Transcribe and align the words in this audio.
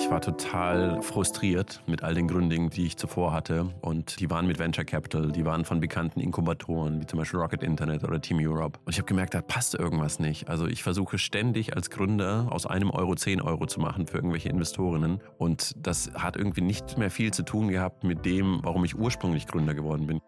Ich 0.00 0.08
war 0.10 0.20
total 0.20 1.02
frustriert 1.02 1.82
mit 1.86 2.04
all 2.04 2.14
den 2.14 2.28
Gründungen, 2.28 2.70
die 2.70 2.86
ich 2.86 2.96
zuvor 2.96 3.32
hatte. 3.32 3.66
Und 3.80 4.20
die 4.20 4.30
waren 4.30 4.46
mit 4.46 4.60
Venture 4.60 4.84
Capital, 4.84 5.32
die 5.32 5.44
waren 5.44 5.64
von 5.64 5.80
bekannten 5.80 6.20
Inkubatoren, 6.20 7.00
wie 7.00 7.06
zum 7.06 7.18
Beispiel 7.18 7.40
Rocket 7.40 7.64
Internet 7.64 8.04
oder 8.04 8.20
Team 8.20 8.38
Europe. 8.40 8.78
Und 8.84 8.92
ich 8.92 8.98
habe 8.98 9.06
gemerkt, 9.06 9.34
da 9.34 9.42
passt 9.42 9.74
irgendwas 9.74 10.20
nicht. 10.20 10.48
Also 10.48 10.68
ich 10.68 10.84
versuche 10.84 11.18
ständig 11.18 11.74
als 11.74 11.90
Gründer 11.90 12.46
aus 12.50 12.64
einem 12.64 12.90
Euro 12.90 13.16
10 13.16 13.42
Euro 13.42 13.66
zu 13.66 13.80
machen 13.80 14.06
für 14.06 14.18
irgendwelche 14.18 14.48
Investorinnen. 14.48 15.20
Und 15.36 15.74
das 15.84 16.12
hat 16.14 16.36
irgendwie 16.36 16.60
nicht 16.62 16.96
mehr 16.96 17.10
viel 17.10 17.32
zu 17.32 17.42
tun 17.42 17.66
gehabt 17.66 18.04
mit 18.04 18.24
dem, 18.24 18.60
warum 18.62 18.84
ich 18.84 18.96
ursprünglich 18.96 19.48
Gründer 19.48 19.74
geworden 19.74 20.06
bin. 20.06 20.20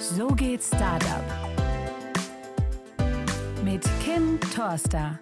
So 0.00 0.28
geht 0.28 0.62
Startup. 0.62 1.24
Mit 3.62 3.86
Kim 4.02 4.40
Torster. 4.56 5.20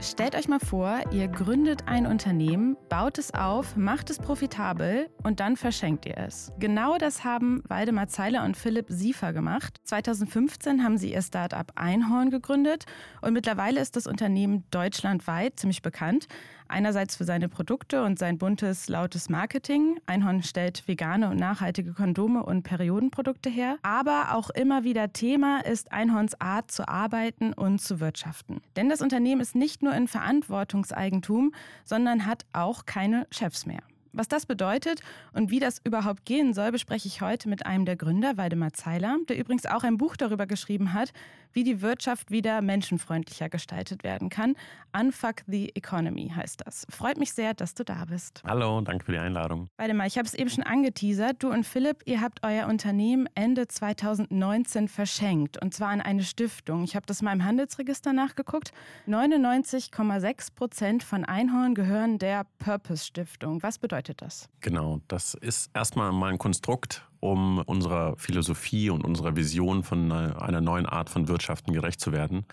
Stellt 0.00 0.36
euch 0.36 0.46
mal 0.46 0.60
vor, 0.60 1.00
ihr 1.10 1.26
gründet 1.26 1.82
ein 1.86 2.06
Unternehmen, 2.06 2.76
baut 2.88 3.18
es 3.18 3.34
auf, 3.34 3.76
macht 3.76 4.10
es 4.10 4.18
profitabel 4.18 5.10
und 5.24 5.40
dann 5.40 5.56
verschenkt 5.56 6.06
ihr 6.06 6.16
es. 6.16 6.52
Genau 6.60 6.98
das 6.98 7.24
haben 7.24 7.64
Waldemar 7.66 8.06
Zeiler 8.06 8.44
und 8.44 8.56
Philipp 8.56 8.86
Siefer 8.88 9.32
gemacht. 9.32 9.80
2015 9.84 10.84
haben 10.84 10.98
sie 10.98 11.12
ihr 11.12 11.22
Startup 11.22 11.72
Einhorn 11.74 12.30
gegründet 12.30 12.84
und 13.22 13.32
mittlerweile 13.32 13.80
ist 13.80 13.96
das 13.96 14.06
Unternehmen 14.06 14.62
deutschlandweit 14.70 15.58
ziemlich 15.58 15.82
bekannt. 15.82 16.28
Einerseits 16.68 17.16
für 17.16 17.24
seine 17.24 17.48
Produkte 17.48 18.04
und 18.04 18.18
sein 18.18 18.38
buntes, 18.38 18.88
lautes 18.88 19.28
Marketing. 19.28 19.98
Einhorn 20.06 20.42
stellt 20.42 20.86
vegane 20.86 21.30
und 21.30 21.38
nachhaltige 21.38 21.92
Kondome 21.92 22.42
und 22.44 22.62
Periodenprodukte 22.62 23.50
her. 23.50 23.78
Aber 23.82 24.34
auch 24.34 24.50
immer 24.50 24.84
wieder 24.84 25.12
Thema 25.12 25.60
ist 25.64 25.92
Einhorns 25.92 26.40
Art 26.40 26.70
zu 26.70 26.86
arbeiten 26.86 27.52
und 27.52 27.80
zu 27.80 28.00
wirtschaften. 28.00 28.60
Denn 28.76 28.88
das 28.88 29.00
Unternehmen 29.00 29.40
ist 29.40 29.54
nicht 29.54 29.82
nur 29.82 29.94
in 29.94 30.08
Verantwortungseigentum, 30.08 31.52
sondern 31.84 32.26
hat 32.26 32.44
auch 32.52 32.86
keine 32.86 33.26
Chefs 33.30 33.66
mehr. 33.66 33.82
Was 34.18 34.26
das 34.26 34.46
bedeutet 34.46 35.00
und 35.32 35.52
wie 35.52 35.60
das 35.60 35.80
überhaupt 35.84 36.24
gehen 36.24 36.52
soll, 36.52 36.72
bespreche 36.72 37.06
ich 37.06 37.20
heute 37.20 37.48
mit 37.48 37.66
einem 37.66 37.84
der 37.84 37.94
Gründer, 37.94 38.36
Waldemar 38.36 38.72
Zeiler, 38.72 39.16
der 39.28 39.38
übrigens 39.38 39.64
auch 39.64 39.84
ein 39.84 39.96
Buch 39.96 40.16
darüber 40.16 40.48
geschrieben 40.48 40.92
hat, 40.92 41.12
wie 41.52 41.62
die 41.62 41.82
Wirtschaft 41.82 42.32
wieder 42.32 42.60
menschenfreundlicher 42.60 43.48
gestaltet 43.48 44.02
werden 44.02 44.28
kann. 44.28 44.56
Unfuck 44.92 45.42
the 45.46 45.70
Economy 45.76 46.32
heißt 46.34 46.62
das. 46.66 46.84
Freut 46.90 47.16
mich 47.16 47.32
sehr, 47.32 47.54
dass 47.54 47.74
du 47.74 47.84
da 47.84 48.06
bist. 48.06 48.42
Hallo, 48.44 48.80
danke 48.80 49.04
für 49.04 49.12
die 49.12 49.18
Einladung. 49.18 49.68
Waldemar, 49.76 50.08
ich 50.08 50.18
habe 50.18 50.26
es 50.26 50.34
eben 50.34 50.50
schon 50.50 50.64
angeteasert. 50.64 51.40
Du 51.40 51.50
und 51.50 51.64
Philipp, 51.64 52.02
ihr 52.04 52.20
habt 52.20 52.40
euer 52.42 52.66
Unternehmen 52.66 53.28
Ende 53.36 53.68
2019 53.68 54.88
verschenkt 54.88 55.62
und 55.62 55.72
zwar 55.74 55.90
an 55.90 56.00
eine 56.00 56.24
Stiftung. 56.24 56.82
Ich 56.82 56.96
habe 56.96 57.06
das 57.06 57.22
mal 57.22 57.32
im 57.32 57.44
Handelsregister 57.44 58.12
nachgeguckt. 58.12 58.72
99,6 59.06 60.54
Prozent 60.56 61.02
von 61.04 61.24
Einhorn 61.24 61.76
gehören 61.76 62.18
der 62.18 62.46
Purpose 62.58 63.04
Stiftung. 63.04 63.62
Was 63.62 63.78
bedeutet 63.78 64.07
bedeutet 64.08 64.22
das? 64.22 64.48
Genau, 64.60 65.00
das 65.08 65.34
ist 65.34 65.70
erstmal 65.74 66.12
mal 66.12 66.32
ein 66.32 66.38
Konstrukt, 66.38 67.06
um 67.20 67.58
unserer 67.58 68.16
Philosophie 68.16 68.90
und 68.90 69.04
unserer 69.04 69.36
Vision 69.36 69.82
von 69.82 70.12
einer 70.12 70.60
neuen 70.60 70.86
Art 70.86 71.10
von 71.10 71.28
Wirtschaften 71.28 71.72
gerecht 71.72 72.00
zu 72.00 72.12
werden. 72.12 72.46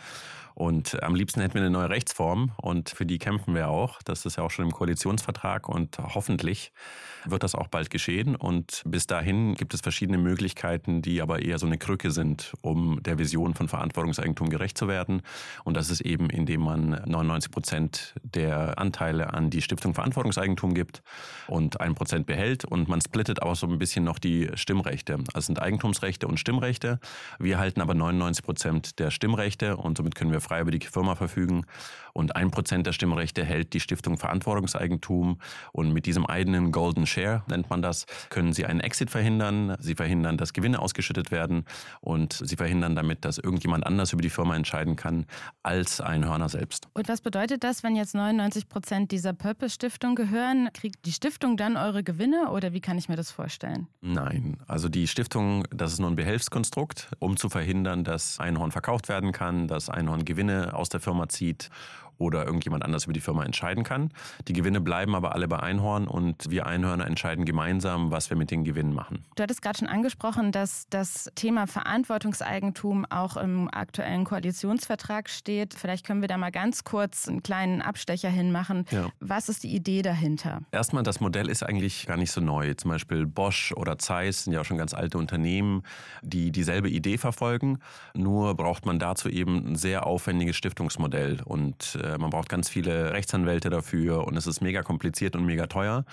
Und 0.56 1.04
am 1.04 1.16
liebsten 1.16 1.42
hätten 1.42 1.56
wir 1.56 1.62
eine 1.62 1.70
neue 1.70 1.90
Rechtsform 1.90 2.52
und 2.56 2.90
für 2.90 3.06
die 3.06 3.18
kämpfen 3.18 3.54
wir 3.54 3.68
auch. 3.68 4.02
Das 4.04 4.26
ist 4.26 4.38
ja 4.38 4.44
auch 4.44 4.52
schon 4.52 4.64
im 4.64 4.72
Koalitionsvertrag 4.72 5.68
und 5.68 5.98
hoffentlich 6.00 6.72
wird 7.26 7.44
das 7.44 7.56
auch 7.56 7.68
bald 7.68 7.90
geschehen. 7.90 8.38
Und 8.38 8.82
bis 8.86 9.06
dahin 9.06 9.56
gibt 9.56 9.74
es 9.74 9.82
verschiedene 9.82 10.18
Möglichkeiten, 10.18 11.02
die 11.02 11.22
aber 11.22 11.42
eher 11.42 11.60
so 11.60 11.66
eine 11.66 11.78
Krücke 11.78 12.10
sind, 12.10 12.54
um 12.62 13.04
der 13.04 13.20
Vision 13.20 13.54
von 13.54 13.68
Verantwortungseigentum 13.68 14.50
gerecht 14.50 14.78
zu 14.78 14.88
werden. 14.88 15.24
Und 15.66 15.76
das 15.76 15.90
ist 15.90 16.00
eben, 16.00 16.30
indem 16.30 16.62
man 16.62 17.02
99 17.06 17.52
Prozent 17.52 18.16
der 18.24 18.80
Anteile 18.80 19.34
an 19.34 19.50
die 19.50 19.62
Stiftung 19.62 19.94
Verantwortungseigentum 19.94 20.74
gibt 20.74 21.04
und 21.48 21.82
ein 21.82 21.96
Prozent 21.96 22.28
behält. 22.28 22.64
Und 22.64 22.88
man 22.88 23.02
splittet 23.02 23.42
auch 23.42 23.58
so 23.58 23.68
ein 23.68 23.78
bisschen 23.78 24.06
noch 24.06 24.20
die 24.20 24.50
Stimmrechte. 24.56 25.14
Also 25.14 25.40
es 25.40 25.46
sind 25.46 25.62
Eigentumsrechte 25.62 26.28
und 26.28 26.40
Stimmrechte. 26.40 27.00
Wir 27.40 27.58
halten 27.58 27.82
aber 27.82 27.94
99 27.94 28.44
Prozent 28.44 29.00
der 29.00 29.12
Stimmrechte 29.12 29.78
und 29.78 29.98
somit 29.98 30.16
können 30.16 30.32
wir 30.32 30.42
frei 30.42 30.62
über 30.62 30.72
die 30.72 30.80
Firma 30.80 31.16
verfügen. 31.16 31.66
Und 32.18 32.38
ein 32.38 32.50
Prozent 32.50 32.88
der 32.88 32.94
Stimmrechte 32.94 33.44
hält 33.44 33.74
die 33.74 33.82
Stiftung 33.82 34.18
Verantwortungseigentum. 34.18 35.38
Und 35.74 35.92
mit 35.92 36.06
diesem 36.06 36.26
eigenen 36.26 36.72
Golden 36.72 37.06
Share, 37.06 37.44
nennt 37.48 37.70
man 37.70 37.82
das, 37.82 38.06
können 38.30 38.54
sie 38.54 38.66
einen 38.66 38.80
Exit 38.80 39.10
verhindern. 39.10 39.76
Sie 39.80 39.96
verhindern, 39.96 40.38
dass 40.38 40.54
Gewinne 40.54 40.80
ausgeschüttet 40.80 41.32
werden. 41.32 41.66
Und 42.00 42.42
sie 42.42 42.56
verhindern 42.56 42.96
damit, 42.96 43.26
dass 43.26 43.38
irgendjemand 43.38 43.86
anders 43.86 44.14
über 44.14 44.22
die 44.22 44.30
Firma 44.30 44.56
entscheiden 44.56 44.96
kann, 44.96 45.26
als 45.62 46.00
ein 46.00 46.24
Hörner 46.24 46.48
selbst. 46.48 46.88
Und 46.94 47.10
was 47.10 47.20
bedeutet 47.20 47.66
das, 47.66 47.84
wenn 47.84 47.98
jetzt 47.98 48.16
99 48.16 48.70
Prozent 48.70 49.12
dieser 49.12 49.34
Purpose-Stiftung 49.34 50.16
gehören? 50.16 50.70
Kriegt 50.74 51.06
die 51.06 51.12
Stiftung 51.12 51.58
dann 51.58 51.76
eure 51.76 52.02
Gewinne 52.02 52.50
oder 52.52 52.72
wie 52.72 52.80
kann 52.80 52.98
ich 52.98 53.10
mir 53.10 53.18
das 53.18 53.30
vorstellen? 53.32 53.88
Nein, 54.00 54.45
also 54.68 54.90
die 54.90 55.08
Stiftung, 55.08 55.66
das 55.72 55.94
ist 55.94 56.00
nur 56.00 56.10
ein 56.10 56.16
Behelfskonstrukt, 56.16 57.10
um 57.20 57.38
zu 57.38 57.50
verhindern, 57.50 58.04
dass 58.04 58.40
Einhorn 58.40 58.72
verkauft 58.72 59.10
werden 59.10 59.32
kann, 59.32 59.68
dass 59.68 59.90
Einhorn 59.90 60.26
Gewinne 60.26 60.74
aus 60.74 60.90
der 60.90 61.00
Firma 61.00 61.28
zieht 61.30 61.70
oder 62.18 62.46
irgendjemand 62.46 62.84
anders 62.84 63.06
über 63.06 63.14
die 63.14 63.22
Firma 63.22 63.44
entscheiden 63.44 63.84
kann. 63.84 64.12
Die 64.48 64.54
Gewinne 64.54 64.82
bleiben 64.82 65.16
aber 65.16 65.34
alle 65.34 65.48
bei 65.48 65.60
Einhorn 65.60 66.08
und 66.08 66.50
wir 66.50 66.66
Einhörner 66.66 67.06
entscheiden 67.06 67.46
gemeinsam, 67.46 68.12
was 68.12 68.30
wir 68.30 68.38
mit 68.38 68.52
den 68.52 68.64
Gewinnen 68.64 68.94
machen. 68.94 69.26
Du 69.36 69.44
hattest 69.44 69.62
gerade 69.62 69.80
schon 69.80 69.88
angesprochen, 69.88 70.52
dass 70.52 70.88
das 70.90 71.30
Thema 71.36 71.68
Verantwortungseigentum 71.68 73.06
auch 73.10 73.38
im 73.38 73.70
aktuellen 73.70 74.24
Koalitionsvertrag 74.24 75.30
steht. 75.30 75.74
Vielleicht 75.74 76.06
können 76.06 76.22
wir 76.22 76.28
da 76.28 76.38
mal 76.38 76.52
ganz 76.52 76.84
kurz 76.84 77.28
einen 77.28 77.44
kleinen 77.44 77.82
Abstecher 77.82 78.30
hinmachen. 78.30 78.86
Ja. 78.92 79.10
Was 79.20 79.50
ist 79.50 79.64
die 79.64 79.76
Idee 79.76 80.02
dahinter? 80.02 80.62
Erstmal, 80.72 81.04
das 81.04 81.20
Modell 81.20 81.50
ist 81.50 81.64
eigentlich 81.64 82.06
gar 82.06 82.18
nicht 82.18 82.32
so 82.32 82.42
neu. 82.42 82.74
Zum 82.76 82.92
Beispiel 82.92 83.26
Bosch 83.26 83.74
oder 83.74 83.98
Zeiss 83.98 84.44
sind 84.44 84.54
ja 84.54 84.62
auch 84.62 84.66
schon 84.66 84.78
ganz 84.78 84.94
alte 84.94 85.18
Unternehmen, 85.18 85.84
die 86.22 86.52
dieselbe 86.52 86.90
Idee 86.90 87.18
verfolgen. 87.18 87.80
Nur 88.14 88.56
braucht 88.56 88.86
man 88.86 89.00
dazu 89.00 89.30
eben 89.30 89.72
ein 89.72 89.76
sehr 89.76 90.06
aufwendiges 90.06 90.56
Stiftungsmodell 90.56 91.42
und 91.44 91.98
äh, 92.06 92.18
man 92.18 92.30
braucht 92.30 92.50
ganz 92.50 92.70
viele 92.70 93.12
Rechtsanwälte 93.12 93.70
dafür 93.70 94.26
und 94.26 94.38
es 94.38 94.48
ist 94.48 94.62
mega 94.62 94.84
kompliziert 94.84 95.36
und 95.36 95.46
mega 95.46 95.68
teuer. 95.68 96.06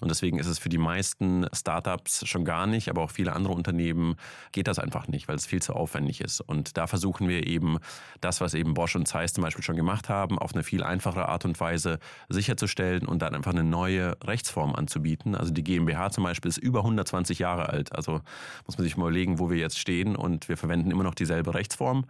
Und 0.00 0.08
deswegen 0.08 0.38
ist 0.38 0.46
es 0.46 0.58
für 0.58 0.70
die 0.70 0.78
meisten 0.78 1.46
Startups 1.52 2.26
schon 2.26 2.44
gar 2.44 2.66
nicht, 2.66 2.88
aber 2.88 3.02
auch 3.02 3.10
viele 3.10 3.34
andere 3.34 3.52
Unternehmen 3.52 4.16
geht 4.52 4.66
das 4.66 4.78
einfach 4.78 5.08
nicht, 5.08 5.28
weil 5.28 5.36
es 5.36 5.44
viel 5.44 5.60
zu 5.60 5.74
aufwendig 5.74 6.22
ist. 6.22 6.40
Und 6.40 6.78
da 6.78 6.86
versuchen 6.86 7.28
wir 7.28 7.46
eben 7.46 7.78
das, 8.22 8.40
was 8.40 8.54
eben 8.54 8.72
Bosch 8.72 8.96
und 8.96 9.06
Zeiss 9.06 9.34
zum 9.34 9.44
Beispiel 9.44 9.64
schon 9.64 9.76
gemacht 9.76 10.08
haben, 10.08 10.38
auf 10.38 10.54
eine 10.54 10.62
viel 10.62 10.82
einfachere 10.82 11.28
Art 11.28 11.44
und 11.44 11.60
Weise 11.60 11.98
sicherzustellen 12.30 13.06
und 13.06 13.20
dann 13.20 13.34
einfach 13.34 13.52
eine 13.52 13.64
neue 13.64 14.16
Rechtsform 14.24 14.74
anzubieten. 14.74 15.34
Also 15.34 15.52
die 15.52 15.64
GmbH 15.64 16.10
zum 16.10 16.24
Beispiel 16.24 16.48
ist 16.48 16.58
über 16.58 16.80
120 16.80 17.38
Jahre 17.38 17.68
alt. 17.68 17.94
Also 17.94 18.20
muss 18.66 18.78
man 18.78 18.84
sich 18.84 18.96
mal 18.96 19.10
überlegen, 19.10 19.38
wo 19.38 19.50
wir 19.50 19.58
jetzt 19.58 19.78
stehen 19.78 20.16
und 20.16 20.48
wir 20.48 20.56
verwenden 20.56 20.90
immer 20.90 21.04
noch 21.04 21.14
dieselbe 21.14 21.54
Rechtsform. 21.54 22.04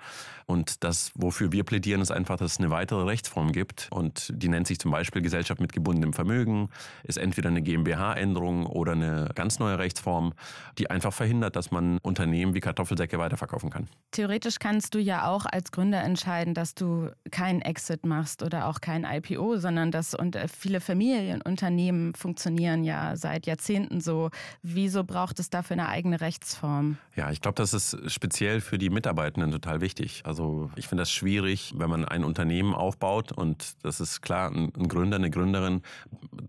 Und 0.47 0.85
das, 0.85 1.13
wofür 1.15 1.53
wir 1.53 1.65
plädieren, 1.65 2.01
ist 2.01 2.11
einfach, 2.11 2.37
dass 2.37 2.53
es 2.53 2.59
eine 2.59 2.71
weitere 2.71 3.05
Rechtsform 3.05 3.30
Rechtsform 3.31 3.53
gibt 3.53 3.89
und 3.91 4.33
die 4.35 4.49
nennt 4.49 4.67
sich 4.67 4.79
zum 4.79 4.91
Beispiel 4.91 5.23
Gesellschaft 5.23 5.61
mit 5.61 5.73
gebundenem 5.73 6.13
Vermögen, 6.13 6.69
ist 7.05 7.17
entweder 7.17 7.49
eine 7.49 7.63
GmbH-Änderung 7.63 8.67
oder 8.67 8.93
eine 8.93 9.31
ganz 9.35 9.59
neue 9.59 9.79
Rechtsform, 9.79 10.33
die 10.79 10.91
einfach 10.91 11.13
verhindert, 11.13 11.57
dass 11.57 11.71
man 11.71 11.99
Unternehmen 11.99 12.55
wie 12.55 12.61
Kartoffelsäcke 12.61 13.19
weiterverkaufen 13.19 13.71
kann. 13.71 13.89
Theoretisch 14.11 14.59
kannst 14.59 14.95
du 14.95 14.99
ja 14.99 15.29
auch 15.29 15.47
als 15.47 15.71
Gründer 15.71 16.03
entscheiden, 16.03 16.55
dass 16.55 16.75
du 16.75 17.11
keinen 17.31 17.63
Exit 17.63 18.05
machst 18.05 18.43
oder 18.43 18.67
auch 18.67 18.81
kein 18.81 19.05
IPO, 19.05 19.59
sondern 19.59 19.91
dass 19.91 20.15
und 20.15 20.37
viele 20.53 20.81
Familienunternehmen 20.81 22.15
funktionieren 22.15 22.85
ja 22.85 23.17
seit 23.17 23.47
Jahrzehnten 23.47 24.01
so. 24.01 24.31
Wieso 24.63 25.05
braucht 25.05 25.39
es 25.39 25.51
dafür 25.51 25.75
eine 25.75 25.89
eigene 25.89 26.21
Rechtsform? 26.21 26.99
Ja, 27.15 27.31
ich 27.31 27.41
glaube, 27.41 27.57
das 27.57 27.75
ist 27.75 28.11
speziell 28.11 28.61
für 28.61 28.79
die 28.79 28.91
Mitarbeitenden 28.91 29.53
total 29.53 29.81
wichtig. 29.81 30.23
Also 30.25 30.71
ich 30.77 30.89
finde 30.89 31.03
das 31.03 31.13
schwierig, 31.13 31.75
wenn 31.77 31.91
man 31.91 32.05
ein 32.05 32.25
Unternehmen 32.25 32.75
aufbaut 32.75 33.20
aufbaut 33.21 33.33
und 33.33 33.77
das 33.83 34.01
ist 34.01 34.21
klar, 34.21 34.51
ein 34.51 34.89
Gründer, 34.89 35.17
eine 35.17 35.31
Gründerin 35.31 35.83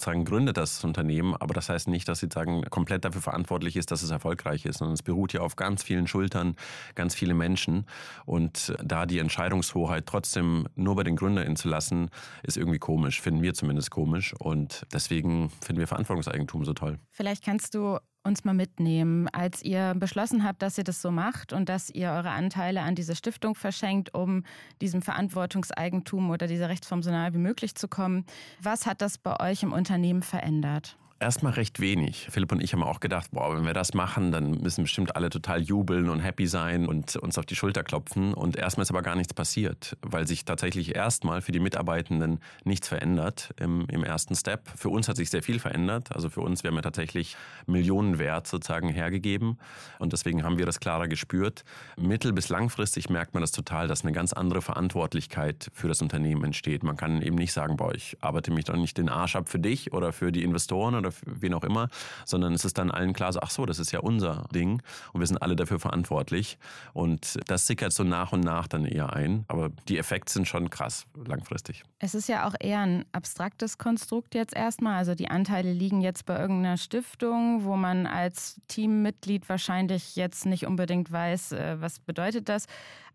sagen, 0.01 0.25
gründet 0.25 0.57
das 0.57 0.83
Unternehmen, 0.83 1.35
aber 1.35 1.53
das 1.53 1.69
heißt 1.69 1.87
nicht, 1.87 2.07
dass 2.07 2.19
sie 2.19 2.29
sagen, 2.31 2.63
komplett 2.69 3.05
dafür 3.05 3.21
verantwortlich 3.21 3.75
ist, 3.75 3.91
dass 3.91 4.03
es 4.03 4.11
erfolgreich 4.11 4.65
ist, 4.65 4.79
sondern 4.79 4.93
es 4.93 5.03
beruht 5.03 5.33
ja 5.33 5.41
auf 5.41 5.55
ganz 5.55 5.83
vielen 5.83 6.07
Schultern, 6.07 6.55
ganz 6.95 7.15
viele 7.15 7.33
Menschen 7.33 7.85
und 8.25 8.73
da 8.83 9.05
die 9.05 9.19
Entscheidungshoheit 9.19 10.05
trotzdem 10.05 10.67
nur 10.75 10.95
bei 10.95 11.03
den 11.03 11.15
GründerInnen 11.15 11.55
zu 11.55 11.69
lassen, 11.69 12.09
ist 12.43 12.57
irgendwie 12.57 12.79
komisch, 12.79 13.21
finden 13.21 13.41
wir 13.41 13.53
zumindest 13.53 13.91
komisch 13.91 14.33
und 14.39 14.85
deswegen 14.93 15.49
finden 15.61 15.79
wir 15.79 15.87
Verantwortungseigentum 15.87 16.65
so 16.65 16.73
toll. 16.73 16.97
Vielleicht 17.09 17.43
kannst 17.43 17.75
du 17.75 17.99
uns 18.23 18.43
mal 18.43 18.53
mitnehmen, 18.53 19.27
als 19.29 19.61
ihr 19.63 19.93
beschlossen 19.95 20.43
habt, 20.43 20.61
dass 20.61 20.77
ihr 20.77 20.83
das 20.83 21.01
so 21.01 21.11
macht 21.11 21.53
und 21.53 21.69
dass 21.69 21.89
ihr 21.89 22.11
eure 22.11 22.29
Anteile 22.29 22.81
an 22.81 22.95
diese 22.95 23.15
Stiftung 23.15 23.55
verschenkt, 23.55 24.13
um 24.13 24.43
diesem 24.81 25.01
Verantwortungseigentum 25.01 26.29
oder 26.29 26.47
dieser 26.47 26.69
Rechtsform 26.69 27.01
so 27.01 27.11
nahe 27.11 27.33
wie 27.33 27.39
möglich 27.39 27.75
zu 27.75 27.87
kommen. 27.87 28.25
Was 28.61 28.85
hat 28.85 29.01
das 29.01 29.17
bei 29.17 29.39
euch 29.39 29.63
im 29.63 29.73
Unternehmen 29.73 30.21
verändert? 30.21 30.97
Erstmal 31.21 31.53
recht 31.53 31.79
wenig. 31.79 32.29
Philipp 32.31 32.51
und 32.51 32.63
ich 32.63 32.73
haben 32.73 32.81
auch 32.81 32.99
gedacht, 32.99 33.29
boah, 33.31 33.55
wenn 33.55 33.63
wir 33.63 33.73
das 33.73 33.93
machen, 33.93 34.31
dann 34.31 34.59
müssen 34.59 34.81
bestimmt 34.81 35.15
alle 35.15 35.29
total 35.29 35.61
jubeln 35.61 36.09
und 36.09 36.19
happy 36.19 36.47
sein 36.47 36.87
und 36.87 37.15
uns 37.15 37.37
auf 37.37 37.45
die 37.45 37.55
Schulter 37.55 37.83
klopfen. 37.83 38.33
Und 38.33 38.55
erstmal 38.55 38.85
ist 38.85 38.89
aber 38.89 39.03
gar 39.03 39.15
nichts 39.15 39.31
passiert, 39.35 39.95
weil 40.01 40.25
sich 40.25 40.45
tatsächlich 40.45 40.95
erstmal 40.95 41.41
für 41.41 41.51
die 41.51 41.59
Mitarbeitenden 41.59 42.39
nichts 42.63 42.87
verändert 42.87 43.53
im, 43.59 43.85
im 43.91 44.03
ersten 44.03 44.33
Step. 44.33 44.67
Für 44.75 44.89
uns 44.89 45.07
hat 45.09 45.15
sich 45.15 45.29
sehr 45.29 45.43
viel 45.43 45.59
verändert. 45.59 46.11
Also 46.11 46.27
für 46.31 46.41
uns, 46.41 46.63
wir 46.63 46.69
haben 46.69 46.75
ja 46.77 46.81
tatsächlich 46.81 47.37
Millionenwert 47.67 48.47
sozusagen 48.47 48.89
hergegeben. 48.89 49.59
Und 49.99 50.13
deswegen 50.13 50.43
haben 50.43 50.57
wir 50.57 50.65
das 50.65 50.79
klarer 50.79 51.07
gespürt. 51.07 51.65
Mittel- 51.97 52.33
bis 52.33 52.49
langfristig 52.49 53.11
merkt 53.11 53.35
man 53.35 53.41
das 53.41 53.51
total, 53.51 53.87
dass 53.87 54.01
eine 54.01 54.11
ganz 54.11 54.33
andere 54.33 54.63
Verantwortlichkeit 54.63 55.69
für 55.71 55.87
das 55.87 56.01
Unternehmen 56.01 56.43
entsteht. 56.45 56.81
Man 56.81 56.97
kann 56.97 57.21
eben 57.21 57.35
nicht 57.35 57.53
sagen, 57.53 57.77
boah, 57.77 57.93
ich 57.93 58.17
arbeite 58.21 58.49
mich 58.49 58.65
doch 58.65 58.75
nicht 58.75 58.97
den 58.97 59.07
Arsch 59.07 59.35
ab 59.35 59.49
für 59.49 59.59
dich 59.59 59.93
oder 59.93 60.13
für 60.13 60.31
die 60.31 60.41
Investoren 60.41 60.95
oder 60.95 61.10
für 61.11 61.41
wen 61.41 61.53
auch 61.53 61.63
immer, 61.63 61.89
sondern 62.25 62.53
es 62.53 62.65
ist 62.65 62.77
dann 62.77 62.91
allen 62.91 63.13
klar, 63.13 63.33
so, 63.33 63.39
ach 63.41 63.51
so, 63.51 63.65
das 63.65 63.79
ist 63.79 63.91
ja 63.91 63.99
unser 63.99 64.45
Ding 64.53 64.81
und 65.13 65.19
wir 65.19 65.27
sind 65.27 65.41
alle 65.41 65.55
dafür 65.55 65.79
verantwortlich. 65.79 66.57
Und 66.93 67.39
das 67.47 67.67
sickert 67.67 67.93
so 67.93 68.03
nach 68.03 68.31
und 68.31 68.41
nach 68.41 68.67
dann 68.67 68.85
eher 68.85 69.13
ein. 69.13 69.45
Aber 69.47 69.69
die 69.87 69.97
Effekte 69.97 70.31
sind 70.31 70.47
schon 70.47 70.69
krass 70.69 71.05
langfristig. 71.25 71.83
Es 71.99 72.15
ist 72.15 72.27
ja 72.27 72.47
auch 72.47 72.55
eher 72.59 72.79
ein 72.79 73.05
abstraktes 73.11 73.77
Konstrukt 73.77 74.35
jetzt 74.35 74.55
erstmal. 74.55 74.95
Also 74.95 75.15
die 75.15 75.29
Anteile 75.29 75.71
liegen 75.71 76.01
jetzt 76.01 76.25
bei 76.25 76.39
irgendeiner 76.39 76.77
Stiftung, 76.77 77.63
wo 77.63 77.75
man 77.75 78.07
als 78.07 78.59
Teammitglied 78.67 79.47
wahrscheinlich 79.49 80.15
jetzt 80.15 80.45
nicht 80.45 80.65
unbedingt 80.65 81.11
weiß, 81.11 81.53
äh, 81.53 81.77
was 81.79 81.99
bedeutet 81.99 82.49
das. 82.49 82.65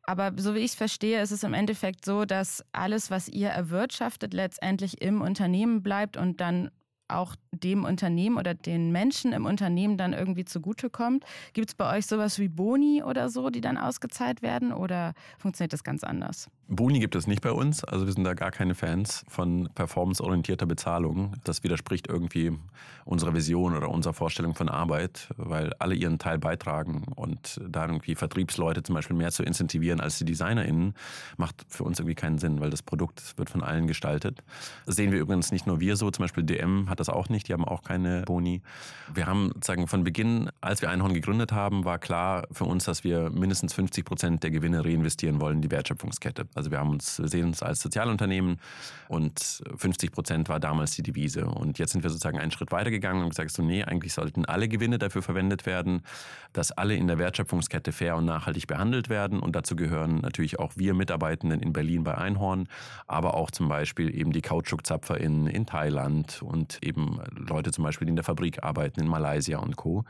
Aber 0.07 0.33
so 0.37 0.55
wie 0.55 0.61
ich 0.61 0.71
es 0.71 0.75
verstehe, 0.77 1.21
ist 1.21 1.33
es 1.33 1.43
im 1.43 1.53
Endeffekt 1.53 2.05
so, 2.05 2.25
dass 2.25 2.65
alles, 2.73 3.11
was 3.11 3.29
ihr 3.29 3.49
erwirtschaftet, 3.49 4.33
letztendlich 4.33 5.03
im 5.03 5.21
Unternehmen 5.21 5.83
bleibt 5.83 6.17
und 6.17 6.41
dann 6.41 6.71
auch 7.09 7.37
dem 7.53 7.85
Unternehmen 7.85 8.37
oder 8.37 8.55
den 8.55 8.93
Menschen 8.93 9.33
im 9.33 9.47
Unternehmen 9.47 9.97
dann 9.97 10.13
irgendwie 10.13 10.45
zugutekommt. 10.45 11.25
Gibt 11.53 11.71
es 11.71 11.75
bei 11.75 11.97
euch 11.97 12.07
sowas 12.07 12.39
wie 12.39 12.49
Boni 12.49 13.03
oder 13.03 13.29
so, 13.29 13.51
die 13.51 13.61
dann 13.61 13.79
ausgezahlt 13.79 14.43
werden 14.43 14.73
oder 14.73 15.15
funktioniert 15.39 15.73
das 15.73 15.85
ganz 15.85 16.05
anders? 16.05 16.49
Boni 16.69 16.99
gibt 16.99 17.15
es 17.15 17.29
nicht 17.29 17.43
bei 17.43 17.53
uns, 17.53 17.85
also 17.85 18.07
wir 18.07 18.13
sind 18.13 18.25
da 18.25 18.35
gar 18.35 18.51
keine 18.51 18.75
Fans 18.75 19.25
von 19.29 19.69
performanceorientierter 19.75 20.67
Bezahlung. 20.67 21.35
Das 21.45 21.63
widerspricht 21.63 22.09
irgendwie 22.09 22.59
unserer 23.05 23.35
Vision 23.35 23.77
oder 23.77 23.89
unserer 23.89 24.15
Vorstellung 24.15 24.57
von 24.57 24.69
Arbeit, 24.69 25.29
weil 25.37 25.73
alle 25.79 25.95
ihren 25.95 26.19
Teil 26.19 26.39
beitragen 26.39 27.05
und 27.15 27.61
da 27.69 27.87
irgendwie 27.87 28.17
Vertriebsleute 28.17 28.83
zum 28.83 28.97
Beispiel 28.97 29.17
mehr 29.17 29.31
zu 29.31 29.45
incentivieren 29.45 30.01
als 30.01 30.19
die 30.19 30.25
DesignerInnen, 30.25 30.95
macht 31.37 31.65
für 31.69 31.85
uns 31.85 32.01
irgendwie 32.01 32.17
keinen 32.17 32.39
Sinn, 32.39 32.61
weil 32.61 32.71
das 32.71 32.83
Produkt 32.83 33.39
wird 33.39 33.49
von 33.49 33.63
allen 33.63 33.87
gestaltet. 33.87 34.43
Das 34.87 34.97
sehen 34.97 35.13
wir 35.13 35.21
übrigens 35.21 35.53
nicht 35.53 35.69
nur 35.69 35.79
wir 35.79 35.95
so, 35.95 36.11
zum 36.11 36.25
Beispiel 36.25 36.43
DM 36.43 36.91
hat 36.91 36.96
das 37.01 37.09
auch 37.09 37.29
nicht, 37.29 37.49
die 37.49 37.53
haben 37.53 37.65
auch 37.65 37.83
keine 37.83 38.23
Boni. 38.23 38.63
Wir 39.13 39.27
haben 39.27 39.51
sozusagen 39.55 39.87
von 39.87 40.05
Beginn, 40.05 40.51
als 40.61 40.83
wir 40.83 40.91
Einhorn 40.91 41.15
gegründet 41.15 41.53
haben, 41.53 41.85
war 41.85 41.99
klar 41.99 42.47
für 42.53 42.65
uns, 42.65 42.85
dass 42.85 43.05
wir 43.05 43.31
mindestens 43.31 43.75
50 43.75 44.05
Prozent 44.05 44.43
der 44.43 44.51
Gewinne 44.51 44.85
reinvestieren 44.85 45.41
wollen 45.41 45.57
in 45.57 45.63
die 45.63 45.71
Wertschöpfungskette. 45.71 46.47
Also 46.55 46.71
wir 46.71 46.79
haben 46.79 46.91
uns, 46.91 47.17
sehen 47.17 47.47
uns 47.47 47.63
als 47.63 47.81
Sozialunternehmen 47.81 48.59
und 49.09 49.63
50 49.77 50.13
Prozent 50.13 50.49
war 50.49 50.61
damals 50.61 50.93
die 50.93 51.03
Devise. 51.03 51.47
Und 51.47 51.79
jetzt 51.79 51.93
sind 51.93 52.03
wir 52.03 52.11
sozusagen 52.11 52.39
einen 52.39 52.51
Schritt 52.51 52.73
weiter 52.73 52.91
gegangen 52.91 53.23
und 53.23 53.31
gesagt, 53.31 53.51
so 53.51 53.63
nee, 53.63 53.85
eigentlich 53.85 54.13
sollten 54.13 54.45
alle 54.45 54.69
Gewinne 54.69 54.99
dafür 54.99 55.23
verwendet 55.23 55.67
werden, 55.67 56.03
dass 56.53 56.73
alle 56.73 56.97
in 56.97 57.07
der 57.07 57.19
Wertschöpfungskette 57.19 57.93
fair 57.93 58.17
und 58.17 58.25
nachhaltig 58.25 58.67
behandelt 58.67 59.09
werden. 59.09 59.41
Und 59.41 59.57
dazu 59.57 59.77
gehören 59.77 60.21
natürlich 60.21 60.59
auch 60.59 60.73
wir 60.77 60.95
Mitarbeitenden 60.95 61.61
in 61.61 61.73
Berlin 61.73 62.05
bei 62.05 62.17
Einhorn, 62.17 62.69
aber 63.07 63.35
auch 63.35 63.51
zum 63.51 63.69
Beispiel 63.69 64.15
eben 64.15 64.33
die 64.33 64.43
Kautschukzapfer 64.43 65.19
in, 65.19 65.47
in 65.47 65.67
Thailand 65.67 66.43
und 66.43 66.79
eben 66.87 67.21
Leute 67.35 67.71
zum 67.73 67.85
Beispiel, 67.85 68.07
die 68.07 68.11
in 68.11 68.17
der 68.17 68.25
Fabrik 68.25 68.65
arbeiten 68.65 69.01
in 69.01 69.09
Malaysia 69.09 69.59
und 69.59 69.77
Co. 69.77 70.05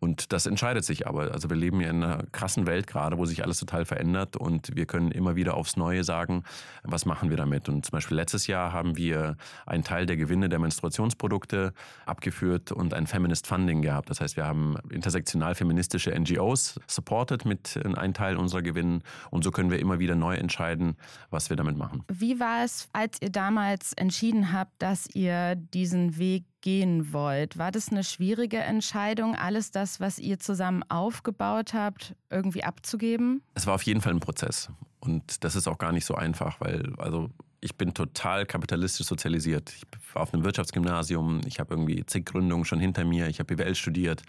Und 0.00 0.32
das 0.32 0.46
entscheidet 0.46 0.84
sich 0.84 1.06
aber. 1.06 1.32
Also 1.32 1.50
wir 1.50 1.56
leben 1.56 1.80
ja 1.80 1.90
in 1.90 2.02
einer 2.02 2.24
krassen 2.32 2.66
Welt 2.66 2.86
gerade, 2.86 3.18
wo 3.18 3.24
sich 3.24 3.42
alles 3.42 3.58
total 3.58 3.84
verändert 3.84 4.36
und 4.36 4.76
wir 4.76 4.86
können 4.86 5.10
immer 5.10 5.34
wieder 5.34 5.54
aufs 5.54 5.76
Neue 5.76 5.88
Neue 5.88 6.04
sagen, 6.04 6.44
was 6.82 7.06
machen 7.06 7.30
wir 7.30 7.38
damit? 7.38 7.68
Und 7.68 7.86
zum 7.86 7.92
Beispiel 7.92 8.16
letztes 8.16 8.46
Jahr 8.46 8.74
haben 8.74 8.96
wir 8.98 9.36
einen 9.64 9.84
Teil 9.84 10.04
der 10.04 10.18
Gewinne 10.18 10.50
der 10.50 10.58
Menstruationsprodukte 10.58 11.72
abgeführt 12.04 12.72
und 12.72 12.92
ein 12.92 13.06
Feminist 13.06 13.46
Funding 13.46 13.80
gehabt. 13.80 14.10
Das 14.10 14.20
heißt, 14.20 14.36
wir 14.36 14.44
haben 14.44 14.76
intersektional 14.90 15.54
feministische 15.54 16.10
NGOs 16.10 16.78
supported 16.86 17.46
mit 17.46 17.80
einem 17.82 18.12
Teil 18.12 18.36
unserer 18.36 18.60
Gewinne 18.60 19.00
und 19.30 19.44
so 19.44 19.50
können 19.50 19.70
wir 19.70 19.78
immer 19.78 19.98
wieder 19.98 20.14
neu 20.14 20.34
entscheiden, 20.34 20.96
was 21.30 21.48
wir 21.48 21.56
damit 21.56 21.78
machen. 21.78 22.04
Wie 22.12 22.38
war 22.38 22.64
es, 22.64 22.88
als 22.92 23.22
ihr 23.22 23.30
damals 23.30 23.94
entschieden 23.94 24.52
habt, 24.52 24.82
dass 24.82 25.08
ihr 25.14 25.56
diesen 25.56 26.17
Weg 26.18 26.44
gehen 26.60 27.12
wollt. 27.12 27.58
War 27.58 27.70
das 27.70 27.90
eine 27.90 28.04
schwierige 28.04 28.58
Entscheidung, 28.58 29.34
alles 29.34 29.70
das, 29.70 30.00
was 30.00 30.18
ihr 30.18 30.38
zusammen 30.38 30.82
aufgebaut 30.88 31.74
habt, 31.74 32.14
irgendwie 32.30 32.64
abzugeben? 32.64 33.42
Es 33.54 33.66
war 33.66 33.74
auf 33.74 33.82
jeden 33.82 34.00
Fall 34.00 34.12
ein 34.12 34.20
Prozess. 34.20 34.70
Und 35.00 35.44
das 35.44 35.56
ist 35.56 35.68
auch 35.68 35.78
gar 35.78 35.92
nicht 35.92 36.04
so 36.04 36.14
einfach, 36.14 36.60
weil 36.60 36.92
also 36.98 37.30
ich 37.60 37.76
bin 37.76 37.94
total 37.94 38.46
kapitalistisch 38.46 39.06
sozialisiert. 39.06 39.72
Ich 39.76 39.82
war 40.14 40.22
auf 40.22 40.32
einem 40.32 40.44
Wirtschaftsgymnasium, 40.44 41.40
ich 41.46 41.58
habe 41.58 41.74
irgendwie 41.74 42.04
zig 42.06 42.24
Gründungen 42.24 42.64
schon 42.64 42.78
hinter 42.78 43.04
mir, 43.04 43.28
ich 43.28 43.40
habe 43.40 43.56
BWL 43.56 43.74
studiert 43.74 44.22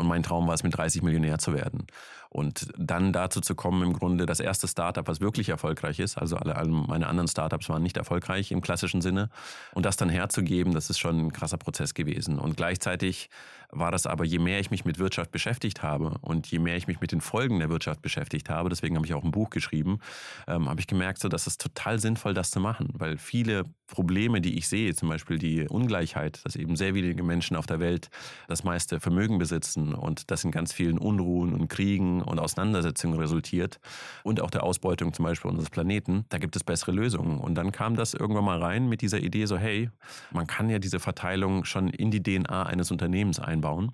und 0.00 0.08
mein 0.08 0.22
Traum 0.22 0.46
war 0.46 0.54
es, 0.54 0.62
mit 0.62 0.76
30 0.76 1.02
Millionär 1.02 1.38
zu 1.38 1.54
werden. 1.54 1.86
Und 2.28 2.68
dann 2.78 3.12
dazu 3.12 3.40
zu 3.40 3.56
kommen, 3.56 3.82
im 3.82 3.92
Grunde 3.92 4.24
das 4.24 4.38
erste 4.38 4.68
Startup, 4.68 5.06
was 5.08 5.20
wirklich 5.20 5.48
erfolgreich 5.48 5.98
ist, 5.98 6.16
also 6.16 6.36
alle, 6.36 6.56
alle 6.56 6.70
meine 6.70 7.08
anderen 7.08 7.28
Startups 7.28 7.68
waren 7.68 7.82
nicht 7.82 7.96
erfolgreich 7.96 8.52
im 8.52 8.60
klassischen 8.60 9.02
Sinne, 9.02 9.30
und 9.74 9.84
das 9.84 9.96
dann 9.96 10.08
herzugeben, 10.08 10.72
das 10.72 10.90
ist 10.90 11.00
schon 11.00 11.18
ein 11.18 11.32
krasser 11.32 11.58
Prozess 11.58 11.92
gewesen. 11.92 12.38
Und 12.38 12.56
gleichzeitig 12.56 13.30
war 13.70 13.90
das 13.90 14.06
aber, 14.06 14.24
je 14.24 14.38
mehr 14.38 14.60
ich 14.60 14.70
mich 14.70 14.84
mit 14.84 14.98
Wirtschaft 14.98 15.32
beschäftigt 15.32 15.82
habe 15.82 16.14
und 16.20 16.46
je 16.46 16.60
mehr 16.60 16.76
ich 16.76 16.86
mich 16.86 17.00
mit 17.00 17.12
den 17.12 17.20
Folgen 17.20 17.58
der 17.58 17.68
Wirtschaft 17.68 18.00
beschäftigt 18.00 18.48
habe, 18.48 18.68
deswegen 18.68 18.96
habe 18.96 19.06
ich 19.06 19.14
auch 19.14 19.24
ein 19.24 19.32
Buch 19.32 19.50
geschrieben, 19.50 19.98
ähm, 20.46 20.68
habe 20.68 20.80
ich 20.80 20.86
gemerkt, 20.86 21.20
so, 21.20 21.28
dass 21.28 21.46
es 21.46 21.58
total 21.58 21.98
sinnvoll, 21.98 22.32
das 22.32 22.50
zu 22.50 22.60
machen, 22.60 22.90
weil 22.92 23.18
viele 23.18 23.64
Probleme, 23.90 24.40
die 24.40 24.56
ich 24.56 24.68
sehe, 24.68 24.94
zum 24.94 25.08
Beispiel 25.08 25.38
die 25.38 25.68
Ungleichheit, 25.68 26.40
dass 26.44 26.56
eben 26.56 26.76
sehr 26.76 26.94
wenige 26.94 27.22
Menschen 27.22 27.56
auf 27.56 27.66
der 27.66 27.80
Welt 27.80 28.08
das 28.48 28.64
meiste 28.64 29.00
Vermögen 29.00 29.38
besitzen 29.38 29.94
und 29.94 30.30
das 30.30 30.44
in 30.44 30.50
ganz 30.50 30.72
vielen 30.72 30.98
Unruhen 30.98 31.52
und 31.52 31.68
Kriegen 31.68 32.22
und 32.22 32.38
Auseinandersetzungen 32.38 33.18
resultiert 33.18 33.80
und 34.22 34.40
auch 34.40 34.50
der 34.50 34.62
Ausbeutung 34.62 35.12
zum 35.12 35.24
Beispiel 35.24 35.50
unseres 35.50 35.70
Planeten, 35.70 36.24
da 36.28 36.38
gibt 36.38 36.56
es 36.56 36.64
bessere 36.64 36.92
Lösungen. 36.92 37.38
Und 37.38 37.56
dann 37.56 37.72
kam 37.72 37.96
das 37.96 38.14
irgendwann 38.14 38.44
mal 38.44 38.62
rein 38.62 38.88
mit 38.88 39.02
dieser 39.02 39.20
Idee 39.20 39.46
so, 39.46 39.58
hey, 39.58 39.90
man 40.30 40.46
kann 40.46 40.70
ja 40.70 40.78
diese 40.78 41.00
Verteilung 41.00 41.64
schon 41.64 41.88
in 41.88 42.10
die 42.10 42.22
DNA 42.22 42.64
eines 42.64 42.90
Unternehmens 42.90 43.40
einbauen 43.40 43.92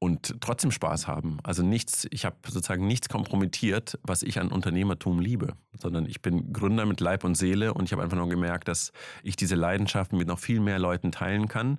und 0.00 0.40
trotzdem 0.40 0.70
Spaß 0.70 1.06
haben. 1.06 1.38
Also 1.42 1.62
nichts, 1.62 2.06
ich 2.10 2.24
habe 2.24 2.36
sozusagen 2.46 2.86
nichts 2.86 3.08
kompromittiert, 3.08 3.98
was 4.02 4.22
ich 4.22 4.40
an 4.40 4.48
Unternehmertum 4.48 5.20
liebe, 5.20 5.54
sondern 5.76 6.06
ich 6.06 6.22
bin 6.22 6.52
Gründer 6.52 6.86
mit 6.86 7.00
Leib 7.00 7.24
und 7.24 7.34
Seele 7.34 7.74
und 7.74 7.84
ich 7.84 7.92
habe 7.92 8.02
einfach 8.02 8.16
nur 8.16 8.28
gemerkt, 8.28 8.68
dass 8.68 8.92
ich 9.22 9.36
diese 9.36 9.56
Leidenschaften 9.56 10.16
mit 10.16 10.28
noch 10.28 10.38
viel 10.38 10.60
mehr 10.60 10.78
Leuten 10.78 11.10
teilen 11.10 11.48
kann 11.48 11.78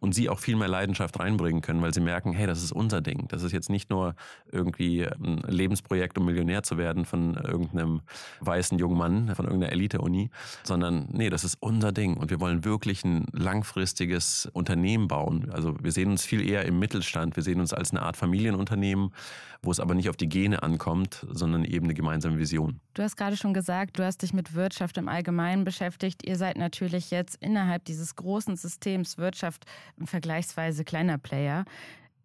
und 0.00 0.14
sie 0.14 0.28
auch 0.28 0.38
viel 0.38 0.56
mehr 0.56 0.68
Leidenschaft 0.68 1.20
reinbringen 1.20 1.60
können, 1.60 1.82
weil 1.82 1.94
sie 1.94 2.00
merken, 2.00 2.32
hey, 2.32 2.46
das 2.46 2.62
ist 2.62 2.72
unser 2.72 3.00
Ding. 3.02 3.28
Das 3.28 3.42
ist 3.42 3.52
jetzt 3.52 3.70
nicht 3.70 3.90
nur 3.90 4.14
irgendwie 4.50 5.04
ein 5.04 5.42
Lebensprojekt, 5.46 6.18
um 6.18 6.24
Millionär 6.24 6.62
zu 6.62 6.78
werden 6.78 7.04
von 7.04 7.34
irgendeinem 7.34 8.00
weißen 8.40 8.78
jungen 8.78 8.96
Mann, 8.96 9.34
von 9.34 9.44
irgendeiner 9.44 9.72
Elite-Uni, 9.72 10.30
sondern 10.64 11.08
nee, 11.12 11.30
das 11.30 11.44
ist 11.44 11.56
unser 11.60 11.92
Ding 11.92 12.16
und 12.16 12.30
wir 12.30 12.40
wollen 12.40 12.64
wirklich 12.64 13.04
ein 13.04 13.26
langfristiges 13.32 14.48
Unternehmen 14.52 15.06
bauen. 15.06 15.50
Also 15.52 15.76
wir 15.80 15.92
sehen 15.92 16.10
uns 16.10 16.24
viel 16.24 16.48
eher 16.48 16.64
im 16.64 16.78
Mittelstand, 16.78 17.36
wir 17.36 17.42
sehen 17.42 17.59
uns 17.60 17.72
als 17.72 17.90
eine 17.90 18.02
Art 18.02 18.16
Familienunternehmen, 18.16 19.12
wo 19.62 19.70
es 19.70 19.80
aber 19.80 19.94
nicht 19.94 20.08
auf 20.08 20.16
die 20.16 20.28
Gene 20.28 20.62
ankommt, 20.62 21.26
sondern 21.30 21.64
eben 21.64 21.86
eine 21.86 21.94
gemeinsame 21.94 22.38
Vision. 22.38 22.80
Du 22.94 23.02
hast 23.02 23.16
gerade 23.16 23.36
schon 23.36 23.54
gesagt, 23.54 23.98
du 23.98 24.04
hast 24.04 24.22
dich 24.22 24.32
mit 24.32 24.54
Wirtschaft 24.54 24.96
im 24.98 25.08
Allgemeinen 25.08 25.64
beschäftigt. 25.64 26.26
Ihr 26.26 26.36
seid 26.36 26.56
natürlich 26.56 27.10
jetzt 27.10 27.36
innerhalb 27.36 27.84
dieses 27.84 28.16
großen 28.16 28.56
Systems 28.56 29.18
Wirtschaft 29.18 29.64
ein 30.00 30.06
vergleichsweise 30.06 30.84
kleiner 30.84 31.18
Player. 31.18 31.64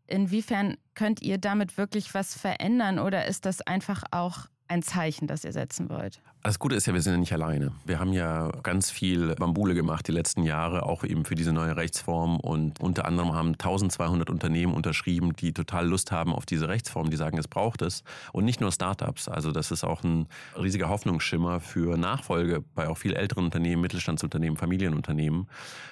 Inwiefern 0.08 0.78
könnt 0.94 1.22
ihr 1.22 1.38
damit 1.38 1.78
wirklich 1.78 2.14
was 2.14 2.36
verändern 2.36 3.00
oder 3.00 3.26
ist 3.26 3.46
das 3.46 3.62
einfach 3.62 4.04
auch 4.12 4.48
ein 4.68 4.82
Zeichen, 4.82 5.28
das 5.28 5.44
ihr 5.44 5.52
setzen 5.52 5.90
wollt? 5.90 6.22
Das 6.46 6.60
Gute 6.60 6.76
ist 6.76 6.86
ja, 6.86 6.94
wir 6.94 7.02
sind 7.02 7.14
ja 7.14 7.18
nicht 7.18 7.34
alleine. 7.34 7.72
Wir 7.86 8.00
haben 8.00 8.14
ja 8.14 8.52
ganz 8.62 8.92
viel 8.92 9.34
Bambule 9.34 9.74
gemacht 9.74 10.08
die 10.08 10.12
letzten 10.12 10.44
Jahre, 10.44 10.84
auch 10.84 11.04
eben 11.04 11.26
für 11.26 11.34
diese 11.34 11.52
neue 11.52 11.76
Rechtsform. 11.76 12.40
Und 12.40 12.80
unter 12.80 13.06
anderem 13.06 13.34
haben 13.34 13.54
1200 13.54 14.30
Unternehmen 14.30 14.76
unterschrieben, 14.76 15.36
die 15.36 15.54
total 15.54 15.88
Lust 15.88 16.12
haben 16.12 16.32
auf 16.32 16.46
diese 16.46 16.68
Rechtsform, 16.68 17.10
die 17.10 17.18
sagen, 17.18 17.40
es 17.40 17.48
braucht 17.48 17.82
es. 17.82 18.04
Und 18.32 18.46
nicht 18.46 18.62
nur 18.62 18.72
Startups. 18.72 19.28
Also 19.28 19.52
das 19.52 19.72
ist 19.72 19.84
auch 19.84 20.04
ein 20.04 20.28
riesiger 20.56 20.88
Hoffnungsschimmer 20.88 21.62
für 21.62 21.98
Nachfolge 21.98 22.64
bei 22.76 22.90
auch 22.90 23.00
viel 23.00 23.16
älteren 23.16 23.46
Unternehmen, 23.46 23.82
Mittelstandsunternehmen, 23.82 24.56
Familienunternehmen. 24.56 25.48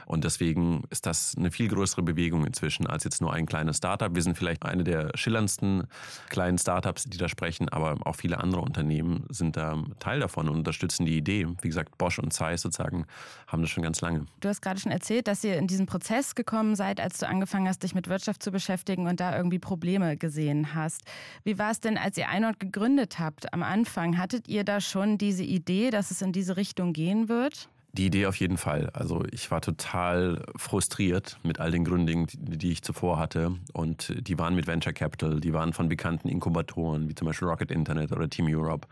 Und 0.06 0.24
deswegen 0.24 0.84
ist 0.92 1.08
das 1.08 1.34
eine 1.36 1.50
viel 1.50 1.68
größere 1.68 2.04
Bewegung 2.04 2.46
inzwischen 2.46 2.86
als 2.86 3.06
jetzt 3.06 3.22
nur 3.22 3.34
ein 3.34 3.48
kleines 3.48 3.78
Startup. 3.78 4.14
Wir 4.14 4.22
sind 4.22 4.38
vielleicht 4.38 4.64
eine 4.64 4.84
der 4.84 5.10
schillerndsten 5.16 5.88
kleinen 6.30 6.60
Startups, 6.60 7.06
die 7.06 7.18
da 7.18 7.28
sprechen, 7.28 7.70
aber 7.70 7.98
auch 8.06 8.18
viele 8.18 8.38
andere 8.38 8.62
Unternehmen 8.62 9.26
sind 9.30 9.58
da 9.58 9.82
Teil 9.98 10.20
davon 10.20 10.43
davon 10.44 10.50
und 10.50 10.60
unterstützen 10.60 11.06
die 11.06 11.18
Idee. 11.18 11.48
Wie 11.62 11.68
gesagt, 11.68 11.98
Bosch 11.98 12.20
und 12.20 12.32
Zeiss 12.34 12.62
sozusagen 12.62 13.06
haben 13.48 13.62
das 13.62 13.72
schon 13.72 13.84
ganz 13.84 14.02
lange. 14.02 14.26
Du 14.40 14.50
hast 14.50 14.62
gerade 14.62 14.80
schon 14.80 14.92
erzählt, 14.92 15.28
dass 15.28 15.44
ihr 15.44 15.58
in 15.58 15.68
diesen 15.68 15.86
Prozess 15.86 16.36
gekommen 16.36 16.76
seid, 16.76 17.00
als 17.00 17.20
du 17.20 17.28
angefangen 17.28 17.68
hast, 17.68 17.84
dich 17.84 17.96
mit 17.96 18.08
Wirtschaft 18.08 18.44
zu 18.44 18.52
beschäftigen 18.52 19.08
und 19.08 19.20
da 19.20 19.36
irgendwie 19.36 19.60
Probleme 19.60 20.18
gesehen 20.18 20.74
hast. 20.76 21.02
Wie 21.44 21.58
war 21.58 21.72
es 21.72 21.80
denn, 21.80 21.98
als 21.98 22.18
ihr 22.18 22.30
Einord 22.30 22.60
gegründet 22.60 23.20
habt 23.20 23.54
am 23.54 23.64
Anfang? 23.64 24.18
Hattet 24.18 24.48
ihr 24.48 24.64
da 24.64 24.82
schon 24.82 25.18
diese 25.18 25.44
Idee, 25.44 25.90
dass 25.90 26.12
es 26.12 26.22
in 26.22 26.32
diese 26.32 26.58
Richtung 26.58 26.94
gehen 26.94 27.30
wird? 27.30 27.70
Die 27.96 28.08
Idee 28.08 28.26
auf 28.26 28.38
jeden 28.38 28.58
Fall. 28.58 28.90
Also 28.94 29.24
ich 29.32 29.52
war 29.52 29.62
total 29.62 30.44
frustriert 30.56 31.38
mit 31.44 31.60
all 31.60 31.70
den 31.70 31.86
Gründen, 31.86 32.26
die 32.32 32.72
ich 32.72 32.82
zuvor 32.82 33.20
hatte. 33.20 33.56
Und 33.72 34.16
die 34.28 34.40
waren 34.40 34.56
mit 34.56 34.66
Venture 34.66 34.94
Capital, 34.94 35.40
die 35.40 35.54
waren 35.54 35.74
von 35.74 35.90
bekannten 35.90 36.28
Inkubatoren, 36.28 37.08
wie 37.08 37.14
zum 37.14 37.28
Beispiel 37.28 37.48
Rocket 37.48 37.70
Internet 37.70 38.12
oder 38.12 38.28
Team 38.28 38.48
Europe. 38.50 38.88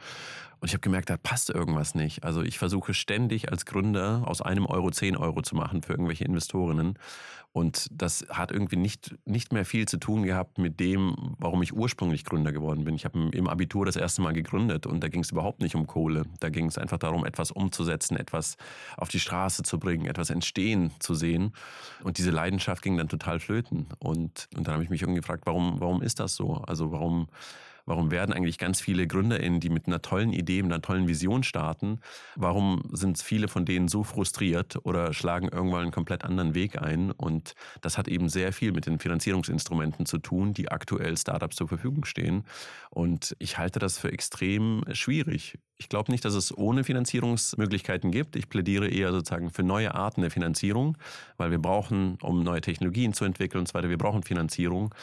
Und 0.62 0.68
ich 0.68 0.74
habe 0.74 0.82
gemerkt, 0.82 1.10
da 1.10 1.18
passt 1.18 1.50
irgendwas 1.50 1.96
nicht. 1.96 2.24
Also 2.24 2.44
ich 2.44 2.60
versuche 2.60 2.94
ständig 2.94 3.52
als 3.52 3.66
Gründer 3.66 4.22
aus 4.26 4.44
einem 4.44 4.68
Euro 4.68 4.92
zehn 4.92 5.18
Euro 5.18 5.42
zu 5.42 5.56
machen 5.56 5.82
für 5.82 5.94
irgendwelche 5.94 6.24
Investorinnen. 6.24 7.00
Und 7.52 7.88
das 7.92 8.28
hat 8.30 8.52
irgendwie 8.52 8.76
nicht, 8.76 9.16
nicht 9.26 9.52
mehr 9.52 9.66
viel 9.66 9.88
zu 9.88 9.98
tun 9.98 10.22
gehabt 10.22 10.60
mit 10.60 10.80
dem, 10.80 11.36
warum 11.40 11.64
ich 11.64 11.74
ursprünglich 11.74 12.26
Gründer 12.26 12.52
geworden 12.52 12.84
bin. 12.84 12.94
Ich 12.94 13.06
habe 13.06 13.32
im 13.32 13.48
Abitur 13.48 13.88
das 13.88 13.96
erste 13.96 14.22
Mal 14.22 14.34
gegründet 14.34 14.86
und 14.86 15.04
da 15.04 15.08
ging 15.08 15.22
es 15.22 15.32
überhaupt 15.32 15.62
nicht 15.62 15.74
um 15.74 15.88
Kohle. 15.88 16.26
Da 16.40 16.50
ging 16.50 16.68
es 16.68 16.78
einfach 16.78 17.00
darum, 17.00 17.26
etwas 17.26 17.50
umzusetzen, 17.50 18.16
etwas 18.16 18.56
auf 18.98 19.10
die 19.10 19.20
Straße 19.20 19.64
zu 19.64 19.80
bringen, 19.80 20.06
etwas 20.06 20.30
entstehen 20.30 20.92
zu 21.00 21.16
sehen. 21.16 21.54
Und 22.04 22.20
diese 22.20 22.30
Leidenschaft 22.30 22.84
ging 22.84 22.98
dann 22.98 23.10
total 23.10 23.40
flöten. 23.40 23.88
Und, 23.98 24.48
und 24.56 24.68
dann 24.68 24.76
habe 24.76 24.84
ich 24.84 24.92
mich 24.92 25.02
irgendwie 25.02 25.22
gefragt, 25.22 25.48
warum, 25.48 25.82
warum 25.82 26.04
ist 26.04 26.20
das 26.20 26.36
so? 26.36 26.54
Also 26.68 26.92
warum 26.92 27.30
Warum 27.86 28.12
werden 28.12 28.34
eigentlich 28.34 28.58
ganz 28.58 28.82
viele 28.82 29.08
GründerInnen, 29.08 29.60
die 29.60 29.70
mit 29.70 29.88
einer 29.88 30.02
tollen 30.02 30.34
Idee, 30.34 30.62
mit 30.64 30.72
einer 30.72 30.82
tollen 30.82 31.08
Vision 31.08 31.44
starten, 31.44 32.00
warum 32.36 32.84
sind 32.92 33.20
viele 33.22 33.48
von 33.48 33.66
denen 33.66 33.88
so 33.88 34.04
frustriert 34.04 34.78
oder 34.84 35.14
schlagen 35.14 35.50
irgendwann 35.50 35.84
einen 35.84 35.92
komplett 35.92 36.24
anderen 36.24 36.56
Weg 36.56 36.82
ein? 36.82 37.12
Und 37.12 37.54
das 37.82 37.98
hat 37.98 38.08
eben 38.08 38.30
sehr 38.30 38.54
viel 38.54 38.72
mit 38.72 38.86
den 38.86 39.00
Finanzierungsinstrumenten 39.00 40.06
zu 40.06 40.18
tun, 40.18 40.54
die 40.54 40.70
aktuell 40.70 41.18
Startups 41.18 41.56
zur 41.56 41.68
Verfügung 41.68 42.06
stehen. 42.06 42.44
Und 42.90 43.36
ich 43.40 43.58
halte 43.58 43.80
das 43.80 43.98
für 43.98 44.12
extrem 44.12 44.84
schwierig. 44.92 45.58
Ich 45.78 45.90
glaube 45.90 46.12
nicht, 46.12 46.24
dass 46.26 46.36
es 46.36 46.56
ohne 46.56 46.84
Finanzierungsmöglichkeiten 46.84 48.12
gibt. 48.12 48.36
Ich 48.36 48.50
plädiere 48.50 48.88
eher 48.88 49.12
sozusagen 49.12 49.50
für 49.50 49.64
neue 49.64 49.96
Arten 49.96 50.22
der 50.22 50.30
Finanzierung, 50.30 50.98
weil 51.38 51.50
wir 51.50 51.60
brauchen, 51.60 52.18
um 52.22 52.44
neue 52.44 52.62
Technologien 52.62 53.14
zu 53.14 53.26
entwickeln 53.26 53.62
und 53.62 53.68
so 53.68 53.74
weiter, 53.74 53.90
wir 53.90 53.98
brauchen 53.98 54.22
Finanzierung. 54.22 54.94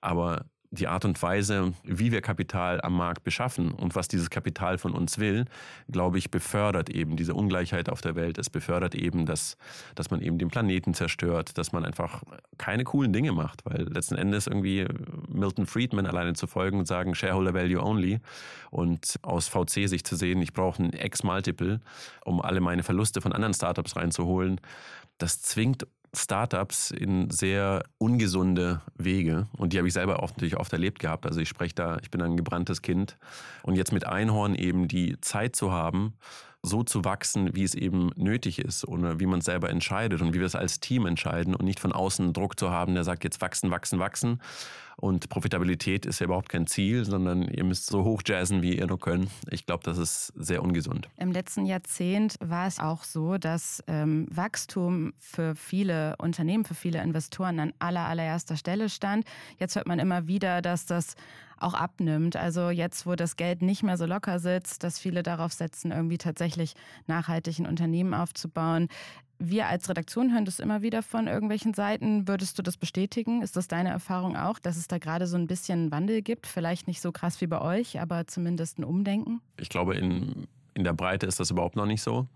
Aber 0.00 0.44
die 0.70 0.86
Art 0.86 1.04
und 1.04 1.20
Weise, 1.22 1.72
wie 1.82 2.12
wir 2.12 2.20
Kapital 2.20 2.80
am 2.82 2.96
Markt 2.96 3.24
beschaffen 3.24 3.72
und 3.72 3.94
was 3.94 4.06
dieses 4.06 4.28
Kapital 4.28 4.76
von 4.76 4.92
uns 4.92 5.18
will, 5.18 5.46
glaube 5.90 6.18
ich, 6.18 6.30
befördert 6.30 6.90
eben 6.90 7.16
diese 7.16 7.34
Ungleichheit 7.34 7.88
auf 7.88 8.02
der 8.02 8.16
Welt. 8.16 8.36
Es 8.36 8.50
befördert 8.50 8.94
eben, 8.94 9.24
dass, 9.24 9.56
dass 9.94 10.10
man 10.10 10.20
eben 10.20 10.38
den 10.38 10.48
Planeten 10.48 10.92
zerstört, 10.92 11.56
dass 11.56 11.72
man 11.72 11.84
einfach 11.84 12.22
keine 12.58 12.84
coolen 12.84 13.12
Dinge 13.12 13.32
macht, 13.32 13.64
weil 13.64 13.82
letzten 13.84 14.16
Endes 14.16 14.46
irgendwie 14.46 14.86
Milton 15.28 15.66
Friedman 15.66 16.06
alleine 16.06 16.34
zu 16.34 16.46
folgen 16.46 16.78
und 16.78 16.86
sagen, 16.86 17.14
Shareholder 17.14 17.54
Value 17.54 17.82
Only 17.82 18.20
und 18.70 19.18
aus 19.22 19.48
VC 19.48 19.88
sich 19.88 20.04
zu 20.04 20.16
sehen, 20.16 20.42
ich 20.42 20.52
brauche 20.52 20.82
ein 20.82 20.92
X-Multiple, 20.92 21.80
um 22.24 22.42
alle 22.42 22.60
meine 22.60 22.82
Verluste 22.82 23.22
von 23.22 23.32
anderen 23.32 23.54
Startups 23.54 23.96
reinzuholen, 23.96 24.60
das 25.16 25.40
zwingt 25.40 25.86
Startups 26.14 26.90
in 26.90 27.30
sehr 27.30 27.84
ungesunde 27.98 28.80
Wege. 28.96 29.46
Und 29.56 29.72
die 29.72 29.78
habe 29.78 29.88
ich 29.88 29.94
selber 29.94 30.22
auch 30.22 30.30
natürlich 30.30 30.56
oft 30.56 30.72
erlebt 30.72 30.98
gehabt. 30.98 31.26
Also 31.26 31.40
ich 31.40 31.48
spreche 31.48 31.74
da, 31.74 31.98
ich 32.02 32.10
bin 32.10 32.22
ein 32.22 32.36
gebranntes 32.36 32.82
Kind. 32.82 33.16
Und 33.62 33.76
jetzt 33.76 33.92
mit 33.92 34.06
Einhorn 34.06 34.54
eben 34.54 34.88
die 34.88 35.20
Zeit 35.20 35.56
zu 35.56 35.72
haben, 35.72 36.14
so 36.62 36.82
zu 36.82 37.04
wachsen, 37.04 37.54
wie 37.54 37.62
es 37.62 37.74
eben 37.74 38.10
nötig 38.16 38.58
ist 38.58 38.86
oder 38.86 39.20
wie 39.20 39.26
man 39.26 39.38
es 39.38 39.44
selber 39.44 39.70
entscheidet 39.70 40.20
und 40.20 40.34
wie 40.34 40.40
wir 40.40 40.46
es 40.46 40.54
als 40.54 40.80
Team 40.80 41.06
entscheiden 41.06 41.54
und 41.54 41.64
nicht 41.64 41.80
von 41.80 41.92
außen 41.92 42.32
Druck 42.32 42.58
zu 42.58 42.70
haben, 42.70 42.94
der 42.94 43.04
sagt 43.04 43.24
jetzt 43.24 43.40
wachsen, 43.40 43.70
wachsen, 43.70 43.98
wachsen 43.98 44.40
und 45.00 45.28
Profitabilität 45.28 46.06
ist 46.06 46.18
ja 46.18 46.24
überhaupt 46.24 46.48
kein 46.48 46.66
Ziel, 46.66 47.04
sondern 47.04 47.42
ihr 47.42 47.62
müsst 47.62 47.86
so 47.86 48.02
hoch 48.02 48.20
jazzen, 48.26 48.62
wie 48.62 48.76
ihr 48.76 48.86
nur 48.88 48.98
könnt. 48.98 49.30
Ich 49.48 49.64
glaube, 49.64 49.84
das 49.84 49.96
ist 49.96 50.32
sehr 50.36 50.60
ungesund. 50.60 51.08
Im 51.16 51.30
letzten 51.30 51.66
Jahrzehnt 51.66 52.34
war 52.40 52.66
es 52.66 52.80
auch 52.80 53.04
so, 53.04 53.38
dass 53.38 53.82
ähm, 53.86 54.26
Wachstum 54.28 55.12
für 55.20 55.54
viele 55.54 56.16
Unternehmen, 56.18 56.64
für 56.64 56.74
viele 56.74 57.00
Investoren 57.00 57.60
an 57.60 57.72
aller, 57.78 58.08
allererster 58.08 58.56
Stelle 58.56 58.88
stand. 58.88 59.24
Jetzt 59.60 59.76
hört 59.76 59.86
man 59.86 60.00
immer 60.00 60.26
wieder, 60.26 60.62
dass 60.62 60.84
das 60.84 61.14
auch 61.60 61.74
abnimmt. 61.74 62.36
Also 62.36 62.70
jetzt, 62.70 63.06
wo 63.06 63.14
das 63.14 63.36
Geld 63.36 63.62
nicht 63.62 63.82
mehr 63.82 63.96
so 63.96 64.06
locker 64.06 64.38
sitzt, 64.38 64.84
dass 64.84 64.98
viele 64.98 65.22
darauf 65.22 65.52
setzen, 65.52 65.90
irgendwie 65.90 66.18
tatsächlich 66.18 66.74
nachhaltig 67.06 67.58
ein 67.58 67.66
Unternehmen 67.66 68.14
aufzubauen, 68.14 68.88
wir 69.38 69.66
als 69.66 69.88
Redaktion 69.88 70.32
hören 70.32 70.44
das 70.44 70.58
immer 70.58 70.82
wieder 70.82 71.02
von 71.02 71.28
irgendwelchen 71.28 71.72
Seiten. 71.72 72.26
Würdest 72.26 72.58
du 72.58 72.62
das 72.62 72.76
bestätigen? 72.76 73.42
Ist 73.42 73.56
das 73.56 73.68
deine 73.68 73.90
Erfahrung 73.90 74.36
auch, 74.36 74.58
dass 74.58 74.76
es 74.76 74.88
da 74.88 74.98
gerade 74.98 75.26
so 75.26 75.36
ein 75.36 75.46
bisschen 75.46 75.92
Wandel 75.92 76.22
gibt? 76.22 76.46
Vielleicht 76.46 76.88
nicht 76.88 77.00
so 77.00 77.12
krass 77.12 77.40
wie 77.40 77.46
bei 77.46 77.60
euch, 77.60 78.00
aber 78.00 78.26
zumindest 78.26 78.78
ein 78.78 78.84
Umdenken? 78.84 79.40
Ich 79.56 79.68
glaube, 79.68 79.94
in, 79.94 80.48
in 80.74 80.84
der 80.84 80.92
Breite 80.92 81.26
ist 81.26 81.38
das 81.38 81.50
überhaupt 81.50 81.76
noch 81.76 81.86
nicht 81.86 82.02
so. 82.02 82.26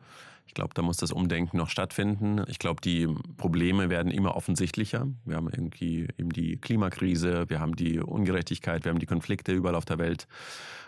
Ich 0.47 0.55
glaube, 0.55 0.75
da 0.75 0.83
muss 0.83 0.99
das 0.99 1.13
Umdenken 1.13 1.57
noch 1.57 1.71
stattfinden. 1.71 2.43
Ich 2.47 2.59
glaube, 2.59 2.81
die 2.81 3.09
Probleme 3.37 3.89
werden 3.89 4.13
immer 4.13 4.37
offensichtlicher. 4.37 5.07
Wir 5.25 5.37
haben 5.37 5.49
irgendwie 5.49 6.09
eben 6.19 6.31
die 6.31 6.59
Klimakrise, 6.59 7.49
wir 7.49 7.59
haben 7.61 7.75
die 7.75 8.01
Ungerechtigkeit, 8.01 8.85
wir 8.85 8.91
haben 8.91 8.99
die 8.99 9.07
Konflikte 9.07 9.53
überall 9.53 9.75
auf 9.75 9.85
der 9.85 9.99
Welt. 9.99 10.27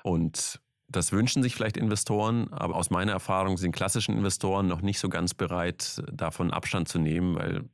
Und 0.03 0.61
das 0.89 1.13
wünschen 1.13 1.43
sich 1.43 1.55
vielleicht 1.55 1.77
Investoren, 1.77 2.53
aber 2.53 2.77
aus 2.77 2.91
meiner 2.91 3.13
Erfahrung 3.13 3.57
sind 3.57 3.73
klassischen 3.73 4.17
Investoren 4.17 4.67
noch 4.67 4.83
nicht 4.83 4.99
so 4.99 5.09
ganz 5.09 5.35
bereit, 5.35 6.03
davon 6.13 6.51
Abstand 6.51 6.89
zu 6.89 6.99
nehmen, 6.99 7.35
weil 7.35 7.65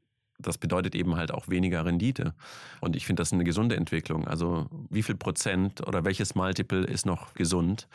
das 0.42 0.58
bedeutet 0.58 0.94
eben 0.94 1.16
halt 1.16 1.32
auch 1.32 1.48
weniger 1.48 1.84
Rendite. 1.84 2.34
Und 2.80 2.96
ich 2.96 3.06
finde 3.06 3.20
das 3.20 3.32
eine 3.32 3.44
gesunde 3.44 3.76
Entwicklung. 3.76 4.26
Also 4.26 4.66
wie 4.88 5.02
viel 5.02 5.16
Prozent 5.16 5.86
oder 5.86 6.04
welches 6.04 6.34
Multiple 6.34 6.84
ist 6.84 7.06
noch 7.06 7.34
gesund? 7.34 7.88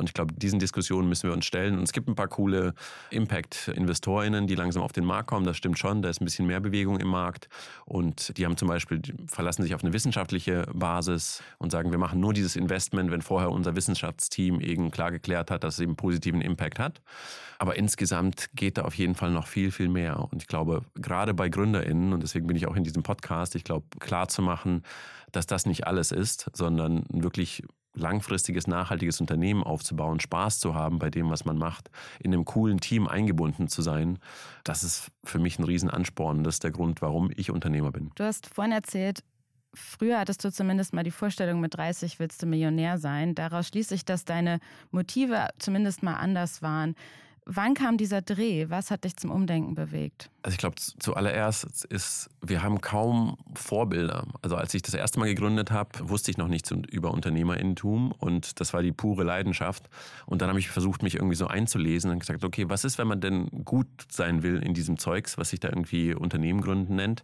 Und 0.00 0.08
ich 0.08 0.14
glaube, 0.14 0.32
diesen 0.32 0.58
Diskussionen 0.58 1.10
müssen 1.10 1.28
wir 1.28 1.34
uns 1.34 1.44
stellen. 1.44 1.76
Und 1.76 1.84
es 1.84 1.92
gibt 1.92 2.08
ein 2.08 2.14
paar 2.14 2.28
coole 2.28 2.72
Impact-InvestorInnen, 3.10 4.46
die 4.46 4.54
langsam 4.54 4.82
auf 4.82 4.92
den 4.92 5.04
Markt 5.04 5.28
kommen. 5.28 5.44
Das 5.44 5.58
stimmt 5.58 5.78
schon. 5.78 6.00
Da 6.00 6.08
ist 6.08 6.22
ein 6.22 6.24
bisschen 6.24 6.46
mehr 6.46 6.60
Bewegung 6.60 6.98
im 6.98 7.08
Markt. 7.08 7.50
Und 7.84 8.36
die 8.38 8.46
haben 8.46 8.56
zum 8.56 8.66
Beispiel, 8.66 9.02
verlassen 9.26 9.62
sich 9.62 9.74
auf 9.74 9.84
eine 9.84 9.92
wissenschaftliche 9.92 10.66
Basis 10.72 11.42
und 11.58 11.70
sagen, 11.70 11.90
wir 11.90 11.98
machen 11.98 12.18
nur 12.18 12.32
dieses 12.32 12.56
Investment, 12.56 13.10
wenn 13.10 13.20
vorher 13.20 13.50
unser 13.50 13.76
Wissenschaftsteam 13.76 14.60
eben 14.60 14.90
klar 14.90 15.10
geklärt 15.10 15.50
hat, 15.50 15.64
dass 15.64 15.74
es 15.74 15.80
eben 15.80 15.96
positiven 15.96 16.40
Impact 16.40 16.78
hat. 16.78 17.02
Aber 17.58 17.76
insgesamt 17.76 18.48
geht 18.54 18.78
da 18.78 18.82
auf 18.82 18.94
jeden 18.94 19.14
Fall 19.14 19.30
noch 19.30 19.46
viel, 19.46 19.70
viel 19.70 19.90
mehr. 19.90 20.26
Und 20.32 20.40
ich 20.40 20.48
glaube, 20.48 20.80
gerade 20.94 21.34
bei 21.34 21.50
GründerInnen, 21.50 21.89
und 21.90 22.22
deswegen 22.22 22.46
bin 22.46 22.56
ich 22.56 22.66
auch 22.66 22.76
in 22.76 22.84
diesem 22.84 23.02
Podcast, 23.02 23.54
ich 23.54 23.64
glaube, 23.64 23.86
klar 23.98 24.28
zu 24.28 24.42
machen, 24.42 24.82
dass 25.32 25.46
das 25.46 25.66
nicht 25.66 25.86
alles 25.86 26.12
ist, 26.12 26.50
sondern 26.54 27.04
wirklich 27.10 27.62
langfristiges, 27.94 28.66
nachhaltiges 28.66 29.20
Unternehmen 29.20 29.62
aufzubauen, 29.62 30.20
Spaß 30.20 30.60
zu 30.60 30.74
haben 30.74 30.98
bei 30.98 31.10
dem, 31.10 31.30
was 31.30 31.44
man 31.44 31.58
macht, 31.58 31.90
in 32.20 32.32
einem 32.32 32.44
coolen 32.44 32.78
Team 32.78 33.08
eingebunden 33.08 33.68
zu 33.68 33.82
sein, 33.82 34.18
das 34.64 34.84
ist 34.84 35.10
für 35.24 35.38
mich 35.38 35.58
ein 35.58 35.64
Riesenansporn. 35.64 36.44
Das 36.44 36.56
ist 36.56 36.64
der 36.64 36.70
Grund, 36.70 37.02
warum 37.02 37.30
ich 37.36 37.50
Unternehmer 37.50 37.90
bin. 37.90 38.10
Du 38.14 38.24
hast 38.24 38.46
vorhin 38.46 38.72
erzählt, 38.72 39.22
Früher 39.72 40.18
hattest 40.18 40.44
du 40.44 40.50
zumindest 40.50 40.92
mal 40.92 41.04
die 41.04 41.12
Vorstellung, 41.12 41.60
mit 41.60 41.76
30 41.76 42.18
willst 42.18 42.42
du 42.42 42.46
Millionär 42.46 42.98
sein. 42.98 43.36
Daraus 43.36 43.68
schließe 43.68 43.94
ich, 43.94 44.04
dass 44.04 44.24
deine 44.24 44.58
Motive 44.90 45.46
zumindest 45.60 46.02
mal 46.02 46.14
anders 46.14 46.60
waren. 46.60 46.96
Wann 47.46 47.74
kam 47.74 47.96
dieser 47.96 48.20
Dreh? 48.20 48.68
Was 48.68 48.90
hat 48.90 49.04
dich 49.04 49.16
zum 49.16 49.30
Umdenken 49.30 49.74
bewegt? 49.74 50.30
Also 50.42 50.54
ich 50.54 50.58
glaube, 50.58 50.76
zuallererst 50.76 51.84
ist, 51.84 52.30
wir 52.40 52.62
haben 52.62 52.80
kaum 52.80 53.36
Vorbilder. 53.54 54.26
Also 54.40 54.56
als 54.56 54.72
ich 54.72 54.80
das 54.80 54.94
erste 54.94 55.18
Mal 55.18 55.26
gegründet 55.26 55.70
habe, 55.70 55.90
wusste 56.08 56.30
ich 56.30 56.38
noch 56.38 56.48
nichts 56.48 56.70
über 56.70 57.10
Unternehmerinnentum 57.10 58.12
und 58.12 58.58
das 58.58 58.72
war 58.72 58.82
die 58.82 58.92
pure 58.92 59.22
Leidenschaft. 59.22 59.90
Und 60.24 60.40
dann 60.40 60.48
habe 60.48 60.58
ich 60.58 60.70
versucht, 60.70 61.02
mich 61.02 61.16
irgendwie 61.16 61.34
so 61.34 61.46
einzulesen 61.46 62.10
und 62.10 62.20
gesagt, 62.20 62.42
okay, 62.42 62.70
was 62.70 62.84
ist, 62.84 62.96
wenn 62.96 63.06
man 63.06 63.20
denn 63.20 63.48
gut 63.64 63.86
sein 64.08 64.42
will 64.42 64.62
in 64.62 64.72
diesem 64.72 64.98
Zeugs, 64.98 65.36
was 65.36 65.50
sich 65.50 65.60
da 65.60 65.68
irgendwie 65.68 66.14
Unternehmen 66.14 66.62
gründen 66.62 66.96
nennt? 66.96 67.22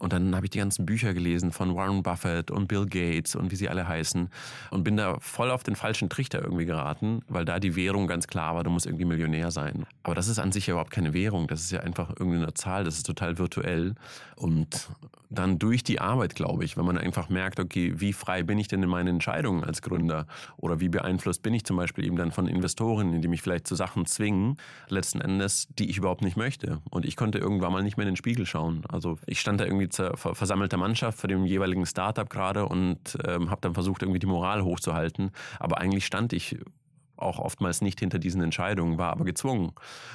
Und 0.00 0.12
dann 0.12 0.34
habe 0.34 0.46
ich 0.46 0.50
die 0.50 0.58
ganzen 0.58 0.86
Bücher 0.86 1.14
gelesen 1.14 1.52
von 1.52 1.76
Warren 1.76 2.02
Buffett 2.02 2.50
und 2.50 2.66
Bill 2.66 2.86
Gates 2.86 3.36
und 3.36 3.52
wie 3.52 3.56
sie 3.56 3.68
alle 3.68 3.86
heißen 3.86 4.28
und 4.72 4.82
bin 4.82 4.96
da 4.96 5.20
voll 5.20 5.52
auf 5.52 5.62
den 5.62 5.76
falschen 5.76 6.08
Trichter 6.08 6.42
irgendwie 6.42 6.66
geraten, 6.66 7.20
weil 7.28 7.44
da 7.44 7.60
die 7.60 7.76
Währung 7.76 8.08
ganz 8.08 8.26
klar 8.26 8.56
war, 8.56 8.64
du 8.64 8.70
musst 8.70 8.86
irgendwie 8.86 9.04
Millionär 9.04 9.52
sein. 9.52 9.86
Aber 10.02 10.16
das 10.16 10.26
ist 10.26 10.40
an 10.40 10.50
sich 10.50 10.66
ja 10.66 10.72
überhaupt 10.72 10.90
keine 10.90 11.14
Währung, 11.14 11.46
das 11.46 11.60
ist 11.60 11.70
ja 11.70 11.80
einfach 11.80 12.10
irgendeine 12.10 12.55
Zahl, 12.56 12.84
das 12.84 12.96
ist 12.96 13.06
total 13.06 13.38
virtuell. 13.38 13.94
Und 14.36 14.88
dann 15.30 15.58
durch 15.58 15.82
die 15.82 16.00
Arbeit, 16.00 16.34
glaube 16.34 16.64
ich, 16.64 16.76
wenn 16.76 16.84
man 16.84 16.98
einfach 16.98 17.28
merkt, 17.28 17.58
okay, 17.58 17.94
wie 17.96 18.12
frei 18.12 18.42
bin 18.42 18.58
ich 18.58 18.68
denn 18.68 18.82
in 18.82 18.88
meinen 18.88 19.08
Entscheidungen 19.08 19.64
als 19.64 19.82
Gründer? 19.82 20.26
Oder 20.56 20.80
wie 20.80 20.88
beeinflusst 20.88 21.42
bin 21.42 21.54
ich 21.54 21.64
zum 21.64 21.76
Beispiel 21.76 22.04
eben 22.04 22.16
dann 22.16 22.32
von 22.32 22.46
Investoren, 22.46 23.20
die 23.20 23.28
mich 23.28 23.42
vielleicht 23.42 23.66
zu 23.66 23.74
Sachen 23.74 24.06
zwingen, 24.06 24.56
letzten 24.88 25.20
Endes, 25.20 25.68
die 25.78 25.90
ich 25.90 25.98
überhaupt 25.98 26.22
nicht 26.22 26.36
möchte. 26.36 26.80
Und 26.90 27.04
ich 27.04 27.16
konnte 27.16 27.38
irgendwann 27.38 27.72
mal 27.72 27.82
nicht 27.82 27.96
mehr 27.96 28.06
in 28.06 28.12
den 28.12 28.16
Spiegel 28.16 28.46
schauen. 28.46 28.84
Also 28.88 29.18
ich 29.26 29.40
stand 29.40 29.60
da 29.60 29.64
irgendwie 29.64 29.88
zur 29.88 30.16
versammelter 30.16 30.76
Mannschaft 30.76 31.18
vor 31.18 31.28
dem 31.28 31.44
jeweiligen 31.44 31.86
Startup 31.86 32.28
gerade 32.28 32.66
und 32.66 33.18
ähm, 33.26 33.50
habe 33.50 33.60
dann 33.60 33.74
versucht, 33.74 34.02
irgendwie 34.02 34.20
die 34.20 34.26
Moral 34.26 34.62
hochzuhalten. 34.62 35.30
Aber 35.58 35.78
eigentlich 35.78 36.06
stand 36.06 36.32
ich 36.32 36.56
auch 37.16 37.38
oftmals 37.38 37.80
nicht 37.82 38.00
hinter 38.00 38.18
diesen 38.18 38.42
Entscheidungen, 38.42 38.98
war 38.98 39.12
aber 39.12 39.24
gezwungen. 39.24 39.72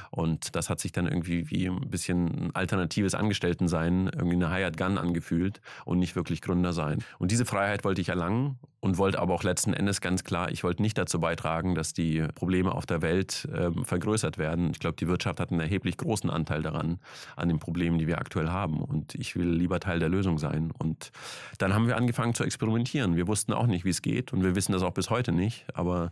Und 0.09 0.55
das 0.55 0.69
hat 0.69 0.79
sich 0.79 0.91
dann 0.91 1.07
irgendwie 1.07 1.49
wie 1.49 1.67
ein 1.67 1.89
bisschen 1.89 2.27
ein 2.27 2.55
alternatives 2.55 3.15
Angestelltensein, 3.15 4.09
irgendwie 4.13 4.35
eine 4.35 4.53
Hired 4.53 4.77
Gun 4.77 4.97
angefühlt 4.97 5.61
und 5.85 5.99
nicht 5.99 6.15
wirklich 6.15 6.41
Gründer 6.41 6.73
sein. 6.73 7.03
Und 7.19 7.31
diese 7.31 7.45
Freiheit 7.45 7.83
wollte 7.83 8.01
ich 8.01 8.09
erlangen 8.09 8.59
und 8.81 8.97
wollte 8.97 9.19
aber 9.19 9.35
auch 9.35 9.43
letzten 9.43 9.73
Endes 9.73 10.01
ganz 10.01 10.23
klar, 10.23 10.51
ich 10.51 10.63
wollte 10.63 10.81
nicht 10.81 10.97
dazu 10.97 11.19
beitragen, 11.19 11.75
dass 11.75 11.93
die 11.93 12.25
Probleme 12.33 12.73
auf 12.73 12.87
der 12.87 13.03
Welt 13.03 13.47
äh, 13.53 13.69
vergrößert 13.83 14.39
werden. 14.39 14.71
Ich 14.71 14.79
glaube, 14.79 14.95
die 14.99 15.07
Wirtschaft 15.07 15.39
hat 15.39 15.51
einen 15.51 15.59
erheblich 15.59 15.97
großen 15.97 16.29
Anteil 16.29 16.63
daran, 16.63 16.99
an 17.35 17.47
den 17.47 17.59
Problemen, 17.59 17.99
die 17.99 18.07
wir 18.07 18.17
aktuell 18.17 18.49
haben. 18.49 18.81
Und 18.81 19.13
ich 19.15 19.35
will 19.35 19.49
lieber 19.49 19.79
Teil 19.79 19.99
der 19.99 20.09
Lösung 20.09 20.39
sein. 20.39 20.71
Und 20.79 21.11
dann 21.59 21.75
haben 21.75 21.87
wir 21.87 21.95
angefangen 21.95 22.33
zu 22.33 22.43
experimentieren. 22.43 23.15
Wir 23.15 23.27
wussten 23.27 23.53
auch 23.53 23.67
nicht, 23.67 23.85
wie 23.85 23.91
es 23.91 24.01
geht 24.01 24.33
und 24.33 24.43
wir 24.43 24.55
wissen 24.55 24.71
das 24.71 24.81
auch 24.81 24.93
bis 24.93 25.11
heute 25.11 25.31
nicht. 25.31 25.65
Aber 25.75 26.11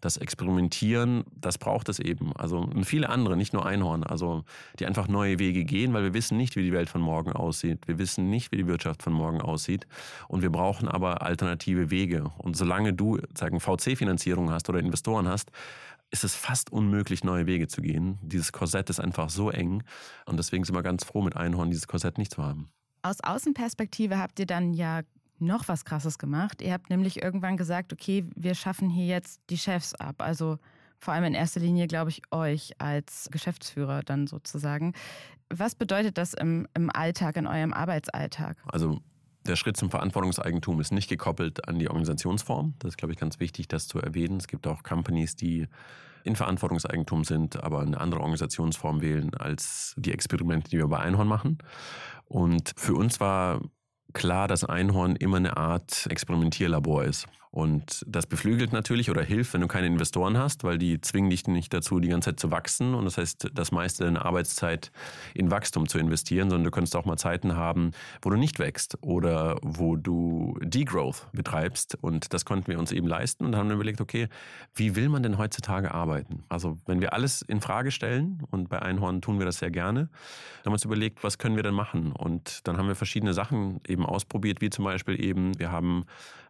das 0.00 0.16
Experimentieren, 0.16 1.24
das 1.34 1.58
braucht 1.58 1.88
es 1.88 1.98
eben. 1.98 2.32
Also 2.36 2.58
und 2.58 2.84
viele 2.84 3.08
andere, 3.08 3.36
nicht 3.36 3.52
nur 3.52 3.66
Einhorn, 3.66 4.04
also 4.04 4.44
die 4.78 4.86
einfach 4.86 5.08
neue 5.08 5.38
Wege 5.38 5.64
gehen, 5.64 5.92
weil 5.92 6.04
wir 6.04 6.14
wissen 6.14 6.36
nicht, 6.36 6.56
wie 6.56 6.62
die 6.62 6.72
Welt 6.72 6.88
von 6.88 7.00
morgen 7.00 7.32
aussieht. 7.32 7.86
Wir 7.86 7.98
wissen 7.98 8.30
nicht, 8.30 8.52
wie 8.52 8.56
die 8.56 8.66
Wirtschaft 8.66 9.02
von 9.02 9.12
morgen 9.12 9.40
aussieht. 9.40 9.86
Und 10.28 10.42
wir 10.42 10.50
brauchen 10.50 10.88
aber 10.88 11.22
alternative 11.22 11.90
Wege. 11.90 12.30
Und 12.38 12.56
solange 12.56 12.92
du 12.92 13.18
sagen 13.36 13.60
VC-Finanzierung 13.60 14.50
hast 14.50 14.68
oder 14.68 14.78
Investoren 14.78 15.28
hast, 15.28 15.50
ist 16.10 16.24
es 16.24 16.34
fast 16.34 16.72
unmöglich, 16.72 17.24
neue 17.24 17.46
Wege 17.46 17.68
zu 17.68 17.82
gehen. 17.82 18.18
Dieses 18.22 18.52
Korsett 18.52 18.88
ist 18.90 19.00
einfach 19.00 19.30
so 19.30 19.50
eng. 19.50 19.82
Und 20.26 20.38
deswegen 20.38 20.64
sind 20.64 20.74
wir 20.74 20.82
ganz 20.82 21.04
froh, 21.04 21.22
mit 21.22 21.36
Einhorn 21.36 21.70
dieses 21.70 21.86
Korsett 21.86 22.18
nicht 22.18 22.32
zu 22.32 22.42
haben. 22.42 22.70
Aus 23.02 23.20
Außenperspektive 23.20 24.18
habt 24.18 24.38
ihr 24.40 24.46
dann 24.46 24.72
ja 24.72 25.02
noch 25.40 25.68
was 25.68 25.84
Krasses 25.84 26.18
gemacht. 26.18 26.62
Ihr 26.62 26.72
habt 26.72 26.90
nämlich 26.90 27.22
irgendwann 27.22 27.56
gesagt, 27.56 27.92
okay, 27.92 28.24
wir 28.34 28.54
schaffen 28.54 28.90
hier 28.90 29.06
jetzt 29.06 29.40
die 29.50 29.58
Chefs 29.58 29.94
ab. 29.94 30.16
Also 30.22 30.58
vor 30.98 31.14
allem 31.14 31.24
in 31.24 31.34
erster 31.34 31.60
Linie, 31.60 31.86
glaube 31.86 32.10
ich, 32.10 32.22
euch 32.30 32.72
als 32.80 33.28
Geschäftsführer 33.30 34.02
dann 34.02 34.26
sozusagen. 34.26 34.94
Was 35.50 35.74
bedeutet 35.74 36.18
das 36.18 36.34
im, 36.34 36.66
im 36.74 36.90
Alltag, 36.90 37.36
in 37.36 37.46
eurem 37.46 37.72
Arbeitsalltag? 37.72 38.58
Also 38.66 39.00
der 39.46 39.56
Schritt 39.56 39.76
zum 39.76 39.90
Verantwortungseigentum 39.90 40.80
ist 40.80 40.92
nicht 40.92 41.08
gekoppelt 41.08 41.68
an 41.68 41.78
die 41.78 41.88
Organisationsform. 41.88 42.74
Das 42.80 42.90
ist, 42.90 42.98
glaube 42.98 43.12
ich, 43.12 43.18
ganz 43.18 43.40
wichtig, 43.40 43.68
das 43.68 43.86
zu 43.86 43.98
erwähnen. 43.98 44.36
Es 44.36 44.48
gibt 44.48 44.66
auch 44.66 44.82
Companies, 44.82 45.36
die 45.36 45.68
in 46.24 46.36
Verantwortungseigentum 46.36 47.24
sind, 47.24 47.62
aber 47.62 47.80
eine 47.80 47.98
andere 47.98 48.20
Organisationsform 48.20 49.00
wählen 49.00 49.34
als 49.34 49.94
die 49.96 50.12
Experimente, 50.12 50.68
die 50.68 50.76
wir 50.76 50.88
bei 50.88 50.98
Einhorn 50.98 51.28
machen. 51.28 51.58
Und 52.26 52.72
für 52.76 52.94
uns 52.94 53.20
war 53.20 53.62
klar, 54.12 54.48
dass 54.48 54.64
Einhorn 54.64 55.16
immer 55.16 55.36
eine 55.38 55.56
Art 55.56 56.06
Experimentierlabor 56.10 57.04
ist. 57.04 57.26
Und 57.50 58.04
das 58.06 58.26
beflügelt 58.26 58.72
natürlich 58.72 59.10
oder 59.10 59.22
hilft, 59.22 59.54
wenn 59.54 59.60
du 59.60 59.68
keine 59.68 59.86
Investoren 59.86 60.36
hast, 60.36 60.64
weil 60.64 60.78
die 60.78 61.00
zwingen 61.00 61.30
dich 61.30 61.46
nicht 61.46 61.72
dazu, 61.72 62.00
die 62.00 62.08
ganze 62.08 62.30
Zeit 62.30 62.40
zu 62.40 62.50
wachsen. 62.50 62.94
Und 62.94 63.04
das 63.04 63.18
heißt, 63.18 63.50
das 63.54 63.72
meiste 63.72 64.04
deiner 64.04 64.24
Arbeitszeit 64.24 64.92
in 65.34 65.50
Wachstum 65.50 65.88
zu 65.88 65.98
investieren, 65.98 66.50
sondern 66.50 66.64
du 66.64 66.70
könntest 66.70 66.94
auch 66.96 67.04
mal 67.04 67.16
Zeiten 67.16 67.56
haben, 67.56 67.92
wo 68.22 68.30
du 68.30 68.36
nicht 68.36 68.58
wächst 68.58 68.98
oder 69.00 69.56
wo 69.62 69.96
du 69.96 70.58
Degrowth 70.62 71.26
betreibst. 71.32 71.96
Und 72.00 72.32
das 72.34 72.44
konnten 72.44 72.68
wir 72.68 72.78
uns 72.78 72.92
eben 72.92 73.06
leisten 73.06 73.44
und 73.44 73.56
haben 73.56 73.70
überlegt, 73.70 74.00
okay, 74.00 74.28
wie 74.74 74.94
will 74.96 75.08
man 75.08 75.22
denn 75.22 75.38
heutzutage 75.38 75.92
arbeiten? 75.94 76.44
Also, 76.48 76.78
wenn 76.86 77.00
wir 77.00 77.12
alles 77.12 77.42
in 77.42 77.60
Frage 77.60 77.90
stellen, 77.90 78.42
und 78.50 78.68
bei 78.68 78.80
Einhorn 78.80 79.20
tun 79.20 79.38
wir 79.38 79.46
das 79.46 79.58
sehr 79.58 79.70
gerne, 79.70 80.00
haben 80.00 80.66
wir 80.66 80.72
uns 80.72 80.84
überlegt, 80.84 81.24
was 81.24 81.38
können 81.38 81.56
wir 81.56 81.62
denn 81.62 81.74
machen? 81.74 82.12
Und 82.12 82.66
dann 82.66 82.76
haben 82.76 82.88
wir 82.88 82.94
verschiedene 82.94 83.34
Sachen 83.34 83.80
eben 83.86 84.04
ausprobiert, 84.04 84.60
wie 84.60 84.70
zum 84.70 84.84
Beispiel 84.84 85.22
eben, 85.22 85.58
wir 85.58 85.72
haben 85.72 86.04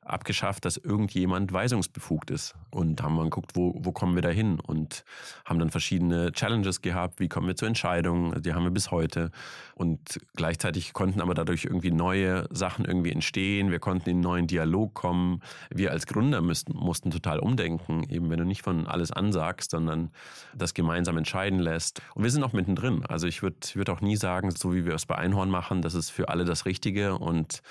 abgeschafft, 0.08 0.64
dass 0.64 0.76
irgendjemand 0.76 1.52
weisungsbefugt 1.52 2.30
ist. 2.30 2.54
Und 2.70 3.02
haben 3.02 3.14
mal 3.14 3.24
geguckt, 3.24 3.52
wo, 3.54 3.74
wo 3.78 3.92
kommen 3.92 4.14
wir 4.14 4.22
da 4.22 4.28
hin? 4.28 4.60
Und 4.60 5.04
haben 5.44 5.58
dann 5.58 5.70
verschiedene 5.70 6.32
Challenges 6.32 6.82
gehabt, 6.82 7.20
wie 7.20 7.28
kommen 7.28 7.46
wir 7.46 7.56
zu 7.56 7.66
Entscheidungen, 7.66 8.42
die 8.42 8.54
haben 8.54 8.64
wir 8.64 8.70
bis 8.70 8.90
heute. 8.90 9.30
Und 9.74 10.20
gleichzeitig 10.34 10.92
konnten 10.92 11.20
aber 11.20 11.34
dadurch 11.34 11.64
irgendwie 11.64 11.90
neue 11.90 12.46
Sachen 12.50 12.84
irgendwie 12.84 13.12
entstehen. 13.12 13.70
Wir 13.70 13.78
konnten 13.78 14.10
in 14.10 14.16
einen 14.16 14.22
neuen 14.22 14.46
Dialog 14.46 14.94
kommen. 14.94 15.40
Wir 15.70 15.92
als 15.92 16.06
Gründer 16.06 16.40
müssten, 16.40 16.76
mussten 16.76 17.10
total 17.10 17.38
umdenken, 17.38 18.04
eben 18.08 18.30
wenn 18.30 18.38
du 18.38 18.44
nicht 18.44 18.62
von 18.62 18.86
alles 18.86 19.12
ansagst, 19.12 19.70
sondern 19.70 20.10
das 20.54 20.74
gemeinsam 20.74 21.16
entscheiden 21.16 21.58
lässt. 21.58 22.02
Und 22.14 22.24
wir 22.24 22.30
sind 22.30 22.42
auch 22.42 22.52
mittendrin. 22.52 23.04
Also 23.06 23.26
ich 23.26 23.42
würde 23.42 23.56
würd 23.74 23.90
auch 23.90 24.00
nie 24.00 24.16
sagen, 24.16 24.50
so 24.50 24.74
wie 24.74 24.84
wir 24.84 24.94
es 24.94 25.06
bei 25.06 25.16
Einhorn 25.16 25.50
machen, 25.50 25.82
das 25.82 25.94
ist 25.94 26.10
für 26.10 26.28
alle 26.28 26.44
das 26.44 26.66
Richtige 26.66 27.16
und 27.16 27.62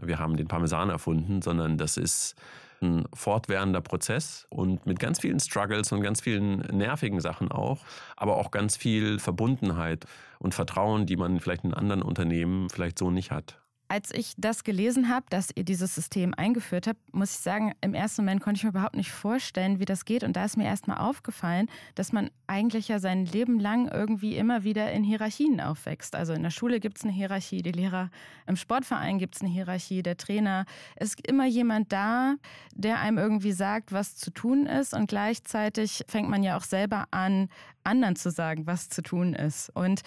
wir 0.00 0.18
haben 0.18 0.36
den 0.36 0.48
Parmesan 0.48 0.90
erfunden, 0.90 1.42
sondern 1.42 1.76
das 1.80 1.96
ist 1.96 2.34
ein 2.82 3.04
fortwährender 3.14 3.80
Prozess 3.80 4.46
und 4.48 4.86
mit 4.86 4.98
ganz 4.98 5.20
vielen 5.20 5.40
Struggles 5.40 5.92
und 5.92 6.02
ganz 6.02 6.20
vielen 6.20 6.60
nervigen 6.76 7.20
Sachen 7.20 7.50
auch, 7.50 7.84
aber 8.16 8.36
auch 8.38 8.50
ganz 8.50 8.76
viel 8.76 9.18
Verbundenheit 9.18 10.06
und 10.38 10.54
Vertrauen, 10.54 11.06
die 11.06 11.16
man 11.16 11.40
vielleicht 11.40 11.64
in 11.64 11.74
anderen 11.74 12.02
Unternehmen 12.02 12.70
vielleicht 12.70 12.98
so 12.98 13.10
nicht 13.10 13.30
hat. 13.30 13.60
Als 13.92 14.14
ich 14.14 14.34
das 14.36 14.62
gelesen 14.62 15.08
habe, 15.08 15.26
dass 15.30 15.48
ihr 15.52 15.64
dieses 15.64 15.96
System 15.96 16.32
eingeführt 16.32 16.86
habt, 16.86 17.12
muss 17.12 17.32
ich 17.32 17.38
sagen, 17.38 17.72
im 17.80 17.92
ersten 17.92 18.22
Moment 18.22 18.40
konnte 18.40 18.58
ich 18.58 18.62
mir 18.62 18.70
überhaupt 18.70 18.94
nicht 18.94 19.10
vorstellen, 19.10 19.80
wie 19.80 19.84
das 19.84 20.04
geht. 20.04 20.22
Und 20.22 20.36
da 20.36 20.44
ist 20.44 20.56
mir 20.56 20.62
erstmal 20.66 20.98
aufgefallen, 20.98 21.68
dass 21.96 22.12
man 22.12 22.30
eigentlich 22.46 22.86
ja 22.86 23.00
sein 23.00 23.26
Leben 23.26 23.58
lang 23.58 23.88
irgendwie 23.88 24.36
immer 24.36 24.62
wieder 24.62 24.92
in 24.92 25.02
Hierarchien 25.02 25.60
aufwächst. 25.60 26.14
Also 26.14 26.34
in 26.34 26.44
der 26.44 26.50
Schule 26.50 26.78
gibt 26.78 26.98
es 26.98 27.02
eine 27.02 27.12
Hierarchie, 27.12 27.62
die 27.62 27.72
Lehrer, 27.72 28.12
im 28.46 28.54
Sportverein 28.54 29.18
gibt 29.18 29.34
es 29.34 29.40
eine 29.40 29.50
Hierarchie, 29.50 30.04
der 30.04 30.16
Trainer. 30.16 30.66
Es 30.94 31.14
ist 31.14 31.26
immer 31.26 31.46
jemand 31.46 31.92
da, 31.92 32.36
der 32.72 33.00
einem 33.00 33.18
irgendwie 33.18 33.50
sagt, 33.50 33.90
was 33.90 34.14
zu 34.14 34.30
tun 34.30 34.66
ist. 34.66 34.94
Und 34.94 35.08
gleichzeitig 35.08 36.04
fängt 36.06 36.30
man 36.30 36.44
ja 36.44 36.56
auch 36.56 36.62
selber 36.62 37.06
an, 37.10 37.48
anderen 37.82 38.14
zu 38.14 38.30
sagen, 38.30 38.68
was 38.68 38.88
zu 38.88 39.02
tun 39.02 39.34
ist. 39.34 39.70
Und 39.74 40.02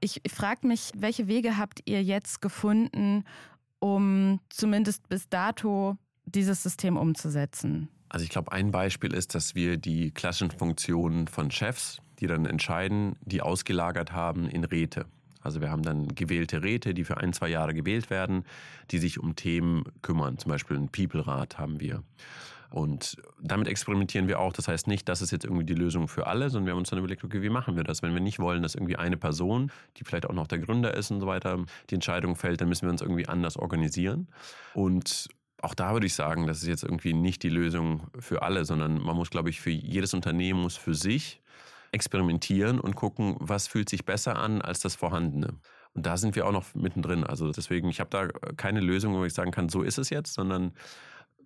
ich 0.00 0.20
frage 0.28 0.66
mich, 0.66 0.92
welche 0.96 1.28
Wege 1.28 1.56
habt 1.56 1.80
ihr 1.84 2.02
jetzt 2.02 2.40
gefunden, 2.40 3.24
um 3.78 4.40
zumindest 4.48 5.08
bis 5.08 5.28
dato 5.28 5.96
dieses 6.24 6.62
System 6.62 6.96
umzusetzen? 6.96 7.88
Also 8.08 8.24
ich 8.24 8.30
glaube, 8.30 8.52
ein 8.52 8.70
Beispiel 8.70 9.12
ist, 9.12 9.34
dass 9.34 9.54
wir 9.54 9.76
die 9.76 10.10
klassischen 10.10 10.50
Funktionen 10.50 11.28
von 11.28 11.50
Chefs, 11.50 12.00
die 12.20 12.26
dann 12.26 12.46
entscheiden, 12.46 13.16
die 13.22 13.42
ausgelagert 13.42 14.12
haben 14.12 14.48
in 14.48 14.64
Räte. 14.64 15.06
Also 15.40 15.60
wir 15.60 15.70
haben 15.70 15.82
dann 15.82 16.08
gewählte 16.14 16.62
Räte, 16.62 16.94
die 16.94 17.04
für 17.04 17.18
ein, 17.18 17.32
zwei 17.32 17.48
Jahre 17.48 17.74
gewählt 17.74 18.10
werden, 18.10 18.44
die 18.90 18.98
sich 18.98 19.20
um 19.20 19.36
Themen 19.36 19.84
kümmern. 20.02 20.38
Zum 20.38 20.50
Beispiel 20.50 20.76
einen 20.76 20.88
People-Rat 20.88 21.58
haben 21.58 21.80
wir. 21.80 22.02
Und 22.70 23.16
damit 23.40 23.66
experimentieren 23.66 24.28
wir 24.28 24.38
auch. 24.40 24.52
Das 24.52 24.68
heißt 24.68 24.88
nicht, 24.88 25.08
das 25.08 25.22
ist 25.22 25.30
jetzt 25.30 25.44
irgendwie 25.44 25.64
die 25.64 25.74
Lösung 25.74 26.06
für 26.06 26.26
alle, 26.26 26.50
sondern 26.50 26.66
wir 26.66 26.72
haben 26.72 26.80
uns 26.80 26.90
dann 26.90 26.98
überlegt, 26.98 27.24
okay, 27.24 27.40
wie 27.40 27.48
machen 27.48 27.76
wir 27.76 27.84
das? 27.84 28.02
Wenn 28.02 28.12
wir 28.12 28.20
nicht 28.20 28.38
wollen, 28.38 28.62
dass 28.62 28.74
irgendwie 28.74 28.96
eine 28.96 29.16
Person, 29.16 29.72
die 29.96 30.04
vielleicht 30.04 30.26
auch 30.26 30.34
noch 30.34 30.46
der 30.46 30.58
Gründer 30.58 30.92
ist 30.94 31.10
und 31.10 31.20
so 31.20 31.26
weiter, 31.26 31.64
die 31.88 31.94
Entscheidung 31.94 32.36
fällt, 32.36 32.60
dann 32.60 32.68
müssen 32.68 32.86
wir 32.86 32.90
uns 32.90 33.00
irgendwie 33.00 33.26
anders 33.26 33.56
organisieren. 33.56 34.28
Und 34.74 35.28
auch 35.62 35.74
da 35.74 35.92
würde 35.92 36.06
ich 36.06 36.14
sagen, 36.14 36.46
das 36.46 36.62
ist 36.62 36.68
jetzt 36.68 36.84
irgendwie 36.84 37.14
nicht 37.14 37.42
die 37.42 37.48
Lösung 37.48 38.08
für 38.18 38.42
alle, 38.42 38.64
sondern 38.64 39.00
man 39.00 39.16
muss, 39.16 39.30
glaube 39.30 39.50
ich, 39.50 39.60
für 39.60 39.70
jedes 39.70 40.12
Unternehmen 40.12 40.60
muss 40.60 40.76
für 40.76 40.94
sich 40.94 41.40
experimentieren 41.90 42.78
und 42.80 42.96
gucken, 42.96 43.36
was 43.38 43.66
fühlt 43.66 43.88
sich 43.88 44.04
besser 44.04 44.36
an 44.36 44.60
als 44.60 44.80
das 44.80 44.94
Vorhandene. 44.94 45.54
Und 45.94 46.06
da 46.06 46.16
sind 46.16 46.36
wir 46.36 46.46
auch 46.46 46.52
noch 46.52 46.74
mittendrin. 46.74 47.24
Also 47.24 47.50
deswegen, 47.50 47.88
ich 47.88 47.98
habe 47.98 48.10
da 48.10 48.28
keine 48.56 48.80
Lösung, 48.80 49.14
wo 49.14 49.24
ich 49.24 49.32
sagen 49.32 49.50
kann, 49.50 49.68
so 49.68 49.82
ist 49.82 49.98
es 49.98 50.10
jetzt, 50.10 50.34
sondern 50.34 50.72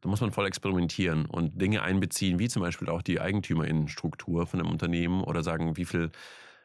da 0.02 0.08
muss 0.08 0.20
man 0.20 0.32
voll 0.32 0.46
experimentieren 0.46 1.26
und 1.26 1.60
Dinge 1.60 1.82
einbeziehen, 1.82 2.38
wie 2.40 2.48
zum 2.48 2.60
Beispiel 2.60 2.88
auch 2.88 3.02
die 3.02 3.20
Eigentümerinnenstruktur 3.20 4.46
von 4.46 4.60
einem 4.60 4.70
Unternehmen 4.70 5.22
oder 5.22 5.42
sagen, 5.44 5.76
wie 5.76 5.84
viel 5.84 6.10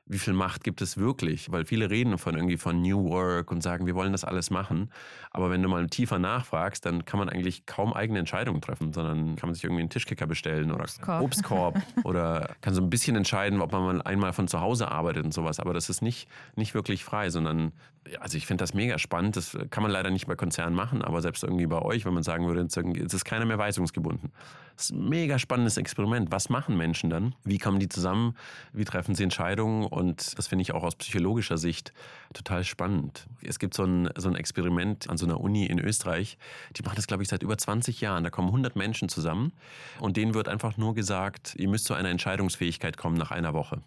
wie 0.10 0.20
viel 0.20 0.34
Macht 0.34 0.64
gibt 0.64 0.82
es 0.82 0.98
wirklich? 0.98 1.52
Weil 1.52 1.66
viele 1.66 1.90
reden 1.90 2.18
von 2.18 2.36
irgendwie 2.36 2.58
von 2.58 2.82
New 2.82 3.10
Work 3.10 3.52
und 3.52 3.62
sagen, 3.62 3.86
wir 3.86 3.96
wollen 3.96 4.12
das 4.12 4.24
alles 4.24 4.50
machen. 4.50 4.90
Aber 5.32 5.50
wenn 5.50 5.62
du 5.62 5.70
mal 5.70 5.88
tiefer 5.88 6.20
nachfragst, 6.20 6.86
dann 6.86 7.06
kann 7.06 7.20
man 7.20 7.30
eigentlich 7.30 7.66
kaum 7.66 7.94
eigene 7.94 8.20
Entscheidungen 8.20 8.62
treffen, 8.62 8.94
sondern 8.94 9.36
kann 9.36 9.50
man 9.50 9.56
sich 9.56 9.64
irgendwie 9.64 9.82
einen 9.82 9.90
Tischkicker 9.90 10.28
bestellen 10.28 10.72
oder 10.72 10.84
Obstkorb, 10.84 11.22
Obstkorb 11.22 11.82
oder 12.04 12.56
kann 12.62 12.74
so 12.74 12.82
ein 12.82 12.90
bisschen 12.90 13.16
entscheiden, 13.16 13.62
ob 13.62 13.72
man 13.72 13.84
mal 13.84 14.02
einmal 14.02 14.34
von 14.34 14.48
zu 14.48 14.62
Hause 14.62 14.90
arbeitet 14.90 15.26
und 15.26 15.34
sowas. 15.34 15.60
Aber 15.60 15.74
das 15.74 15.90
ist 15.90 16.02
nicht, 16.02 16.28
nicht 16.56 16.74
wirklich 16.74 17.04
frei, 17.04 17.30
sondern 17.30 17.74
also 18.20 18.38
ich 18.38 18.46
finde 18.46 18.64
das 18.64 18.74
mega 18.74 18.98
spannend. 18.98 19.36
Das 19.36 19.58
kann 19.70 19.84
man 19.84 19.92
leider 19.92 20.10
nicht 20.10 20.28
bei 20.28 20.36
Konzernen 20.36 20.76
machen, 20.76 21.02
aber 21.02 21.22
selbst 21.22 21.44
irgendwie 21.44 21.68
bei 21.68 21.82
euch, 21.82 22.06
wenn 22.06 22.14
man 22.14 22.24
sagen 22.24 22.48
würde, 22.48 22.62
es 22.62 23.14
ist 23.14 23.26
keiner 23.26 23.46
mehr 23.46 23.58
weisungsgebunden. 23.58 24.32
Das 24.76 24.86
ist 24.86 24.92
ein 24.92 25.10
mega 25.10 25.40
spannendes 25.40 25.78
Experiment. 25.78 26.32
Was 26.32 26.50
machen 26.50 26.78
Menschen 26.78 27.10
dann? 27.10 27.36
Wie 27.44 27.58
kommen 27.58 27.80
die 27.80 27.90
zusammen? 27.90 28.36
Wie 28.74 28.86
treffen 28.86 29.16
sie 29.16 29.24
Entscheidungen? 29.24 29.86
Und 29.98 30.38
das 30.38 30.48
finde 30.48 30.62
ich 30.62 30.74
auch 30.74 30.84
aus 30.84 30.96
psychologischer 30.96 31.58
Sicht 31.58 31.92
total 32.32 32.64
spannend. 32.64 33.26
Es 33.42 33.58
gibt 33.58 33.74
so 33.74 33.84
ein, 33.84 34.10
so 34.16 34.30
ein 34.30 34.36
Experiment 34.36 35.10
an 35.10 35.18
so 35.18 35.26
einer 35.26 35.42
Uni 35.42 35.66
in 35.66 35.80
Österreich. 35.80 36.38
Die 36.76 36.84
machen 36.84 36.98
das, 36.98 37.08
glaube 37.08 37.24
ich, 37.24 37.30
seit 37.30 37.42
über 37.42 37.58
20 37.58 38.00
Jahren. 38.00 38.24
Da 38.24 38.30
kommen 38.30 38.50
100 38.50 38.76
Menschen 38.76 39.10
zusammen 39.10 39.54
und 40.00 40.16
denen 40.16 40.36
wird 40.36 40.50
einfach 40.50 40.78
nur 40.78 40.94
gesagt, 40.94 41.56
ihr 41.58 41.68
müsst 41.68 41.86
zu 41.86 41.96
einer 41.96 42.10
Entscheidungsfähigkeit 42.10 42.96
kommen 42.96 43.18
nach 43.18 43.32
einer 43.32 43.56
Woche. 43.56 43.82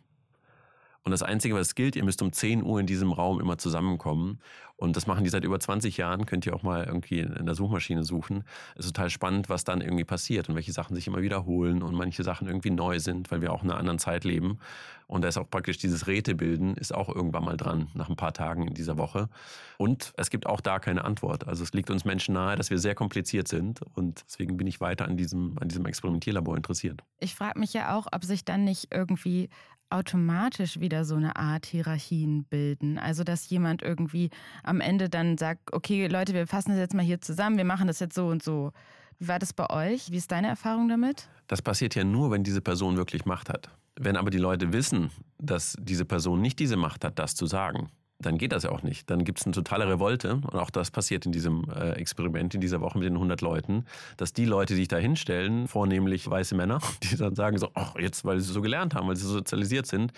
Und 1.02 1.12
das 1.12 1.22
Einzige, 1.22 1.54
was 1.54 1.74
gilt, 1.74 1.96
ihr 1.96 2.04
müsst 2.04 2.20
um 2.20 2.32
10 2.32 2.62
Uhr 2.62 2.78
in 2.78 2.86
diesem 2.86 3.12
Raum 3.12 3.40
immer 3.40 3.56
zusammenkommen. 3.56 4.40
Und 4.76 4.96
das 4.96 5.06
machen 5.06 5.24
die 5.24 5.30
seit 5.30 5.44
über 5.44 5.60
20 5.60 5.96
Jahren, 5.96 6.24
könnt 6.24 6.46
ihr 6.46 6.54
auch 6.54 6.62
mal 6.62 6.84
irgendwie 6.84 7.20
in 7.20 7.44
der 7.46 7.54
Suchmaschine 7.54 8.02
suchen. 8.02 8.44
Es 8.76 8.86
ist 8.86 8.94
total 8.94 9.10
spannend, 9.10 9.48
was 9.50 9.64
dann 9.64 9.82
irgendwie 9.82 10.04
passiert 10.04 10.48
und 10.48 10.54
welche 10.54 10.72
Sachen 10.72 10.94
sich 10.94 11.06
immer 11.06 11.20
wiederholen 11.20 11.82
und 11.82 11.94
manche 11.94 12.22
Sachen 12.22 12.48
irgendwie 12.48 12.70
neu 12.70 12.98
sind, 12.98 13.30
weil 13.30 13.42
wir 13.42 13.52
auch 13.52 13.62
in 13.62 13.70
einer 13.70 13.78
anderen 13.78 13.98
Zeit 13.98 14.24
leben. 14.24 14.58
Und 15.06 15.22
da 15.22 15.28
ist 15.28 15.36
auch 15.36 15.50
praktisch 15.50 15.76
dieses 15.76 16.06
Rätebilden, 16.06 16.76
ist 16.76 16.94
auch 16.94 17.08
irgendwann 17.14 17.44
mal 17.44 17.56
dran, 17.56 17.88
nach 17.94 18.08
ein 18.08 18.16
paar 18.16 18.32
Tagen 18.32 18.68
in 18.68 18.74
dieser 18.74 18.96
Woche. 18.96 19.28
Und 19.76 20.14
es 20.16 20.30
gibt 20.30 20.46
auch 20.46 20.60
da 20.60 20.78
keine 20.78 21.04
Antwort. 21.04 21.46
Also 21.46 21.62
es 21.62 21.72
liegt 21.72 21.90
uns 21.90 22.04
Menschen 22.04 22.34
nahe, 22.34 22.56
dass 22.56 22.70
wir 22.70 22.78
sehr 22.78 22.94
kompliziert 22.94 23.48
sind. 23.48 23.80
Und 23.94 24.24
deswegen 24.26 24.56
bin 24.56 24.66
ich 24.66 24.80
weiter 24.80 25.06
an 25.06 25.16
diesem, 25.16 25.58
an 25.60 25.68
diesem 25.68 25.84
Experimentierlabor 25.84 26.56
interessiert. 26.56 27.02
Ich 27.18 27.34
frage 27.34 27.58
mich 27.58 27.72
ja 27.74 27.96
auch, 27.96 28.06
ob 28.12 28.24
sich 28.24 28.44
dann 28.44 28.64
nicht 28.64 28.88
irgendwie 28.94 29.50
automatisch 29.90 30.81
wieder 30.81 31.05
so 31.05 31.16
eine 31.16 31.37
Art 31.37 31.66
Hierarchien 31.66 32.44
bilden. 32.44 32.98
Also, 32.98 33.24
dass 33.24 33.48
jemand 33.50 33.83
irgendwie 33.83 34.31
am 34.62 34.81
Ende 34.81 35.09
dann 35.09 35.37
sagt, 35.38 35.72
okay, 35.72 36.07
Leute, 36.07 36.35
wir 36.35 36.46
fassen 36.46 36.70
das 36.70 36.79
jetzt 36.79 36.94
mal 36.94 37.05
hier 37.05 37.20
zusammen, 37.20 37.57
wir 37.57 37.64
machen 37.64 37.87
das 37.87 38.00
jetzt 38.00 38.14
so 38.14 38.29
und 38.29 38.42
so. 38.42 38.72
Wie 39.18 39.29
war 39.29 39.38
das 39.38 39.53
bei 39.53 39.68
euch? 39.68 40.11
Wie 40.11 40.16
ist 40.16 40.33
deine 40.33 40.48
Erfahrung 40.48 40.88
damit? 40.88 41.29
Das 41.46 41.61
passiert 41.61 41.94
ja 41.94 42.05
nur, 42.05 42.31
wenn 42.31 42.42
diese 42.42 42.61
Person 42.61 42.96
wirklich 42.96 43.26
Macht 43.26 43.50
hat. 43.50 43.70
Wenn 43.96 44.16
aber 44.16 44.31
die 44.31 44.38
Leute 44.38 44.72
wissen, 44.72 45.11
dass 45.38 45.76
diese 45.79 46.05
Person 46.05 46.40
nicht 46.40 46.59
diese 46.59 46.76
Macht 46.76 47.05
hat, 47.05 47.18
das 47.18 47.35
zu 47.35 47.46
sagen, 47.46 47.88
dann 48.20 48.38
geht 48.38 48.52
das 48.52 48.64
ja 48.64 48.70
auch 48.70 48.83
nicht. 48.83 49.11
Dann 49.11 49.24
gibt 49.24 49.40
es 49.40 49.46
eine 49.46 49.54
totale 49.54 49.88
Revolte 49.88 50.35
und 50.35 50.54
auch 50.54 50.70
das 50.70 50.90
passiert 50.90 51.26
in 51.26 51.33
diesem 51.33 51.64
äh, 51.70 51.92
Experiment 51.92 52.54
in 52.54 52.61
dieser 52.61 52.80
Woche 52.80 52.98
mit 52.98 53.06
den 53.06 53.14
100 53.14 53.40
Leuten, 53.40 53.85
dass 54.16 54.33
die 54.33 54.44
Leute, 54.44 54.74
die 54.74 54.80
sich 54.80 54.88
da 54.88 54.98
hinstellen, 54.98 55.68
vornehmlich 55.68 56.28
weiße 56.28 56.54
Männer, 56.54 56.80
die 57.02 57.16
dann 57.16 57.35
sagen 57.35 57.59
so, 57.59 57.70
ach 57.74 57.96
jetzt, 57.98 58.24
weil 58.24 58.40
sie 58.40 58.52
so 58.52 58.61
gelernt 58.61 58.94
haben, 58.94 59.09
weil 59.09 59.16
sie 59.16 59.26
so 59.26 59.33
sozialisiert 59.33 59.87
sind, 59.87 60.12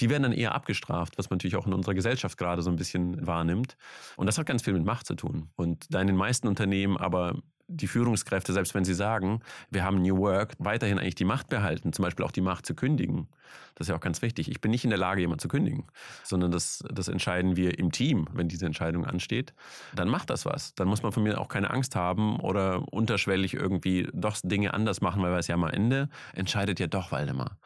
die 0.00 0.08
werden 0.10 0.22
dann 0.22 0.32
eher 0.32 0.54
abgestraft, 0.54 1.18
was 1.18 1.30
man 1.30 1.36
natürlich 1.36 1.56
auch 1.56 1.66
in 1.66 1.72
unserer 1.72 1.94
Gesellschaft 1.94 2.38
gerade 2.38 2.62
so 2.62 2.70
ein 2.70 2.76
bisschen 2.76 3.26
wahrnimmt. 3.26 3.76
Und 4.16 4.26
das 4.26 4.38
hat 4.38 4.46
ganz 4.46 4.62
viel 4.62 4.72
mit 4.72 4.84
Macht 4.84 5.06
zu 5.06 5.14
tun. 5.14 5.50
Und 5.56 5.86
da 5.90 6.00
in 6.00 6.06
den 6.06 6.16
meisten 6.16 6.48
Unternehmen 6.48 6.96
aber 6.96 7.34
die 7.76 7.86
Führungskräfte, 7.86 8.52
selbst 8.52 8.74
wenn 8.74 8.84
sie 8.84 8.94
sagen, 8.94 9.40
wir 9.70 9.84
haben 9.84 10.02
New 10.02 10.18
Work, 10.18 10.54
weiterhin 10.58 10.98
eigentlich 10.98 11.14
die 11.14 11.24
Macht 11.24 11.48
behalten, 11.48 11.92
zum 11.92 12.04
Beispiel 12.04 12.24
auch 12.24 12.32
die 12.32 12.40
Macht 12.40 12.66
zu 12.66 12.74
kündigen. 12.74 13.28
Das 13.74 13.86
ist 13.86 13.90
ja 13.90 13.96
auch 13.96 14.00
ganz 14.00 14.22
wichtig. 14.22 14.50
Ich 14.50 14.60
bin 14.60 14.70
nicht 14.70 14.84
in 14.84 14.90
der 14.90 14.98
Lage, 14.98 15.20
jemand 15.20 15.40
zu 15.40 15.48
kündigen, 15.48 15.86
sondern 16.22 16.50
das, 16.50 16.84
das 16.90 17.08
entscheiden 17.08 17.56
wir 17.56 17.78
im 17.78 17.90
Team, 17.90 18.28
wenn 18.32 18.48
diese 18.48 18.66
Entscheidung 18.66 19.04
ansteht. 19.04 19.54
Dann 19.94 20.08
macht 20.08 20.30
das 20.30 20.44
was. 20.44 20.74
Dann 20.74 20.88
muss 20.88 21.02
man 21.02 21.12
von 21.12 21.22
mir 21.22 21.40
auch 21.40 21.48
keine 21.48 21.70
Angst 21.70 21.96
haben 21.96 22.38
oder 22.40 22.92
unterschwellig 22.92 23.54
irgendwie 23.54 24.08
doch 24.12 24.36
Dinge 24.42 24.74
anders 24.74 25.00
machen, 25.00 25.22
weil 25.22 25.32
wir 25.32 25.38
es 25.38 25.48
ja 25.48 25.54
am 25.54 25.64
Ende 25.64 26.08
entscheidet 26.34 26.80
ja 26.80 26.86
doch 26.86 27.12
Waldemar. 27.12 27.58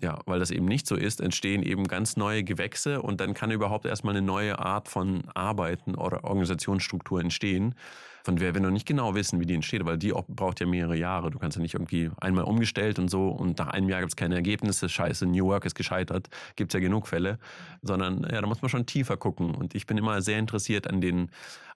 Ja, 0.00 0.20
weil 0.26 0.38
das 0.38 0.52
eben 0.52 0.66
nicht 0.66 0.86
so 0.86 0.94
ist, 0.94 1.20
entstehen 1.20 1.64
eben 1.64 1.88
ganz 1.88 2.16
neue 2.16 2.44
Gewächse 2.44 3.02
und 3.02 3.20
dann 3.20 3.34
kann 3.34 3.50
überhaupt 3.50 3.84
erstmal 3.84 4.14
eine 4.16 4.24
neue 4.24 4.56
Art 4.60 4.88
von 4.88 5.24
Arbeiten 5.34 5.96
oder 5.96 6.22
Organisationsstruktur 6.22 7.20
entstehen, 7.20 7.74
von 8.22 8.36
der 8.36 8.54
wir 8.54 8.60
noch 8.60 8.70
nicht 8.70 8.86
genau 8.86 9.16
wissen, 9.16 9.40
wie 9.40 9.46
die 9.46 9.54
entsteht, 9.54 9.84
weil 9.86 9.98
die 9.98 10.12
braucht 10.28 10.60
ja 10.60 10.66
mehrere 10.66 10.96
Jahre. 10.96 11.30
Du 11.30 11.40
kannst 11.40 11.56
ja 11.56 11.62
nicht 11.62 11.74
irgendwie 11.74 12.12
einmal 12.20 12.44
umgestellt 12.44 13.00
und 13.00 13.08
so 13.08 13.28
und 13.28 13.58
nach 13.58 13.68
einem 13.68 13.88
Jahr 13.88 13.98
gibt 14.00 14.12
es 14.12 14.16
keine 14.16 14.36
Ergebnisse, 14.36 14.88
scheiße, 14.88 15.26
New 15.26 15.46
Work 15.46 15.64
ist 15.64 15.74
gescheitert, 15.74 16.28
gibt 16.54 16.72
es 16.72 16.74
ja 16.74 16.80
genug 16.80 17.08
Fälle, 17.08 17.40
sondern 17.82 18.22
ja, 18.22 18.40
da 18.40 18.46
muss 18.46 18.62
man 18.62 18.68
schon 18.68 18.86
tiefer 18.86 19.16
gucken. 19.16 19.52
Und 19.52 19.74
ich 19.74 19.86
bin 19.86 19.98
immer 19.98 20.22
sehr 20.22 20.38
interessiert 20.38 20.88
an 20.88 21.00
den 21.00 21.32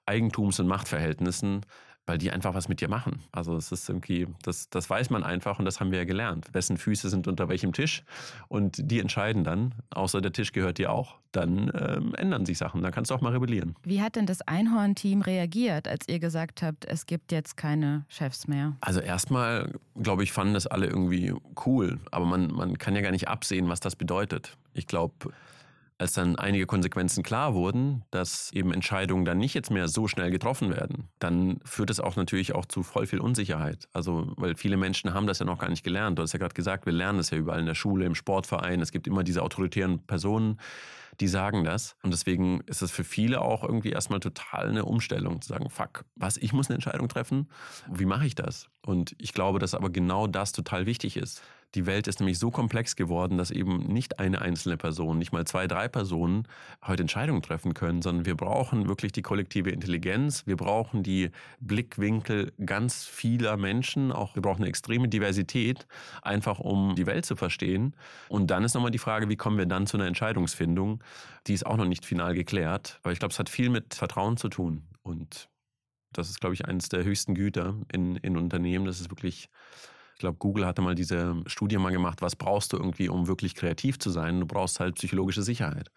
Eigentums- 0.07 0.61
und 0.61 0.69
Machtverhältnissen, 0.69 1.63
weil 2.07 2.19
die 2.19 2.31
einfach 2.31 2.55
was 2.55 2.69
mit 2.69 2.81
dir 2.81 2.89
machen. 2.89 3.23
Also 3.31 3.57
es 3.57 3.71
ist 3.71 3.89
irgendwie, 3.89 4.27
das, 4.43 4.69
das 4.71 4.91
weiß 4.91 5.11
man 5.11 5.23
einfach 5.23 5.59
und 5.59 5.65
das 5.65 5.81
haben 5.81 5.93
wir 5.93 5.99
ja 5.99 6.05
gelernt. 6.05 6.49
Wessen 6.53 6.77
Füße 6.77 7.09
sind 7.09 7.29
unter 7.29 7.49
welchem 7.49 7.73
Tisch 7.73 8.03
und 8.49 8.91
die 8.91 8.99
entscheiden 8.99 9.45
dann, 9.45 9.75
außer 9.91 10.21
der 10.21 10.33
Tisch 10.33 10.53
gehört 10.53 10.79
dir 10.79 10.91
auch, 10.91 11.19
dann 11.31 11.71
ähm, 11.75 12.15
ändern 12.15 12.45
sich 12.45 12.59
Sachen. 12.59 12.83
Dann 12.83 12.93
kannst 12.93 13.11
du 13.11 13.15
auch 13.15 13.21
mal 13.21 13.33
rebellieren. 13.33 13.77
Wie 13.85 14.03
hat 14.03 14.17
denn 14.17 14.27
das 14.27 14.43
Einhorn-Team 14.43 15.23
reagiert, 15.23 15.87
als 15.87 16.09
ihr 16.09 16.19
gesagt 16.19 16.63
habt, 16.63 16.85
es 16.85 17.07
gibt 17.07 17.31
jetzt 17.31 17.57
keine 17.57 18.05
Chefs 18.09 18.49
mehr? 18.49 18.77
Also 18.81 19.01
erstmal, 19.01 19.73
glaube 20.01 20.25
ich, 20.25 20.33
fanden 20.33 20.55
das 20.55 20.67
alle 20.67 20.87
irgendwie 20.87 21.35
cool, 21.65 22.01
aber 22.11 22.27
man, 22.27 22.49
man 22.49 22.79
kann 22.79 22.97
ja 22.97 23.01
gar 23.01 23.13
nicht 23.13 23.29
absehen, 23.29 23.69
was 23.69 23.81
das 23.81 23.95
bedeutet. 23.95 24.57
Ich 24.75 24.87
glaube, 24.87 25.33
als 26.03 26.15
dann 26.15 26.35
einige 26.37 26.67
Konsequenzen 26.67 27.23
klar 27.23 27.55
wurden, 27.55 28.03
dass 28.11 28.53
eben 28.53 28.75
Entscheidungen 28.75 29.25
dann 29.25 29.39
nicht 29.39 29.55
jetzt 29.55 29.71
mehr 29.71 29.87
so 29.87 30.09
schnell 30.09 30.33
getroffen 30.33 30.71
werden, 30.71 31.09
dann 31.21 31.61
führt 31.65 31.91
es 31.91 32.01
auch 32.01 32.17
natürlich 32.17 32.57
auch 32.57 32.67
zu 32.67 32.83
voll 32.83 33.07
viel 33.07 33.21
Unsicherheit. 33.21 33.89
Also, 33.93 34.33
weil 34.37 34.57
viele 34.57 34.77
Menschen 34.77 35.15
haben 35.15 35.29
das 35.29 35.39
ja 35.39 35.47
noch 35.47 35.61
gar 35.61 35.71
nicht 35.71 35.85
gelernt. 35.85 36.19
Du 36.19 36.23
hast 36.23 36.33
ja 36.33 36.41
gerade 36.41 36.55
gesagt, 36.55 36.87
wir 36.87 36.93
lernen 36.93 37.19
das 37.19 37.31
ja 37.31 37.39
überall 37.39 37.61
in 37.61 37.67
der 37.67 37.77
Schule, 37.77 38.05
im 38.05 38.17
Sportverein. 38.17 38.81
Es 38.81 38.91
gibt 38.91 39.07
immer 39.07 39.23
diese 39.23 39.43
autoritären 39.43 40.05
Personen, 40.05 40.59
die 41.21 41.29
sagen 41.29 41.63
das. 41.63 41.95
Und 42.03 42.11
deswegen 42.11 42.63
ist 42.63 42.83
es 42.83 42.91
für 42.91 43.05
viele 43.05 43.41
auch 43.41 43.63
irgendwie 43.63 43.91
erstmal 43.91 44.19
total 44.19 44.71
eine 44.71 44.85
Umstellung 44.85 45.41
zu 45.41 45.51
sagen, 45.51 45.71
fuck, 45.71 46.05
was, 46.17 46.37
ich 46.37 46.53
muss 46.53 46.69
eine 46.69 46.75
Entscheidung 46.75 47.09
treffen? 47.09 47.49
Wie 47.89 48.07
mache 48.07 48.27
ich 48.27 48.35
das? 48.35 48.69
Und 48.85 49.15
ich 49.19 49.33
glaube, 49.33 49.61
dass 49.61 49.75
aber 49.75 49.91
genau 49.91 50.27
das 50.27 50.51
total 50.51 50.87
wichtig 50.87 51.17
ist. 51.17 51.43
Die 51.75 51.87
Welt 51.87 52.07
ist 52.07 52.21
nämlich 52.21 52.39
so 52.39 52.51
komplex 52.51 52.97
geworden, 52.97 53.39
dass 53.39 53.51
eben 53.51 53.87
nicht 53.87 54.19
eine 54.19 54.43
einzelne 54.43 54.77
Person, 54.77 55.19
nicht 55.19 55.33
mal 55.33 55.47
zwei, 55.47 55.67
drei 55.67 55.89
Personen 55.89 56.47
heute 56.87 57.03
Entscheidungen 57.03 57.41
treffen 57.41 57.73
können, 57.73 58.03
sondern 58.03 58.27
wir 58.27 58.37
brauchen 58.37 58.89
wirklich 58.89 59.13
die 59.13 59.23
kollektive 59.23 59.71
Intelligenz. 59.71 60.47
Wir 60.47 60.57
brauchen 60.57 61.03
die 61.03 61.31
Blickwinkel 61.61 62.53
ganz 62.65 63.05
vieler 63.05 63.57
Menschen. 63.57 64.13
Auch 64.13 64.35
wir 64.35 64.43
brauchen 64.43 64.63
eine 64.63 64.69
extreme 64.69 65.09
Diversität, 65.09 65.87
einfach 66.21 66.59
um 66.59 66.95
die 66.95 67.07
Welt 67.07 67.25
zu 67.25 67.37
verstehen. 67.37 67.97
Und 68.29 68.51
dann 68.51 68.65
ist 68.65 68.75
nochmal 68.75 68.91
die 68.91 68.99
Frage, 68.99 69.29
wie 69.31 69.37
kommen 69.37 69.57
wir 69.57 69.67
dann 69.67 69.87
zu 69.87 69.97
einer 69.97 70.07
Entscheidungsfindung? 70.07 71.03
Die 71.47 71.55
ist 71.55 71.65
auch 71.65 71.77
noch 71.77 71.87
nicht 71.87 72.05
final 72.05 72.35
geklärt. 72.35 72.99
Aber 73.03 73.13
ich 73.13 73.19
glaube, 73.19 73.33
es 73.33 73.39
hat 73.39 73.49
viel 73.49 73.71
mit 73.71 73.95
Vertrauen 73.95 74.37
zu 74.37 74.49
tun. 74.51 74.83
Und 75.03 75.49
das 76.13 76.29
ist, 76.29 76.41
glaube 76.41 76.55
ich, 76.55 76.67
eines 76.67 76.91
der 76.91 77.05
höchsten 77.05 77.35
Güter 77.35 77.77
in, 77.91 78.17
in 78.17 78.37
Unternehmen. 78.37 78.85
Das 78.85 79.01
ist 79.01 79.11
wirklich 79.11 79.49
ich 79.49 79.49
glaube, 80.23 80.39
Google 80.39 80.67
hatte 80.67 80.81
mal 80.81 80.95
diese 80.95 81.37
Studie 81.47 81.77
mal 81.77 81.93
gemacht, 81.93 82.23
was 82.23 82.35
brauchst 82.35 82.73
du 82.73 82.79
irgendwie, 82.79 83.11
um 83.11 83.29
wirklich 83.29 83.55
kreativ 83.55 83.99
zu 83.99 84.11
sein? 84.11 84.41
Du 84.41 84.47
brauchst 84.47 84.81
halt 84.81 84.95
psychologische 84.95 85.43
Sicherheit. 85.43 85.91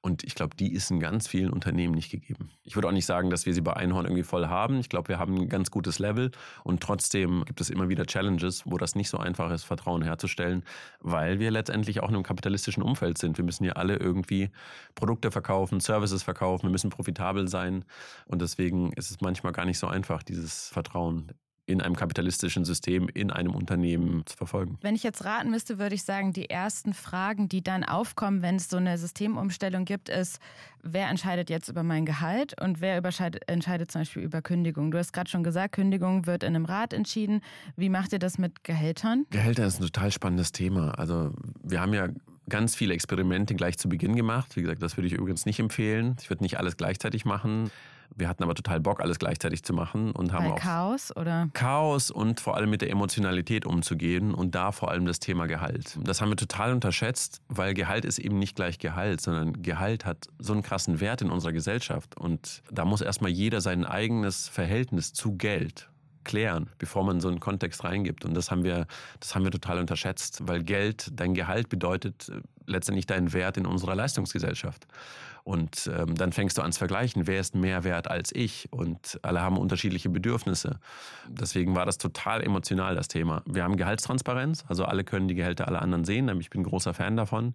Und 0.00 0.22
ich 0.22 0.34
glaube, 0.36 0.54
die 0.56 0.72
ist 0.72 0.90
in 0.90 1.00
ganz 1.00 1.26
vielen 1.26 1.50
Unternehmen 1.50 1.94
nicht 1.94 2.10
gegeben. 2.10 2.50
Ich 2.62 2.76
würde 2.76 2.86
auch 2.86 2.92
nicht 2.92 3.06
sagen, 3.06 3.30
dass 3.30 3.46
wir 3.46 3.54
sie 3.54 3.60
bei 3.60 3.74
Einhorn 3.74 4.06
irgendwie 4.06 4.22
voll 4.22 4.46
haben. 4.46 4.78
Ich 4.78 4.88
glaube, 4.88 5.08
wir 5.08 5.18
haben 5.18 5.34
ein 5.36 5.48
ganz 5.48 5.72
gutes 5.72 5.98
Level 5.98 6.30
und 6.62 6.80
trotzdem 6.80 7.44
gibt 7.44 7.60
es 7.60 7.68
immer 7.68 7.88
wieder 7.88 8.06
Challenges, 8.06 8.62
wo 8.64 8.78
das 8.78 8.94
nicht 8.94 9.10
so 9.10 9.18
einfach 9.18 9.50
ist, 9.50 9.64
Vertrauen 9.64 10.02
herzustellen, 10.02 10.62
weil 11.00 11.40
wir 11.40 11.50
letztendlich 11.50 12.00
auch 12.00 12.08
in 12.08 12.14
einem 12.14 12.22
kapitalistischen 12.22 12.82
Umfeld 12.82 13.18
sind. 13.18 13.38
Wir 13.38 13.44
müssen 13.44 13.64
ja 13.64 13.72
alle 13.72 13.96
irgendwie 13.96 14.50
Produkte 14.94 15.32
verkaufen, 15.32 15.80
Services 15.80 16.22
verkaufen, 16.22 16.66
wir 16.66 16.70
müssen 16.70 16.90
profitabel 16.90 17.48
sein 17.48 17.84
und 18.26 18.40
deswegen 18.40 18.92
ist 18.92 19.10
es 19.10 19.20
manchmal 19.20 19.52
gar 19.52 19.64
nicht 19.64 19.78
so 19.80 19.88
einfach, 19.88 20.22
dieses 20.22 20.68
Vertrauen 20.68 21.32
in 21.68 21.82
einem 21.82 21.96
kapitalistischen 21.96 22.64
System, 22.64 23.08
in 23.12 23.30
einem 23.30 23.54
Unternehmen 23.54 24.24
zu 24.24 24.36
verfolgen. 24.36 24.78
Wenn 24.80 24.94
ich 24.94 25.02
jetzt 25.02 25.24
raten 25.24 25.50
müsste, 25.50 25.78
würde 25.78 25.94
ich 25.94 26.02
sagen, 26.02 26.32
die 26.32 26.48
ersten 26.48 26.94
Fragen, 26.94 27.48
die 27.48 27.62
dann 27.62 27.84
aufkommen, 27.84 28.40
wenn 28.40 28.56
es 28.56 28.70
so 28.70 28.78
eine 28.78 28.96
Systemumstellung 28.96 29.84
gibt, 29.84 30.08
ist, 30.08 30.40
wer 30.82 31.08
entscheidet 31.08 31.50
jetzt 31.50 31.68
über 31.68 31.82
mein 31.82 32.06
Gehalt 32.06 32.58
und 32.58 32.80
wer 32.80 32.96
entscheidet 32.96 33.90
zum 33.90 34.00
Beispiel 34.00 34.22
über 34.22 34.40
Kündigung? 34.40 34.90
Du 34.90 34.98
hast 34.98 35.12
gerade 35.12 35.28
schon 35.28 35.44
gesagt, 35.44 35.74
Kündigung 35.74 36.26
wird 36.26 36.42
in 36.42 36.56
einem 36.56 36.64
Rat 36.64 36.94
entschieden. 36.94 37.42
Wie 37.76 37.90
macht 37.90 38.14
ihr 38.14 38.18
das 38.18 38.38
mit 38.38 38.64
Gehältern? 38.64 39.26
Gehälter 39.28 39.66
ist 39.66 39.78
ein 39.78 39.84
total 39.84 40.10
spannendes 40.10 40.52
Thema. 40.52 40.92
Also 40.98 41.32
wir 41.62 41.82
haben 41.82 41.92
ja 41.92 42.08
ganz 42.48 42.74
viele 42.74 42.94
Experimente 42.94 43.54
gleich 43.54 43.76
zu 43.76 43.90
Beginn 43.90 44.16
gemacht. 44.16 44.56
Wie 44.56 44.62
gesagt, 44.62 44.82
das 44.82 44.96
würde 44.96 45.08
ich 45.08 45.12
übrigens 45.12 45.44
nicht 45.44 45.60
empfehlen. 45.60 46.16
Ich 46.22 46.30
würde 46.30 46.42
nicht 46.42 46.56
alles 46.56 46.78
gleichzeitig 46.78 47.26
machen. 47.26 47.70
Wir 48.14 48.28
hatten 48.28 48.42
aber 48.42 48.54
total 48.54 48.80
Bock, 48.80 49.00
alles 49.00 49.18
gleichzeitig 49.18 49.62
zu 49.62 49.72
machen 49.72 50.12
und 50.12 50.32
haben 50.32 50.46
Weil 50.46 50.52
auch 50.52 50.58
Chaos 50.58 51.16
oder 51.16 51.48
Chaos 51.52 52.10
und 52.10 52.40
vor 52.40 52.56
allem 52.56 52.70
mit 52.70 52.82
der 52.82 52.90
Emotionalität 52.90 53.66
umzugehen 53.66 54.34
und 54.34 54.54
da 54.54 54.72
vor 54.72 54.90
allem 54.90 55.06
das 55.06 55.20
Thema 55.20 55.46
Gehalt. 55.46 55.98
Das 56.02 56.20
haben 56.20 56.30
wir 56.30 56.36
total 56.36 56.72
unterschätzt, 56.72 57.42
weil 57.48 57.74
Gehalt 57.74 58.04
ist 58.04 58.18
eben 58.18 58.38
nicht 58.38 58.56
gleich 58.56 58.78
Gehalt, 58.78 59.20
sondern 59.20 59.62
Gehalt 59.62 60.04
hat 60.04 60.28
so 60.38 60.52
einen 60.52 60.62
krassen 60.62 61.00
Wert 61.00 61.22
in 61.22 61.30
unserer 61.30 61.52
Gesellschaft 61.52 62.16
und 62.16 62.62
da 62.70 62.84
muss 62.84 63.00
erstmal 63.00 63.30
jeder 63.30 63.60
sein 63.60 63.84
eigenes 63.84 64.48
Verhältnis 64.48 65.12
zu 65.12 65.36
Geld 65.36 65.88
klären, 66.28 66.70
bevor 66.78 67.04
man 67.04 67.20
so 67.20 67.28
einen 67.28 67.40
Kontext 67.40 67.82
reingibt. 67.82 68.24
Und 68.24 68.34
das 68.34 68.52
haben 68.52 68.62
wir, 68.62 68.86
das 69.18 69.34
haben 69.34 69.42
wir 69.44 69.50
total 69.50 69.78
unterschätzt, 69.78 70.46
weil 70.46 70.62
Geld, 70.62 71.10
dein 71.12 71.34
Gehalt 71.34 71.68
bedeutet 71.68 72.28
äh, 72.28 72.40
letztendlich 72.66 73.06
deinen 73.06 73.32
Wert 73.32 73.56
in 73.56 73.66
unserer 73.66 73.96
Leistungsgesellschaft. 73.96 74.86
Und 75.48 75.90
ähm, 75.96 76.14
dann 76.14 76.32
fängst 76.32 76.58
du 76.58 76.62
an 76.62 76.72
zu 76.72 76.78
vergleichen, 76.78 77.26
wer 77.26 77.40
ist 77.40 77.54
mehr 77.54 77.82
wert 77.82 78.10
als 78.10 78.34
ich? 78.34 78.70
Und 78.70 79.18
alle 79.22 79.40
haben 79.40 79.56
unterschiedliche 79.56 80.10
Bedürfnisse. 80.10 80.78
Deswegen 81.26 81.74
war 81.74 81.86
das 81.86 81.96
total 81.96 82.42
emotional, 82.42 82.94
das 82.94 83.08
Thema. 83.08 83.40
Wir 83.46 83.64
haben 83.64 83.78
Gehaltstransparenz, 83.78 84.66
also 84.68 84.84
alle 84.84 85.04
können 85.04 85.26
die 85.26 85.34
Gehälter 85.34 85.66
aller 85.66 85.80
anderen 85.80 86.04
sehen. 86.04 86.28
Ich 86.38 86.50
bin 86.50 86.64
großer 86.64 86.92
Fan 86.92 87.16
davon. 87.16 87.54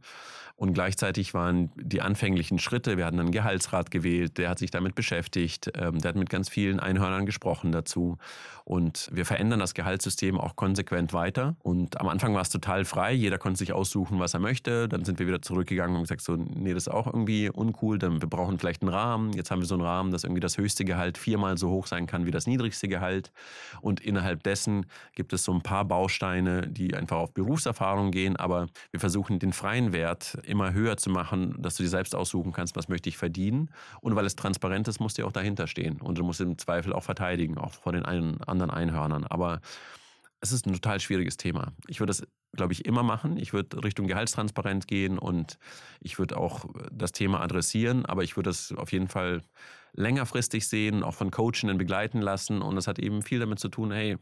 Und 0.56 0.74
gleichzeitig 0.74 1.34
waren 1.34 1.72
die 1.76 2.02
anfänglichen 2.02 2.60
Schritte, 2.60 2.96
wir 2.98 3.06
hatten 3.06 3.20
einen 3.20 3.32
Gehaltsrat 3.32 3.90
gewählt, 3.90 4.38
der 4.38 4.50
hat 4.50 4.60
sich 4.60 4.70
damit 4.70 4.94
beschäftigt, 4.94 5.72
ähm, 5.76 6.00
der 6.00 6.10
hat 6.10 6.16
mit 6.16 6.30
ganz 6.30 6.48
vielen 6.48 6.80
Einhörnern 6.80 7.26
gesprochen 7.26 7.72
dazu. 7.72 8.18
Und 8.64 9.10
wir 9.12 9.26
verändern 9.26 9.60
das 9.60 9.74
Gehaltssystem 9.74 10.40
auch 10.40 10.56
konsequent 10.56 11.12
weiter. 11.12 11.56
Und 11.60 12.00
am 12.00 12.08
Anfang 12.08 12.34
war 12.34 12.42
es 12.42 12.50
total 12.50 12.86
frei, 12.86 13.14
jeder 13.14 13.38
konnte 13.38 13.58
sich 13.58 13.74
aussuchen, 13.74 14.20
was 14.20 14.36
er 14.36 14.40
möchte. 14.40 14.88
Dann 14.88 15.04
sind 15.04 15.20
wir 15.20 15.28
wieder 15.28 15.42
zurückgegangen 15.42 15.96
und 15.96 16.04
gesagt, 16.04 16.22
so, 16.22 16.36
nee, 16.36 16.74
das 16.74 16.84
ist 16.84 16.94
auch 16.94 17.08
irgendwie 17.08 17.50
uncool, 17.50 17.98
dann 17.98 18.22
wir 18.22 18.30
brauchen 18.30 18.60
vielleicht 18.60 18.84
einen 18.84 18.94
Rahmen. 18.94 19.34
Jetzt 19.34 19.52
haben 19.52 19.60
wir 19.60 19.66
so 19.66 19.76
einen 19.76 19.84
Rahmen, 19.84 20.12
dass 20.12 20.24
irgendwie 20.24 20.40
das 20.40 20.58
höchste 20.58 20.86
Gehalt 20.86 21.18
viermal 21.18 21.58
so 21.58 21.72
hoch 21.72 21.88
sein 21.88 22.06
kann 22.06 22.26
wie 22.26 22.32
das 22.32 22.48
niedrigste 22.48 22.88
Gehalt. 22.88 23.32
Und 23.82 24.00
innerhalb 24.02 24.44
dessen 24.44 24.86
gibt 25.16 25.34
es 25.34 25.44
so 25.44 25.54
ein 25.54 25.62
paar 25.62 25.84
Bausteine, 25.84 26.68
die 26.68 26.96
einfach 26.96 27.18
auf 27.18 27.34
Berufserfahrung 27.34 28.12
gehen, 28.12 28.38
aber 28.38 28.68
wir 28.92 29.00
versuchen 29.00 29.40
den 29.40 29.52
freien 29.52 29.94
Wert 29.94 30.38
immer 30.46 30.74
höher 30.74 30.98
zu 30.98 31.10
machen, 31.10 31.56
dass 31.60 31.76
du 31.76 31.84
dir 31.84 31.90
selbst 31.90 32.16
aussuchen 32.16 32.52
kannst, 32.52 32.76
was 32.76 32.90
möchte 32.90 33.10
ich 33.10 33.18
verdienen. 33.18 33.70
Und 34.02 34.16
weil 34.16 34.26
es 34.26 34.36
transparent 34.36 34.88
ist, 34.88 35.00
musst 35.00 35.18
du 35.18 35.26
auch 35.26 35.32
dahinter 35.32 35.68
stehen. 35.68 36.02
Und 36.02 36.18
du 36.18 36.24
musst 36.24 36.42
im 36.42 36.58
Zweifel 36.58 36.94
auch 36.94 37.04
verteidigen, 37.04 37.58
auch 37.58 37.74
vor 37.74 37.92
den 37.92 38.06
anderen 38.06 38.70
Einhörnern. 38.70 39.26
Aber 39.26 39.62
es 40.44 40.52
ist 40.52 40.68
ein 40.68 40.74
total 40.74 41.00
schwieriges 41.00 41.38
Thema. 41.38 41.72
Ich 41.88 42.02
würde 42.02 42.12
das, 42.12 42.28
glaube 42.52 42.74
ich, 42.74 42.86
immer 42.86 43.02
machen. 43.02 43.38
Ich 43.38 43.54
würde 43.54 43.82
Richtung 43.82 44.08
Gehaltstransparenz 44.08 44.88
gehen 44.88 45.18
und 45.18 45.58
ich 46.02 46.20
würde 46.20 46.38
auch 46.38 46.66
das 46.92 47.14
Thema 47.14 47.40
adressieren, 47.40 48.06
aber 48.06 48.24
ich 48.24 48.36
würde 48.36 48.50
es 48.50 48.74
auf 48.74 48.92
jeden 48.92 49.08
Fall 49.08 49.42
längerfristig 49.94 50.68
sehen, 50.68 51.02
auch 51.02 51.14
von 51.14 51.32
Coachenden 51.32 51.78
begleiten 51.78 52.22
lassen. 52.22 52.62
Und 52.62 52.76
das 52.76 52.88
hat 52.88 53.00
eben 53.00 53.22
viel 53.22 53.40
damit 53.40 53.60
zu 53.60 53.70
tun, 53.70 53.92
hey, 53.92 54.18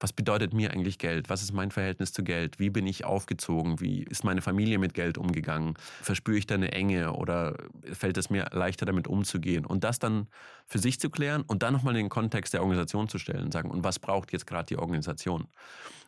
was 0.00 0.12
bedeutet 0.12 0.52
mir 0.54 0.70
eigentlich 0.70 0.98
Geld? 0.98 1.28
Was 1.28 1.42
ist 1.42 1.52
mein 1.52 1.70
Verhältnis 1.70 2.12
zu 2.12 2.22
Geld? 2.22 2.58
Wie 2.58 2.70
bin 2.70 2.86
ich 2.86 3.04
aufgezogen? 3.04 3.80
Wie 3.80 4.04
ist 4.04 4.24
meine 4.24 4.42
Familie 4.42 4.78
mit 4.78 4.94
Geld 4.94 5.18
umgegangen? 5.18 5.74
Verspüre 6.02 6.38
ich 6.38 6.46
da 6.46 6.54
eine 6.54 6.72
Enge 6.72 7.12
oder 7.12 7.56
fällt 7.92 8.16
es 8.16 8.30
mir 8.30 8.46
leichter 8.52 8.86
damit 8.86 9.08
umzugehen? 9.08 9.66
Und 9.66 9.84
das 9.84 9.98
dann 9.98 10.28
für 10.66 10.78
sich 10.78 11.00
zu 11.00 11.10
klären 11.10 11.42
und 11.42 11.62
dann 11.62 11.72
nochmal 11.72 11.94
in 11.94 12.04
den 12.04 12.08
Kontext 12.10 12.54
der 12.54 12.62
Organisation 12.62 13.08
zu 13.08 13.18
stellen 13.18 13.46
und 13.46 13.52
sagen, 13.52 13.70
und 13.70 13.82
was 13.84 13.98
braucht 13.98 14.32
jetzt 14.32 14.46
gerade 14.46 14.66
die 14.66 14.78
Organisation? 14.78 15.48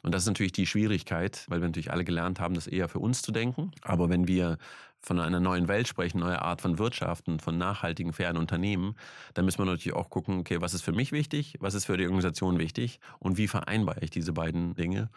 Und 0.02 0.12
das 0.12 0.22
ist 0.22 0.28
natürlich 0.28 0.52
die 0.52 0.66
Schwierigkeit, 0.66 1.44
weil 1.48 1.60
wir 1.60 1.68
natürlich 1.68 1.92
alle 1.92 2.04
gelernt 2.04 2.40
haben, 2.40 2.54
das 2.54 2.66
eher 2.66 2.88
für 2.88 3.00
uns 3.00 3.22
zu 3.22 3.32
denken. 3.32 3.72
Aber 3.82 4.08
wenn 4.08 4.26
wir 4.26 4.58
von 5.00 5.18
einer 5.18 5.40
neuen 5.40 5.68
Welt 5.68 5.88
sprechen, 5.88 6.20
neue 6.20 6.40
Art 6.42 6.60
von 6.60 6.78
Wirtschaften, 6.78 7.40
von 7.40 7.58
nachhaltigen, 7.58 8.12
fairen 8.12 8.36
Unternehmen, 8.36 8.96
dann 9.34 9.44
müssen 9.44 9.58
wir 9.58 9.66
natürlich 9.66 9.94
auch 9.96 10.10
gucken, 10.10 10.40
okay, 10.40 10.60
was 10.60 10.74
ist 10.74 10.82
für 10.82 10.92
mich 10.92 11.12
wichtig, 11.12 11.56
was 11.60 11.74
ist 11.74 11.86
für 11.86 11.96
die 11.96 12.04
Organisation 12.04 12.58
wichtig 12.58 13.00
und 13.18 13.36
wie 13.38 13.48
vereinbare 13.48 14.00
ich 14.00 14.10
diese 14.10 14.32
beiden 14.32 14.74
Dinge. 14.74 15.10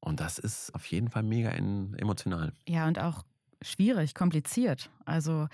Und 0.00 0.20
das 0.20 0.38
ist 0.38 0.74
auf 0.74 0.86
jeden 0.86 1.08
Fall 1.08 1.22
mega 1.22 1.50
emotional. 1.50 2.52
Ja, 2.68 2.86
und 2.86 3.00
auch 3.00 3.24
schwierig, 3.62 4.14
kompliziert. 4.14 4.90
Also 5.04 5.48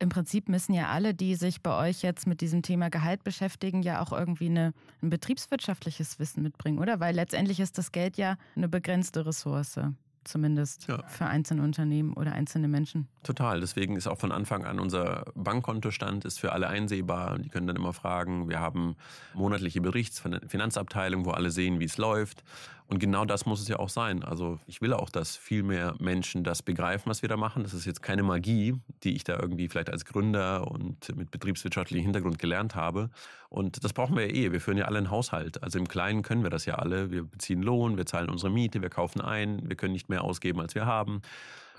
im 0.00 0.08
Prinzip 0.08 0.48
müssen 0.48 0.74
ja 0.74 0.88
alle, 0.88 1.14
die 1.14 1.34
sich 1.34 1.62
bei 1.62 1.76
euch 1.88 2.02
jetzt 2.02 2.26
mit 2.26 2.40
diesem 2.40 2.62
Thema 2.62 2.88
Gehalt 2.88 3.24
beschäftigen, 3.24 3.82
ja 3.82 4.00
auch 4.00 4.12
irgendwie 4.12 4.46
eine, 4.46 4.72
ein 5.02 5.10
betriebswirtschaftliches 5.10 6.18
Wissen 6.18 6.42
mitbringen, 6.42 6.78
oder? 6.78 7.00
Weil 7.00 7.14
letztendlich 7.14 7.60
ist 7.60 7.78
das 7.78 7.92
Geld 7.92 8.16
ja 8.16 8.36
eine 8.54 8.68
begrenzte 8.68 9.26
Ressource 9.26 9.80
zumindest 10.28 10.86
ja. 10.88 11.02
für 11.06 11.26
einzelne 11.26 11.62
Unternehmen 11.62 12.12
oder 12.12 12.32
einzelne 12.32 12.68
Menschen. 12.68 13.08
Total. 13.22 13.60
Deswegen 13.60 13.96
ist 13.96 14.06
auch 14.06 14.18
von 14.18 14.30
Anfang 14.30 14.64
an 14.64 14.78
unser 14.78 15.24
Bankkontostand 15.34 16.24
ist 16.24 16.38
für 16.38 16.52
alle 16.52 16.68
einsehbar. 16.68 17.38
Die 17.38 17.48
können 17.48 17.66
dann 17.66 17.76
immer 17.76 17.92
fragen. 17.92 18.48
Wir 18.48 18.60
haben 18.60 18.96
monatliche 19.34 19.80
Berichts 19.80 20.20
von 20.20 20.32
der 20.32 20.42
Finanzabteilung, 20.46 21.24
wo 21.24 21.30
alle 21.30 21.50
sehen, 21.50 21.80
wie 21.80 21.84
es 21.84 21.98
läuft. 21.98 22.44
Und 22.88 23.00
genau 23.00 23.26
das 23.26 23.44
muss 23.44 23.60
es 23.60 23.68
ja 23.68 23.78
auch 23.78 23.90
sein. 23.90 24.24
Also 24.24 24.58
ich 24.66 24.80
will 24.80 24.94
auch, 24.94 25.10
dass 25.10 25.36
viel 25.36 25.62
mehr 25.62 25.94
Menschen 25.98 26.42
das 26.42 26.62
begreifen, 26.62 27.10
was 27.10 27.20
wir 27.20 27.28
da 27.28 27.36
machen. 27.36 27.62
Das 27.62 27.74
ist 27.74 27.84
jetzt 27.84 28.02
keine 28.02 28.22
Magie, 28.22 28.80
die 29.02 29.14
ich 29.14 29.24
da 29.24 29.38
irgendwie 29.38 29.68
vielleicht 29.68 29.90
als 29.90 30.06
Gründer 30.06 30.70
und 30.70 31.14
mit 31.14 31.30
betriebswirtschaftlichem 31.30 32.04
Hintergrund 32.04 32.38
gelernt 32.38 32.74
habe. 32.74 33.10
Und 33.50 33.84
das 33.84 33.92
brauchen 33.92 34.16
wir 34.16 34.26
ja 34.26 34.34
eh. 34.34 34.52
Wir 34.52 34.62
führen 34.62 34.78
ja 34.78 34.86
alle 34.86 34.96
einen 34.98 35.10
Haushalt. 35.10 35.62
Also 35.62 35.78
im 35.78 35.86
Kleinen 35.86 36.22
können 36.22 36.42
wir 36.42 36.50
das 36.50 36.64
ja 36.64 36.76
alle. 36.76 37.10
Wir 37.10 37.24
beziehen 37.24 37.62
Lohn, 37.62 37.98
wir 37.98 38.06
zahlen 38.06 38.30
unsere 38.30 38.50
Miete, 38.50 38.80
wir 38.80 38.90
kaufen 38.90 39.20
ein, 39.20 39.68
wir 39.68 39.76
können 39.76 39.92
nicht 39.92 40.08
mehr 40.08 40.24
ausgeben, 40.24 40.58
als 40.60 40.74
wir 40.74 40.86
haben. 40.86 41.20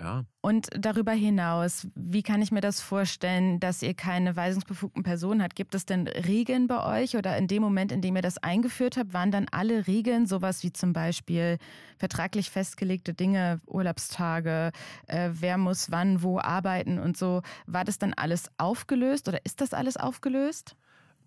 Ja. 0.00 0.24
Und 0.40 0.68
darüber 0.72 1.12
hinaus, 1.12 1.86
wie 1.94 2.22
kann 2.22 2.40
ich 2.40 2.50
mir 2.50 2.62
das 2.62 2.80
vorstellen, 2.80 3.60
dass 3.60 3.82
ihr 3.82 3.92
keine 3.92 4.34
weisungsbefugten 4.34 5.02
Personen 5.02 5.42
habt? 5.42 5.54
Gibt 5.54 5.74
es 5.74 5.84
denn 5.84 6.08
Regeln 6.08 6.66
bei 6.66 7.02
euch 7.02 7.16
oder 7.16 7.36
in 7.36 7.46
dem 7.46 7.62
Moment, 7.62 7.92
in 7.92 8.00
dem 8.00 8.16
ihr 8.16 8.22
das 8.22 8.38
eingeführt 8.38 8.96
habt, 8.96 9.12
waren 9.12 9.30
dann 9.30 9.46
alle 9.50 9.86
Regeln, 9.86 10.26
sowas 10.26 10.62
wie 10.62 10.72
zum 10.72 10.94
Beispiel 10.94 11.58
vertraglich 11.98 12.50
festgelegte 12.50 13.12
Dinge, 13.12 13.60
Urlaubstage, 13.66 14.72
äh, 15.06 15.30
wer 15.32 15.58
muss 15.58 15.90
wann 15.90 16.22
wo 16.22 16.38
arbeiten 16.38 16.98
und 16.98 17.18
so, 17.18 17.42
war 17.66 17.84
das 17.84 17.98
dann 17.98 18.14
alles 18.14 18.50
aufgelöst 18.56 19.28
oder 19.28 19.44
ist 19.44 19.60
das 19.60 19.74
alles 19.74 19.98
aufgelöst? 19.98 20.76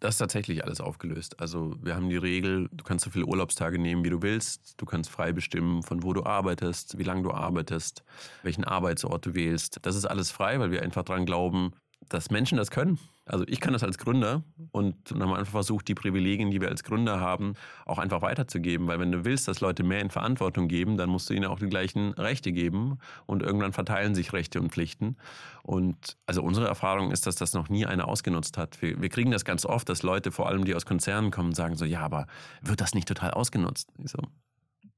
Das 0.03 0.15
ist 0.15 0.17
tatsächlich 0.17 0.65
alles 0.65 0.81
aufgelöst. 0.81 1.39
Also 1.39 1.77
wir 1.81 1.95
haben 1.95 2.09
die 2.09 2.17
Regel, 2.17 2.67
du 2.73 2.83
kannst 2.83 3.05
so 3.05 3.09
viele 3.09 3.25
Urlaubstage 3.25 3.79
nehmen, 3.79 4.03
wie 4.03 4.09
du 4.09 4.21
willst. 4.21 4.73
Du 4.75 4.85
kannst 4.85 5.09
frei 5.09 5.31
bestimmen, 5.31 5.81
von 5.81 6.03
wo 6.03 6.11
du 6.11 6.25
arbeitest, 6.25 6.97
wie 6.97 7.03
lange 7.03 7.23
du 7.23 7.31
arbeitest, 7.31 8.03
welchen 8.41 8.65
Arbeitsort 8.65 9.25
du 9.25 9.33
wählst. 9.33 9.79
Das 9.83 9.95
ist 9.95 10.03
alles 10.03 10.29
frei, 10.29 10.59
weil 10.59 10.71
wir 10.71 10.81
einfach 10.81 11.03
daran 11.03 11.25
glauben, 11.25 11.71
dass 12.09 12.31
Menschen 12.31 12.57
das 12.57 12.69
können. 12.69 12.99
Also 13.25 13.45
ich 13.47 13.61
kann 13.61 13.71
das 13.71 13.83
als 13.83 13.97
Gründer 13.97 14.43
und 14.71 14.95
dann 15.09 15.21
haben 15.21 15.29
wir 15.29 15.37
einfach 15.37 15.53
versucht, 15.53 15.87
die 15.87 15.95
Privilegien, 15.95 16.51
die 16.51 16.59
wir 16.59 16.67
als 16.67 16.83
Gründer 16.83 17.21
haben, 17.21 17.53
auch 17.85 17.97
einfach 17.97 18.21
weiterzugeben. 18.21 18.87
Weil 18.87 18.99
wenn 18.99 19.13
du 19.13 19.23
willst, 19.23 19.47
dass 19.47 19.61
Leute 19.61 19.83
mehr 19.83 20.01
in 20.01 20.09
Verantwortung 20.09 20.67
geben, 20.67 20.97
dann 20.97 21.09
musst 21.09 21.29
du 21.29 21.33
ihnen 21.33 21.45
auch 21.45 21.59
die 21.59 21.69
gleichen 21.69 22.11
Rechte 22.13 22.51
geben 22.51 22.97
und 23.25 23.41
irgendwann 23.41 23.71
verteilen 23.71 24.13
sich 24.13 24.33
Rechte 24.33 24.59
und 24.59 24.71
Pflichten. 24.71 25.15
Und 25.61 26.17
also 26.25 26.43
unsere 26.43 26.67
Erfahrung 26.67 27.11
ist, 27.11 27.25
dass 27.25 27.37
das 27.37 27.53
noch 27.53 27.69
nie 27.69 27.85
einer 27.85 28.09
ausgenutzt 28.09 28.57
hat. 28.57 28.81
Wir, 28.81 29.01
wir 29.01 29.09
kriegen 29.09 29.31
das 29.31 29.45
ganz 29.45 29.65
oft, 29.65 29.87
dass 29.87 30.03
Leute, 30.03 30.31
vor 30.31 30.49
allem 30.49 30.65
die 30.65 30.75
aus 30.75 30.85
Konzernen 30.85 31.31
kommen, 31.31 31.53
sagen 31.53 31.75
so, 31.75 31.85
ja, 31.85 32.01
aber 32.01 32.27
wird 32.61 32.81
das 32.81 32.93
nicht 32.93 33.07
total 33.07 33.31
ausgenutzt? 33.31 33.89
Ich 34.03 34.11
so, 34.11 34.19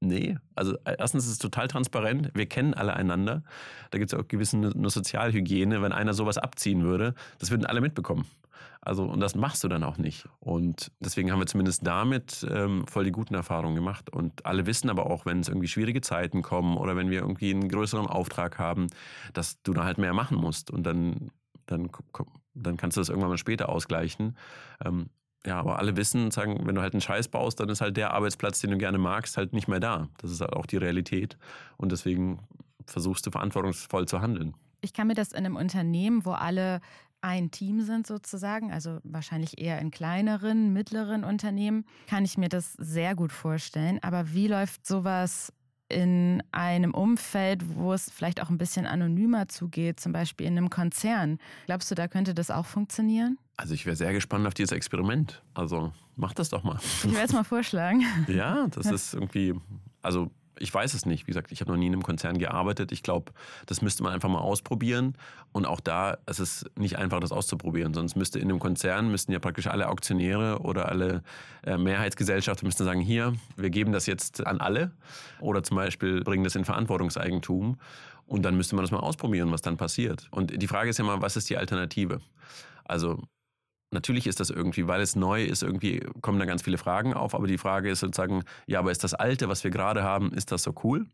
Nee, 0.00 0.36
also 0.54 0.74
äh, 0.84 0.96
erstens 0.98 1.24
ist 1.24 1.32
es 1.32 1.38
total 1.38 1.68
transparent. 1.68 2.30
Wir 2.34 2.46
kennen 2.46 2.74
alle 2.74 2.94
einander. 2.94 3.42
Da 3.90 3.98
gibt 3.98 4.12
es 4.12 4.18
auch 4.18 4.28
gewisse 4.28 4.56
eine 4.56 4.90
Sozialhygiene. 4.90 5.80
Wenn 5.80 5.92
einer 5.92 6.12
sowas 6.12 6.36
abziehen 6.38 6.82
würde, 6.82 7.14
das 7.38 7.50
würden 7.50 7.64
alle 7.64 7.80
mitbekommen. 7.80 8.26
Also, 8.82 9.04
und 9.04 9.20
das 9.20 9.34
machst 9.34 9.64
du 9.64 9.68
dann 9.68 9.82
auch 9.82 9.98
nicht. 9.98 10.28
Und 10.38 10.92
deswegen 11.00 11.32
haben 11.32 11.40
wir 11.40 11.46
zumindest 11.46 11.84
damit 11.84 12.46
ähm, 12.48 12.86
voll 12.86 13.04
die 13.04 13.10
guten 13.10 13.34
Erfahrungen 13.34 13.74
gemacht. 13.74 14.10
Und 14.10 14.46
alle 14.46 14.66
wissen 14.66 14.90
aber 14.90 15.06
auch, 15.06 15.26
wenn 15.26 15.40
es 15.40 15.48
irgendwie 15.48 15.66
schwierige 15.66 16.02
Zeiten 16.02 16.42
kommen 16.42 16.76
oder 16.76 16.94
wenn 16.94 17.10
wir 17.10 17.20
irgendwie 17.20 17.52
einen 17.52 17.68
größeren 17.68 18.06
Auftrag 18.06 18.58
haben, 18.58 18.86
dass 19.32 19.60
du 19.62 19.72
da 19.72 19.84
halt 19.84 19.98
mehr 19.98 20.14
machen 20.14 20.36
musst. 20.36 20.70
Und 20.70 20.84
dann, 20.84 21.32
dann, 21.66 21.90
dann 22.54 22.76
kannst 22.76 22.96
du 22.96 23.00
das 23.00 23.08
irgendwann 23.08 23.30
mal 23.30 23.38
später 23.38 23.70
ausgleichen. 23.70 24.36
Ähm, 24.84 25.08
ja, 25.44 25.58
aber 25.58 25.78
alle 25.78 25.96
wissen, 25.96 26.30
sagen, 26.30 26.66
wenn 26.66 26.74
du 26.74 26.82
halt 26.82 26.94
einen 26.94 27.00
Scheiß 27.00 27.28
baust, 27.28 27.60
dann 27.60 27.68
ist 27.68 27.80
halt 27.80 27.96
der 27.96 28.12
Arbeitsplatz, 28.12 28.60
den 28.60 28.70
du 28.70 28.78
gerne 28.78 28.98
magst, 28.98 29.36
halt 29.36 29.52
nicht 29.52 29.68
mehr 29.68 29.80
da. 29.80 30.08
Das 30.18 30.30
ist 30.30 30.40
halt 30.40 30.52
auch 30.52 30.66
die 30.66 30.76
Realität. 30.76 31.36
Und 31.76 31.92
deswegen 31.92 32.40
versuchst 32.86 33.26
du 33.26 33.30
verantwortungsvoll 33.30 34.06
zu 34.08 34.20
handeln. 34.20 34.54
Ich 34.80 34.92
kann 34.92 35.06
mir 35.06 35.14
das 35.14 35.32
in 35.32 35.38
einem 35.38 35.56
Unternehmen, 35.56 36.24
wo 36.24 36.32
alle 36.32 36.80
ein 37.20 37.50
Team 37.50 37.80
sind 37.80 38.06
sozusagen, 38.06 38.72
also 38.72 38.98
wahrscheinlich 39.02 39.58
eher 39.58 39.80
in 39.80 39.90
kleineren, 39.90 40.72
mittleren 40.72 41.24
Unternehmen, 41.24 41.84
kann 42.06 42.24
ich 42.24 42.38
mir 42.38 42.48
das 42.48 42.74
sehr 42.74 43.14
gut 43.14 43.32
vorstellen. 43.32 43.98
Aber 44.02 44.32
wie 44.32 44.48
läuft 44.48 44.86
sowas 44.86 45.52
in 45.88 46.42
einem 46.52 46.94
Umfeld, 46.94 47.76
wo 47.76 47.92
es 47.92 48.10
vielleicht 48.10 48.42
auch 48.42 48.50
ein 48.50 48.58
bisschen 48.58 48.86
anonymer 48.86 49.48
zugeht, 49.48 50.00
zum 50.00 50.12
Beispiel 50.12 50.46
in 50.46 50.56
einem 50.56 50.70
Konzern? 50.70 51.38
Glaubst 51.66 51.90
du, 51.90 51.94
da 51.94 52.08
könnte 52.08 52.34
das 52.34 52.50
auch 52.50 52.66
funktionieren? 52.66 53.38
Also 53.56 53.74
ich 53.74 53.86
wäre 53.86 53.96
sehr 53.96 54.12
gespannt 54.12 54.46
auf 54.46 54.54
dieses 54.54 54.72
Experiment. 54.72 55.42
Also 55.54 55.92
mach 56.16 56.34
das 56.34 56.48
doch 56.48 56.62
mal. 56.62 56.78
Ich 56.82 57.04
werde 57.04 57.26
es 57.26 57.32
mal 57.32 57.44
vorschlagen. 57.44 58.04
ja, 58.28 58.66
das 58.68 58.86
ist 58.86 59.14
irgendwie, 59.14 59.54
also 60.02 60.30
ich 60.58 60.72
weiß 60.72 60.94
es 60.94 61.06
nicht. 61.06 61.26
Wie 61.26 61.30
gesagt, 61.30 61.52
ich 61.52 61.60
habe 61.60 61.70
noch 61.70 61.78
nie 61.78 61.86
in 61.86 61.92
einem 61.92 62.02
Konzern 62.02 62.38
gearbeitet. 62.38 62.92
Ich 62.92 63.02
glaube, 63.02 63.32
das 63.66 63.82
müsste 63.82 64.02
man 64.02 64.12
einfach 64.12 64.28
mal 64.28 64.40
ausprobieren. 64.40 65.16
Und 65.52 65.66
auch 65.66 65.80
da 65.80 66.18
es 66.26 66.40
ist 66.40 66.62
es 66.62 66.70
nicht 66.76 66.98
einfach, 66.98 67.20
das 67.20 67.32
auszuprobieren. 67.32 67.94
Sonst 67.94 68.16
müsste 68.16 68.38
in 68.38 68.48
einem 68.48 68.58
Konzern, 68.58 69.10
müssten 69.10 69.32
ja 69.32 69.38
praktisch 69.38 69.66
alle 69.66 69.88
Auktionäre 69.88 70.60
oder 70.60 70.88
alle 70.88 71.22
äh, 71.64 71.76
Mehrheitsgesellschaften 71.76 72.66
müssten 72.66 72.84
sagen, 72.84 73.00
hier, 73.00 73.34
wir 73.56 73.70
geben 73.70 73.92
das 73.92 74.06
jetzt 74.06 74.46
an 74.46 74.60
alle. 74.60 74.92
Oder 75.40 75.62
zum 75.62 75.76
Beispiel 75.76 76.22
bringen 76.22 76.44
das 76.44 76.54
in 76.54 76.64
Verantwortungseigentum. 76.64 77.78
Und 78.26 78.42
dann 78.42 78.56
müsste 78.56 78.74
man 78.74 78.84
das 78.84 78.90
mal 78.90 79.00
ausprobieren, 79.00 79.52
was 79.52 79.62
dann 79.62 79.76
passiert. 79.76 80.26
Und 80.30 80.60
die 80.60 80.66
Frage 80.66 80.90
ist 80.90 80.98
ja 80.98 81.04
mal, 81.04 81.22
was 81.22 81.36
ist 81.36 81.48
die 81.48 81.56
Alternative? 81.56 82.20
Also 82.84 83.22
Natürlich 83.92 84.26
ist 84.26 84.40
das 84.40 84.50
irgendwie, 84.50 84.88
weil 84.88 85.00
es 85.00 85.14
neu 85.14 85.44
ist, 85.44 85.62
irgendwie 85.62 86.00
kommen 86.20 86.40
da 86.40 86.44
ganz 86.44 86.62
viele 86.62 86.76
Fragen 86.76 87.14
auf. 87.14 87.34
Aber 87.34 87.46
die 87.46 87.58
Frage 87.58 87.88
ist 87.88 88.00
sozusagen, 88.00 88.42
ja, 88.66 88.80
aber 88.80 88.90
ist 88.90 89.04
das 89.04 89.14
Alte, 89.14 89.48
was 89.48 89.62
wir 89.62 89.70
gerade 89.70 90.02
haben, 90.02 90.32
ist 90.32 90.50
das 90.50 90.64
so 90.64 90.74
cool? 90.82 91.06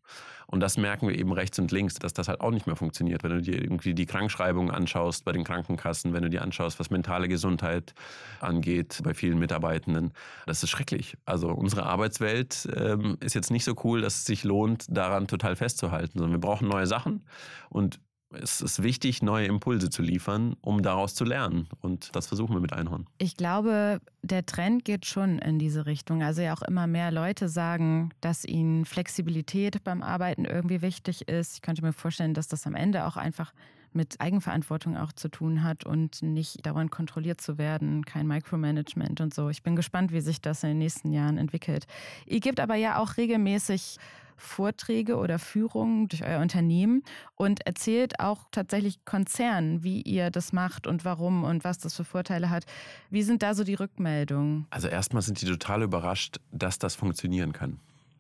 Und 0.47 0.61
das 0.61 0.77
merken 0.77 1.09
wir 1.09 1.19
eben 1.19 1.33
rechts 1.33 1.59
und 1.59 1.71
links, 1.71 1.95
dass 1.95 2.13
das 2.15 2.29
halt 2.29 2.41
auch 2.41 2.51
nicht 2.51 2.67
mehr 2.67 2.77
funktioniert. 2.77 3.23
Wenn 3.23 3.31
du 3.31 3.43
dir 3.43 3.63
irgendwie 3.63 3.95
die 3.95 4.07
Krankschreibung 4.07 4.71
anschaust 4.71 5.25
bei 5.25 5.33
den 5.33 5.45
Krankenkassen, 5.45 6.13
wenn 6.13 6.23
du 6.23 6.31
dir 6.31 6.43
anschaust, 6.43 6.81
was 6.81 6.91
mentale 6.91 7.29
Gesundheit 7.29 7.95
angeht 8.41 9.01
bei 9.05 9.15
vielen 9.15 9.39
Mitarbeitenden, 9.39 10.13
das 10.47 10.63
ist 10.63 10.71
schrecklich. 10.71 11.17
Also 11.27 11.49
unsere 11.49 11.85
Arbeitswelt 11.85 12.69
ähm, 12.75 13.17
ist 13.21 13.35
jetzt 13.35 13.51
nicht 13.51 13.65
so 13.65 13.75
cool, 13.85 14.01
dass 14.01 14.17
es 14.17 14.25
sich 14.25 14.45
lohnt, 14.45 14.87
daran 14.89 15.27
total 15.27 15.57
festzuhalten, 15.57 16.19
sondern 16.19 16.33
wir 16.33 16.41
brauchen 16.41 16.69
neue 16.69 16.87
Sachen. 16.87 17.27
Und 17.69 18.01
es 18.41 18.61
ist 18.61 18.83
wichtig, 18.83 19.23
neue 19.23 19.47
Impulse 19.47 19.91
zu 19.91 20.03
liefern, 20.03 20.57
um 20.61 20.83
daraus 20.83 21.15
zu 21.15 21.25
lernen. 21.25 21.69
Und 21.81 22.15
das 22.15 22.27
versuchen 22.27 22.55
wir 22.55 22.61
mit 22.61 22.73
Einhorn. 22.73 23.07
Ich 23.19 23.37
glaube, 23.37 24.01
der 24.23 24.47
Trend 24.47 24.85
geht 24.85 25.07
schon 25.07 25.39
in 25.39 25.59
diese 25.59 25.87
Richtung. 25.87 26.23
Also 26.23 26.43
ja 26.43 26.55
auch 26.55 26.63
immer 26.63 26.87
mehr 26.87 27.11
Leute 27.11 27.49
sagen, 27.49 28.11
dass 28.21 28.45
ihnen 28.45 28.85
Flexibilität 28.85 29.85
beim 29.85 30.03
Arbeiten 30.03 30.45
irgendwie 30.45 30.83
wichtig 30.83 31.29
ist. 31.29 31.55
Ich 31.55 31.63
könnte 31.63 31.83
mir 31.83 31.93
vorstellen, 31.93 32.35
dass 32.35 32.49
das 32.49 32.67
am 32.67 32.75
Ende 32.75 33.07
auch 33.07 33.17
einfach 33.17 33.53
mit 33.95 34.21
Eigenverantwortung 34.21 34.97
auch 34.97 35.13
zu 35.13 35.29
tun 35.29 35.63
hat 35.63 35.85
und 35.85 36.23
nicht 36.23 36.65
dauernd 36.67 36.91
kontrolliert 36.91 37.41
zu 37.41 37.59
werden, 37.59 38.05
kein 38.05 38.27
Micromanagement 38.27 39.21
und 39.21 39.35
so. 39.35 39.49
Ich 39.49 39.63
bin 39.63 39.77
gespannt, 39.77 40.13
wie 40.13 40.21
sich 40.21 40.41
das 40.41 40.63
in 40.63 40.71
den 40.71 40.79
nächsten 40.79 41.13
Jahren 41.13 41.39
entwickelt. 41.39 41.87
Ihr 42.27 42.41
gebt 42.41 42.61
aber 42.61 42.75
ja 42.75 42.99
auch 42.99 43.17
regelmäßig 43.17 43.99
Vorträge 44.37 45.17
oder 45.17 45.39
Führungen 45.39 46.09
durch 46.09 46.25
euer 46.25 46.41
Unternehmen 46.41 47.03
und 47.37 47.65
erzählt 47.67 48.19
auch 48.21 48.45
tatsächlich 48.51 49.05
Konzernen, 49.05 49.83
wie 49.83 50.03
ihr 50.03 50.31
das 50.31 50.53
macht 50.53 50.87
und 50.87 51.05
warum 51.05 51.45
und 51.45 51.65
was 51.65 51.79
das 51.79 51.95
für 51.95 52.05
Vorteile 52.05 52.51
hat. 52.51 52.65
Wie 53.11 53.23
sind 53.23 53.43
da 53.43 53.55
so 53.55 53.65
die 53.65 53.75
Rückmeldungen? 53.75 54.67
Also 54.71 54.89
erstmal 54.89 55.23
sind 55.23 55.41
die 55.41 55.47
total 55.47 55.83
überrascht, 55.83 56.41
dass 56.51 56.79
das 56.79 56.95
funktionieren 56.95 57.53
kann. 57.53 57.79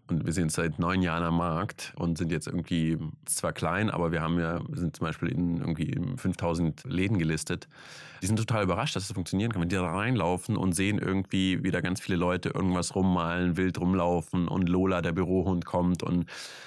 Und 0.09 0.27
wir 0.27 0.33
sind 0.33 0.51
seit 0.51 0.79
neun 0.79 1.01
Jahren 1.01 1.23
am 1.23 1.37
Markt 1.37 1.93
und 1.97 2.19
sind 2.19 2.33
jetzt 2.33 2.47
irgendwie 2.47 2.99
zwar 3.25 3.53
klein, 3.53 3.88
aber 3.88 4.11
wir 4.11 4.21
haben 4.21 4.38
ja, 4.38 4.61
sind 4.73 4.97
zum 4.97 5.07
Beispiel 5.07 5.29
in 5.29 5.59
irgendwie 5.59 5.97
5000 6.17 6.83
Läden 6.85 7.19
gelistet. 7.19 7.69
Die 8.21 8.27
sind 8.27 8.37
total 8.37 8.65
überrascht, 8.65 8.95
dass 8.95 9.05
es 9.05 9.09
das 9.09 9.15
funktionieren 9.15 9.53
kann. 9.53 9.62
Wenn 9.62 9.69
die 9.69 9.77
da 9.77 9.87
reinlaufen 9.87 10.57
und 10.57 10.75
sehen 10.75 10.99
irgendwie, 10.99 11.62
wie 11.62 11.71
da 11.71 11.81
ganz 11.81 12.01
viele 12.01 12.17
Leute 12.17 12.51
irgendwas 12.51 12.95
rummalen, 12.95 13.57
wild 13.57 13.81
rumlaufen 13.81 14.49
und 14.49 14.69
Lola, 14.69 15.03
der 15.03 15.12
Bürohund, 15.12 15.65
kommt 15.65 16.03
und 16.03 16.27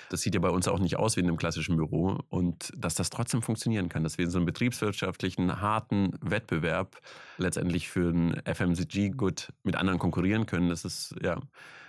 das 0.09 0.21
sieht 0.21 0.33
ja 0.33 0.39
bei 0.39 0.49
uns 0.49 0.67
auch 0.67 0.79
nicht 0.79 0.97
aus 0.97 1.15
wie 1.15 1.21
in 1.21 1.27
einem 1.27 1.37
klassischen 1.37 1.75
Büro 1.75 2.19
und 2.29 2.71
dass 2.77 2.95
das 2.95 3.09
trotzdem 3.09 3.41
funktionieren 3.41 3.89
kann, 3.89 4.03
dass 4.03 4.17
wir 4.17 4.25
in 4.25 4.31
so 4.31 4.37
einem 4.37 4.45
betriebswirtschaftlichen, 4.45 5.61
harten 5.61 6.11
Wettbewerb 6.21 6.97
letztendlich 7.37 7.89
für 7.89 8.09
ein 8.09 8.41
FMCG-Good 8.45 9.51
mit 9.63 9.75
anderen 9.75 9.99
konkurrieren 9.99 10.45
können, 10.45 10.69
das 10.69 10.85
ist 10.85 11.15
ja 11.21 11.39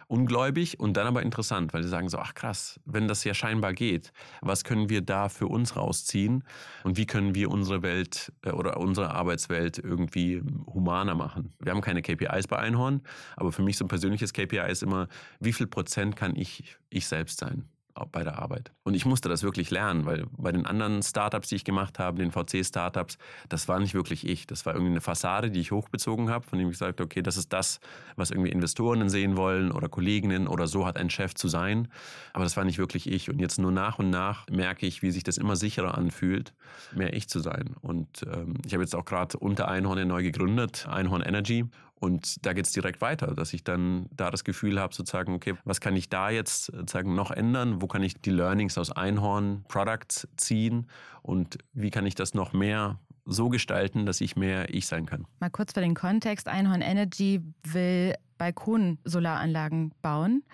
ungläubig 0.08 0.78
und 0.78 0.96
dann 0.96 1.06
aber 1.06 1.22
interessant, 1.22 1.74
weil 1.74 1.82
sie 1.82 1.88
sagen 1.88 2.08
so, 2.08 2.18
ach 2.18 2.34
krass, 2.34 2.80
wenn 2.84 3.08
das 3.08 3.24
ja 3.24 3.34
scheinbar 3.34 3.74
geht, 3.74 4.12
was 4.40 4.64
können 4.64 4.88
wir 4.88 5.00
da 5.00 5.28
für 5.28 5.46
uns 5.48 5.76
rausziehen 5.76 6.44
und 6.84 6.96
wie 6.96 7.06
können 7.06 7.34
wir 7.34 7.50
unsere 7.50 7.82
Welt 7.82 8.32
äh, 8.44 8.50
oder 8.50 8.78
unsere 8.78 9.14
Arbeitswelt 9.14 9.78
irgendwie 9.78 10.42
humaner 10.66 11.14
machen? 11.14 11.52
Wir 11.60 11.72
haben 11.72 11.80
keine 11.80 12.02
KPIs 12.02 12.46
bei 12.46 12.58
Einhorn, 12.58 13.02
aber 13.36 13.52
für 13.52 13.62
mich 13.62 13.76
so 13.76 13.84
ein 13.84 13.88
persönliches 13.88 14.32
KPI 14.32 14.70
ist 14.70 14.82
immer, 14.82 15.08
wie 15.40 15.52
viel 15.52 15.66
Prozent 15.66 16.16
kann 16.16 16.36
ich 16.36 16.76
ich 16.90 17.06
selbst 17.06 17.40
sein? 17.40 17.68
Bei 18.12 18.22
der 18.22 18.38
Arbeit. 18.38 18.72
Und 18.84 18.94
ich 18.94 19.06
musste 19.06 19.28
das 19.28 19.42
wirklich 19.42 19.70
lernen, 19.70 20.04
weil 20.04 20.26
bei 20.36 20.52
den 20.52 20.66
anderen 20.66 21.02
Startups, 21.02 21.48
die 21.48 21.56
ich 21.56 21.64
gemacht 21.64 21.98
habe, 21.98 22.18
den 22.18 22.30
VC-Startups, 22.30 23.18
das 23.48 23.68
war 23.68 23.80
nicht 23.80 23.94
wirklich 23.94 24.26
ich. 24.26 24.46
Das 24.46 24.66
war 24.66 24.74
irgendwie 24.74 24.92
eine 24.92 25.00
Fassade, 25.00 25.50
die 25.50 25.60
ich 25.60 25.72
hochbezogen 25.72 26.30
habe, 26.30 26.46
von 26.46 26.58
dem 26.58 26.70
ich 26.70 26.78
sagte, 26.78 27.02
okay, 27.02 27.22
das 27.22 27.36
ist 27.36 27.52
das, 27.52 27.80
was 28.16 28.30
irgendwie 28.30 28.50
Investoren 28.50 29.08
sehen 29.08 29.36
wollen 29.36 29.72
oder 29.72 29.88
Kolleginnen 29.88 30.46
oder 30.46 30.66
so 30.66 30.86
hat 30.86 30.96
ein 30.96 31.10
Chef 31.10 31.34
zu 31.34 31.48
sein. 31.48 31.88
Aber 32.32 32.44
das 32.44 32.56
war 32.56 32.64
nicht 32.64 32.78
wirklich 32.78 33.10
ich. 33.10 33.30
Und 33.30 33.40
jetzt 33.40 33.58
nur 33.58 33.72
nach 33.72 33.98
und 33.98 34.10
nach 34.10 34.46
merke 34.50 34.86
ich, 34.86 35.02
wie 35.02 35.10
sich 35.10 35.22
das 35.22 35.38
immer 35.38 35.56
sicherer 35.56 35.96
anfühlt, 35.96 36.52
mehr 36.94 37.14
ich 37.14 37.28
zu 37.28 37.40
sein. 37.40 37.74
Und 37.80 38.22
ähm, 38.30 38.54
ich 38.66 38.74
habe 38.74 38.82
jetzt 38.82 38.94
auch 38.94 39.04
gerade 39.04 39.38
unter 39.38 39.68
Einhorn 39.68 40.06
neu 40.06 40.22
gegründet, 40.22 40.86
Einhorn 40.88 41.22
Energy. 41.22 41.64
Und 41.98 42.44
da 42.44 42.52
geht 42.52 42.66
es 42.66 42.72
direkt 42.72 43.00
weiter, 43.00 43.34
dass 43.34 43.54
ich 43.54 43.64
dann 43.64 44.06
da 44.14 44.30
das 44.30 44.44
Gefühl 44.44 44.78
habe, 44.78 44.94
sozusagen, 44.94 45.34
okay, 45.34 45.54
was 45.64 45.80
kann 45.80 45.96
ich 45.96 46.10
da 46.10 46.28
jetzt 46.28 46.66
sozusagen 46.66 47.14
noch 47.14 47.30
ändern? 47.30 47.80
Wo 47.80 47.86
kann 47.86 48.02
ich 48.02 48.20
die 48.20 48.30
Learnings 48.30 48.76
aus 48.76 48.92
Einhorn 48.92 49.64
Products 49.68 50.28
ziehen? 50.36 50.88
Und 51.22 51.58
wie 51.72 51.90
kann 51.90 52.04
ich 52.04 52.14
das 52.14 52.34
noch 52.34 52.52
mehr 52.52 52.98
so 53.24 53.48
gestalten, 53.48 54.04
dass 54.04 54.20
ich 54.20 54.36
mehr 54.36 54.72
ich 54.72 54.86
sein 54.86 55.06
kann? 55.06 55.26
Mal 55.40 55.50
kurz 55.50 55.72
für 55.72 55.80
den 55.80 55.94
Kontext. 55.94 56.48
Einhorn 56.48 56.82
Energy 56.82 57.40
will 57.64 58.14
Balkon-Solaranlagen 58.38 59.92
bauen. 60.02 60.44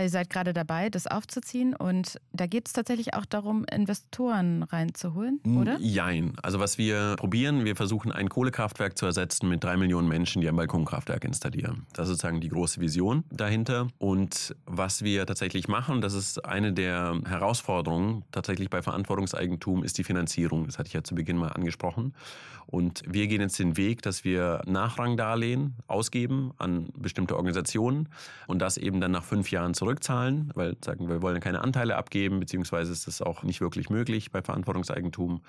Ihr 0.00 0.08
seid 0.08 0.30
gerade 0.30 0.52
dabei, 0.52 0.90
das 0.90 1.06
aufzuziehen 1.06 1.74
und 1.74 2.20
da 2.32 2.46
geht 2.46 2.66
es 2.66 2.72
tatsächlich 2.72 3.14
auch 3.14 3.24
darum, 3.24 3.64
Investoren 3.70 4.62
reinzuholen, 4.62 5.40
oder? 5.58 5.78
Jein. 5.78 6.32
Also 6.42 6.58
was 6.58 6.78
wir 6.78 7.14
probieren, 7.16 7.64
wir 7.64 7.76
versuchen 7.76 8.12
ein 8.12 8.28
Kohlekraftwerk 8.28 8.98
zu 8.98 9.06
ersetzen 9.06 9.48
mit 9.48 9.62
drei 9.62 9.76
Millionen 9.76 10.08
Menschen, 10.08 10.42
die 10.42 10.48
ein 10.48 10.56
Balkonkraftwerk 10.56 11.24
installieren. 11.24 11.86
Das 11.92 12.08
ist 12.08 12.14
sozusagen 12.14 12.40
die 12.40 12.48
große 12.48 12.80
Vision 12.80 13.24
dahinter. 13.30 13.88
Und 13.98 14.56
was 14.66 15.02
wir 15.02 15.26
tatsächlich 15.26 15.68
machen, 15.68 16.00
das 16.00 16.14
ist 16.14 16.44
eine 16.44 16.72
der 16.72 17.20
Herausforderungen 17.26 18.24
tatsächlich 18.32 18.70
bei 18.70 18.82
Verantwortungseigentum, 18.82 19.84
ist 19.84 19.98
die 19.98 20.04
Finanzierung. 20.04 20.66
Das 20.66 20.78
hatte 20.78 20.88
ich 20.88 20.94
ja 20.94 21.04
zu 21.04 21.14
Beginn 21.14 21.36
mal 21.36 21.48
angesprochen. 21.48 22.14
Und 22.66 23.02
wir 23.06 23.26
gehen 23.26 23.40
jetzt 23.40 23.58
den 23.58 23.76
Weg, 23.76 24.02
dass 24.02 24.24
wir 24.24 24.62
Nachrangdarlehen 24.66 25.74
ausgeben 25.86 26.52
an 26.58 26.88
bestimmte 26.96 27.36
Organisationen 27.36 28.08
und 28.46 28.60
das 28.60 28.76
eben 28.76 29.00
dann 29.00 29.12
nach 29.12 29.24
fünf 29.24 29.50
Jahren 29.50 29.74
zurückzahlen, 29.74 30.50
weil 30.54 30.76
sagen 30.84 31.08
wir 31.08 31.22
wollen 31.22 31.40
keine 31.40 31.62
Anteile 31.62 31.96
abgeben, 31.96 32.40
beziehungsweise 32.40 32.92
ist 32.92 33.06
das 33.06 33.22
auch 33.22 33.42
nicht 33.42 33.60
wirklich 33.60 33.90
möglich 33.90 34.30
bei 34.30 34.42
Verantwortungseigentum. 34.42 35.42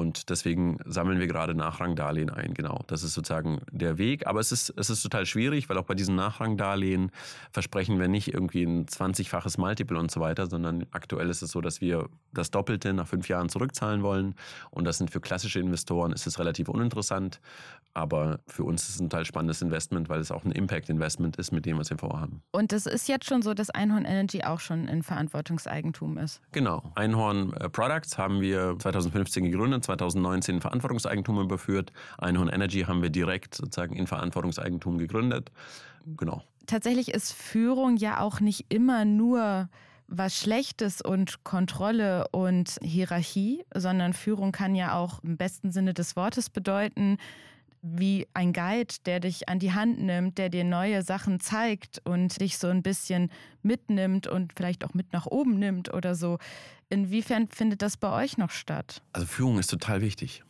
Und 0.00 0.30
deswegen 0.30 0.78
sammeln 0.86 1.20
wir 1.20 1.26
gerade 1.26 1.54
Nachrangdarlehen 1.54 2.30
ein. 2.30 2.54
Genau, 2.54 2.82
das 2.86 3.02
ist 3.02 3.12
sozusagen 3.12 3.60
der 3.70 3.98
Weg. 3.98 4.26
Aber 4.26 4.40
es 4.40 4.50
ist, 4.50 4.72
es 4.78 4.88
ist 4.88 5.02
total 5.02 5.26
schwierig, 5.26 5.68
weil 5.68 5.76
auch 5.76 5.84
bei 5.84 5.92
diesen 5.92 6.14
Nachrangdarlehen 6.14 7.10
versprechen 7.52 8.00
wir 8.00 8.08
nicht 8.08 8.32
irgendwie 8.32 8.62
ein 8.62 8.86
20-faches 8.86 9.60
Multiple 9.60 9.98
und 9.98 10.10
so 10.10 10.22
weiter, 10.22 10.46
sondern 10.46 10.86
aktuell 10.90 11.28
ist 11.28 11.42
es 11.42 11.50
so, 11.50 11.60
dass 11.60 11.82
wir 11.82 12.08
das 12.32 12.50
Doppelte 12.50 12.94
nach 12.94 13.08
fünf 13.08 13.28
Jahren 13.28 13.50
zurückzahlen 13.50 14.02
wollen. 14.02 14.36
Und 14.70 14.86
das 14.86 14.96
sind 14.96 15.10
für 15.10 15.20
klassische 15.20 15.60
Investoren 15.60 16.12
ist 16.12 16.26
es 16.26 16.38
relativ 16.38 16.70
uninteressant. 16.70 17.38
Aber 17.92 18.40
für 18.46 18.64
uns 18.64 18.84
ist 18.84 18.94
es 18.94 19.00
ein 19.00 19.10
total 19.10 19.26
spannendes 19.26 19.60
Investment, 19.60 20.08
weil 20.08 20.20
es 20.20 20.30
auch 20.30 20.44
ein 20.44 20.52
Impact-Investment 20.52 21.36
ist 21.36 21.52
mit 21.52 21.66
dem, 21.66 21.76
was 21.76 21.90
wir 21.90 21.98
vorhaben. 21.98 22.42
Und 22.52 22.72
es 22.72 22.86
ist 22.86 23.06
jetzt 23.06 23.26
schon 23.26 23.42
so, 23.42 23.52
dass 23.52 23.68
Einhorn 23.68 24.06
Energy 24.06 24.44
auch 24.44 24.60
schon 24.60 24.88
in 24.88 25.02
Verantwortungseigentum 25.02 26.16
ist. 26.16 26.40
Genau. 26.52 26.90
Einhorn 26.94 27.52
äh, 27.54 27.68
Products 27.68 28.16
haben 28.16 28.40
wir 28.40 28.76
2015 28.78 29.44
gegründet, 29.50 29.84
2019 29.96 30.56
in 30.56 30.60
Verantwortungseigentum 30.60 31.40
überführt. 31.40 31.92
Einhorn 32.18 32.48
Energy 32.48 32.82
haben 32.82 33.02
wir 33.02 33.10
direkt 33.10 33.54
sozusagen 33.54 33.96
in 33.96 34.06
Verantwortungseigentum 34.06 34.98
gegründet. 34.98 35.50
Genau. 36.16 36.42
Tatsächlich 36.66 37.08
ist 37.08 37.32
Führung 37.32 37.96
ja 37.96 38.20
auch 38.20 38.40
nicht 38.40 38.66
immer 38.68 39.04
nur 39.04 39.68
was 40.06 40.36
Schlechtes 40.36 41.00
und 41.00 41.44
Kontrolle 41.44 42.26
und 42.32 42.78
Hierarchie, 42.82 43.64
sondern 43.74 44.12
Führung 44.12 44.50
kann 44.52 44.74
ja 44.74 44.98
auch 44.98 45.22
im 45.22 45.36
besten 45.36 45.70
Sinne 45.70 45.94
des 45.94 46.16
Wortes 46.16 46.50
bedeuten, 46.50 47.16
wie 47.82 48.26
ein 48.34 48.52
Guide, 48.52 48.94
der 49.06 49.20
dich 49.20 49.48
an 49.48 49.58
die 49.58 49.72
Hand 49.72 50.00
nimmt, 50.00 50.38
der 50.38 50.48
dir 50.48 50.64
neue 50.64 51.02
Sachen 51.02 51.40
zeigt 51.40 52.00
und 52.04 52.40
dich 52.40 52.58
so 52.58 52.68
ein 52.68 52.82
bisschen 52.82 53.30
mitnimmt 53.62 54.26
und 54.26 54.52
vielleicht 54.54 54.84
auch 54.84 54.94
mit 54.94 55.12
nach 55.12 55.26
oben 55.26 55.58
nimmt 55.58 55.92
oder 55.92 56.14
so. 56.14 56.38
Inwiefern 56.88 57.48
findet 57.48 57.82
das 57.82 57.96
bei 57.96 58.12
euch 58.12 58.36
noch 58.36 58.50
statt? 58.50 59.02
Also 59.12 59.26
Führung 59.26 59.58
ist 59.58 59.68
total 59.68 60.00
wichtig. 60.00 60.42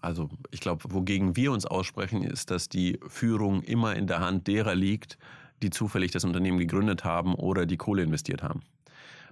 Also 0.00 0.28
ich 0.50 0.60
glaube, 0.60 0.84
wogegen 0.92 1.36
wir 1.36 1.52
uns 1.52 1.64
aussprechen, 1.64 2.22
ist, 2.22 2.50
dass 2.50 2.68
die 2.68 2.98
Führung 3.06 3.62
immer 3.62 3.96
in 3.96 4.06
der 4.06 4.20
Hand 4.20 4.46
derer 4.46 4.74
liegt, 4.74 5.16
die 5.62 5.70
zufällig 5.70 6.10
das 6.10 6.24
Unternehmen 6.24 6.58
gegründet 6.58 7.04
haben 7.04 7.34
oder 7.34 7.64
die 7.64 7.78
Kohle 7.78 8.02
investiert 8.02 8.42
haben 8.42 8.60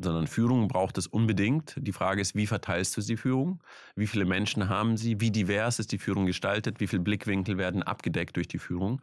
sondern 0.03 0.27
Führung 0.27 0.69
braucht 0.69 0.99
es 0.99 1.07
unbedingt. 1.07 1.75
Die 1.79 1.93
Frage 1.93 2.21
ist, 2.21 2.35
wie 2.35 2.47
verteilst 2.47 2.97
du 2.97 3.01
die 3.01 3.17
Führung? 3.17 3.63
Wie 3.97 4.07
viele 4.07 4.25
Menschen 4.25 4.69
haben 4.69 4.97
sie? 4.97 5.21
Wie 5.21 5.31
divers 5.31 5.79
ist 5.79 5.93
die 5.93 5.99
Führung 5.99 6.27
gestaltet? 6.27 6.81
Wie 6.81 6.87
viele 6.87 7.03
Blickwinkel 7.03 7.59
werden 7.59 7.83
abgedeckt 7.83 8.37
durch 8.37 8.49
die 8.49 8.59
Führung? 8.59 9.01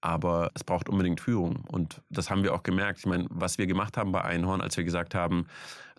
Aber 0.00 0.50
es 0.54 0.64
braucht 0.64 0.88
unbedingt 0.88 1.20
Führung. 1.20 1.64
Und 1.68 2.02
das 2.10 2.30
haben 2.30 2.42
wir 2.42 2.54
auch 2.54 2.62
gemerkt. 2.62 3.00
Ich 3.00 3.06
meine, 3.06 3.26
was 3.30 3.58
wir 3.58 3.66
gemacht 3.66 3.96
haben 3.96 4.12
bei 4.12 4.22
Einhorn, 4.22 4.60
als 4.60 4.76
wir 4.76 4.84
gesagt 4.84 5.14
haben, 5.14 5.46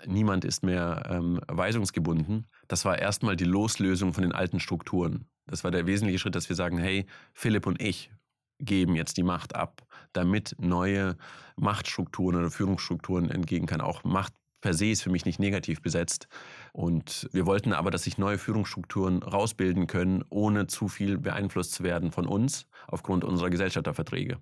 niemand 0.06 0.46
ist 0.46 0.64
mehr 0.64 1.04
ähm, 1.10 1.40
weisungsgebunden, 1.48 2.48
das 2.68 2.86
war 2.86 3.00
erstmal 3.00 3.36
die 3.36 3.46
Loslösung 3.46 4.14
von 4.14 4.24
den 4.24 4.32
alten 4.32 4.60
Strukturen. 4.60 5.26
Das 5.48 5.64
war 5.64 5.72
der 5.72 5.88
wesentliche 5.88 6.20
Schritt, 6.20 6.36
dass 6.36 6.50
wir 6.50 6.56
sagen, 6.56 6.78
hey, 6.78 7.08
Philipp 7.34 7.66
und 7.66 7.82
ich, 7.82 8.12
geben 8.60 8.96
jetzt 8.96 9.18
die 9.18 9.24
Macht 9.24 9.56
ab, 9.56 9.86
damit 10.14 10.56
neue 10.60 11.18
Machtstrukturen 11.56 12.36
oder 12.36 12.52
Führungsstrukturen 12.52 13.30
entgegen 13.30 13.66
kann. 13.66 13.82
Auch 13.82 14.04
Macht 14.04 14.34
per 14.62 14.74
se 14.74 14.88
ist 14.88 15.02
für 15.02 15.10
mich 15.10 15.26
nicht 15.26 15.40
negativ 15.40 15.82
besetzt. 15.82 16.28
Und 16.74 17.28
wir 17.32 17.46
wollten 17.46 17.74
aber, 17.74 17.92
dass 17.92 18.04
sich 18.04 18.18
neue 18.18 18.38
Führungsstrukturen 18.38 19.24
rausbilden 19.24 19.88
können, 19.88 20.24
ohne 20.30 20.68
zu 20.68 20.88
viel 20.88 21.18
beeinflusst 21.18 21.74
zu 21.74 21.84
werden 21.84 22.12
von 22.12 22.28
uns 22.28 22.68
aufgrund 22.88 23.24
unserer 23.24 23.50
Gesellschafterverträge. 23.50 24.38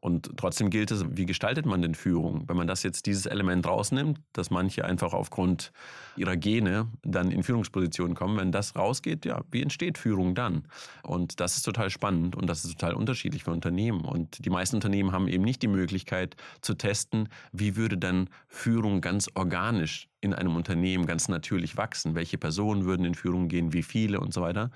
Und 0.00 0.36
trotzdem 0.36 0.70
gilt 0.70 0.90
es, 0.90 1.04
wie 1.10 1.26
gestaltet 1.26 1.66
man 1.66 1.82
denn 1.82 1.94
Führung? 1.94 2.48
Wenn 2.48 2.56
man 2.56 2.66
das 2.66 2.82
jetzt 2.82 3.06
dieses 3.06 3.26
Element 3.26 3.66
rausnimmt, 3.66 4.20
dass 4.32 4.50
manche 4.50 4.84
einfach 4.84 5.12
aufgrund 5.12 5.72
ihrer 6.16 6.36
Gene 6.36 6.88
dann 7.02 7.30
in 7.30 7.42
Führungspositionen 7.42 8.14
kommen, 8.14 8.38
wenn 8.38 8.52
das 8.52 8.76
rausgeht, 8.76 9.26
ja, 9.26 9.42
wie 9.50 9.62
entsteht 9.62 9.98
Führung 9.98 10.34
dann? 10.34 10.64
Und 11.02 11.40
das 11.40 11.56
ist 11.56 11.62
total 11.62 11.90
spannend 11.90 12.34
und 12.34 12.46
das 12.46 12.64
ist 12.64 12.78
total 12.78 12.94
unterschiedlich 12.94 13.44
für 13.44 13.52
Unternehmen. 13.52 14.04
Und 14.04 14.44
die 14.44 14.50
meisten 14.50 14.76
Unternehmen 14.76 15.12
haben 15.12 15.28
eben 15.28 15.44
nicht 15.44 15.62
die 15.62 15.68
Möglichkeit 15.68 16.36
zu 16.62 16.74
testen, 16.74 17.28
wie 17.52 17.76
würde 17.76 17.98
dann 17.98 18.30
Führung 18.48 19.00
ganz 19.00 19.28
organisch 19.34 20.09
in 20.20 20.34
einem 20.34 20.56
Unternehmen 20.56 21.06
ganz 21.06 21.28
natürlich 21.28 21.76
wachsen. 21.76 22.14
Welche 22.14 22.38
Personen 22.38 22.84
würden 22.84 23.04
in 23.04 23.14
Führung 23.14 23.48
gehen, 23.48 23.72
wie 23.72 23.82
viele 23.82 24.20
und 24.20 24.34
so 24.34 24.42
weiter. 24.42 24.70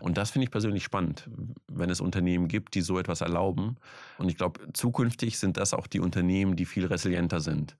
Und 0.00 0.18
das 0.18 0.30
finde 0.30 0.44
ich 0.44 0.50
persönlich 0.50 0.84
spannend, 0.84 1.28
wenn 1.68 1.90
es 1.90 2.00
Unternehmen 2.00 2.48
gibt, 2.48 2.74
die 2.74 2.82
so 2.82 2.98
etwas 2.98 3.20
erlauben. 3.20 3.76
Und 4.18 4.28
ich 4.28 4.36
glaube, 4.36 4.60
zukünftig 4.72 5.38
sind 5.38 5.56
das 5.56 5.74
auch 5.74 5.86
die 5.86 6.00
Unternehmen, 6.00 6.56
die 6.56 6.66
viel 6.66 6.86
resilienter 6.86 7.40
sind, 7.40 7.76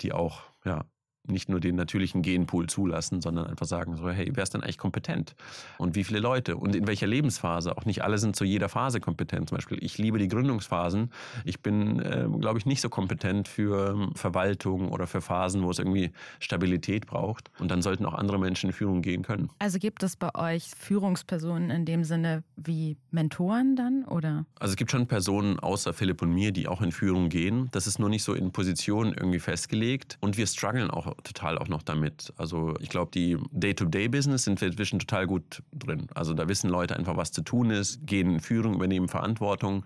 die 0.00 0.12
auch 0.12 0.42
ja, 0.64 0.84
nicht 1.26 1.48
nur 1.48 1.60
den 1.60 1.76
natürlichen 1.76 2.22
Genpool 2.22 2.68
zulassen, 2.68 3.20
sondern 3.20 3.46
einfach 3.46 3.66
sagen 3.66 3.96
so, 3.96 4.10
hey, 4.10 4.30
wer 4.34 4.42
ist 4.42 4.54
denn 4.54 4.62
eigentlich 4.62 4.78
kompetent? 4.78 5.34
Und 5.78 5.94
wie 5.94 6.04
viele 6.04 6.20
Leute? 6.20 6.56
Und 6.56 6.74
in 6.74 6.86
welcher 6.86 7.06
Lebensphase? 7.06 7.76
Auch 7.76 7.84
nicht 7.84 8.02
alle 8.02 8.18
sind 8.18 8.34
zu 8.34 8.44
jeder 8.44 8.68
Phase 8.68 9.00
kompetent. 9.00 9.48
Zum 9.48 9.56
Beispiel, 9.56 9.78
ich 9.80 9.98
liebe 9.98 10.18
die 10.18 10.28
Gründungsphasen. 10.28 11.10
Ich 11.44 11.60
bin, 11.60 12.00
äh, 12.00 12.26
glaube 12.40 12.58
ich, 12.58 12.66
nicht 12.66 12.80
so 12.80 12.88
kompetent 12.88 13.46
für 13.46 13.92
ähm, 13.92 14.14
Verwaltung 14.14 14.88
oder 14.88 15.06
für 15.06 15.20
Phasen, 15.20 15.62
wo 15.62 15.70
es 15.70 15.78
irgendwie 15.78 16.12
Stabilität 16.40 17.06
braucht. 17.06 17.50
Und 17.60 17.70
dann 17.70 17.82
sollten 17.82 18.04
auch 18.04 18.14
andere 18.14 18.38
Menschen 18.38 18.70
in 18.70 18.72
Führung 18.72 19.02
gehen 19.02 19.22
können. 19.22 19.50
Also 19.58 19.78
gibt 19.78 20.02
es 20.02 20.16
bei 20.16 20.34
euch 20.34 20.70
Führungspersonen 20.76 21.70
in 21.70 21.84
dem 21.84 22.04
Sinne 22.04 22.42
wie 22.56 22.96
Mentoren 23.10 23.76
dann, 23.76 24.04
oder? 24.04 24.44
Also 24.58 24.72
es 24.72 24.76
gibt 24.76 24.90
schon 24.90 25.06
Personen 25.06 25.58
außer 25.58 25.92
Philipp 25.92 26.22
und 26.22 26.32
mir, 26.32 26.52
die 26.52 26.66
auch 26.66 26.82
in 26.82 26.90
Führung 26.90 27.28
gehen. 27.28 27.68
Das 27.70 27.86
ist 27.86 27.98
nur 27.98 28.08
nicht 28.08 28.24
so 28.24 28.34
in 28.34 28.50
Positionen 28.50 29.14
irgendwie 29.14 29.38
festgelegt. 29.38 30.18
Und 30.20 30.36
wir 30.36 30.46
strugglen 30.46 30.90
auch 30.90 31.11
total 31.22 31.58
auch 31.58 31.68
noch 31.68 31.82
damit. 31.82 32.32
Also 32.36 32.74
ich 32.80 32.88
glaube, 32.88 33.10
die 33.12 33.38
Day-to-Day-Business 33.50 34.44
sind 34.44 34.60
wir 34.60 34.68
inzwischen 34.68 34.98
total 34.98 35.26
gut 35.26 35.62
drin. 35.72 36.06
Also 36.14 36.34
da 36.34 36.48
wissen 36.48 36.70
Leute 36.70 36.96
einfach, 36.96 37.16
was 37.16 37.32
zu 37.32 37.42
tun 37.42 37.70
ist, 37.70 38.06
gehen 38.06 38.34
in 38.34 38.40
Führung, 38.40 38.74
übernehmen 38.74 39.08
Verantwortung. 39.08 39.84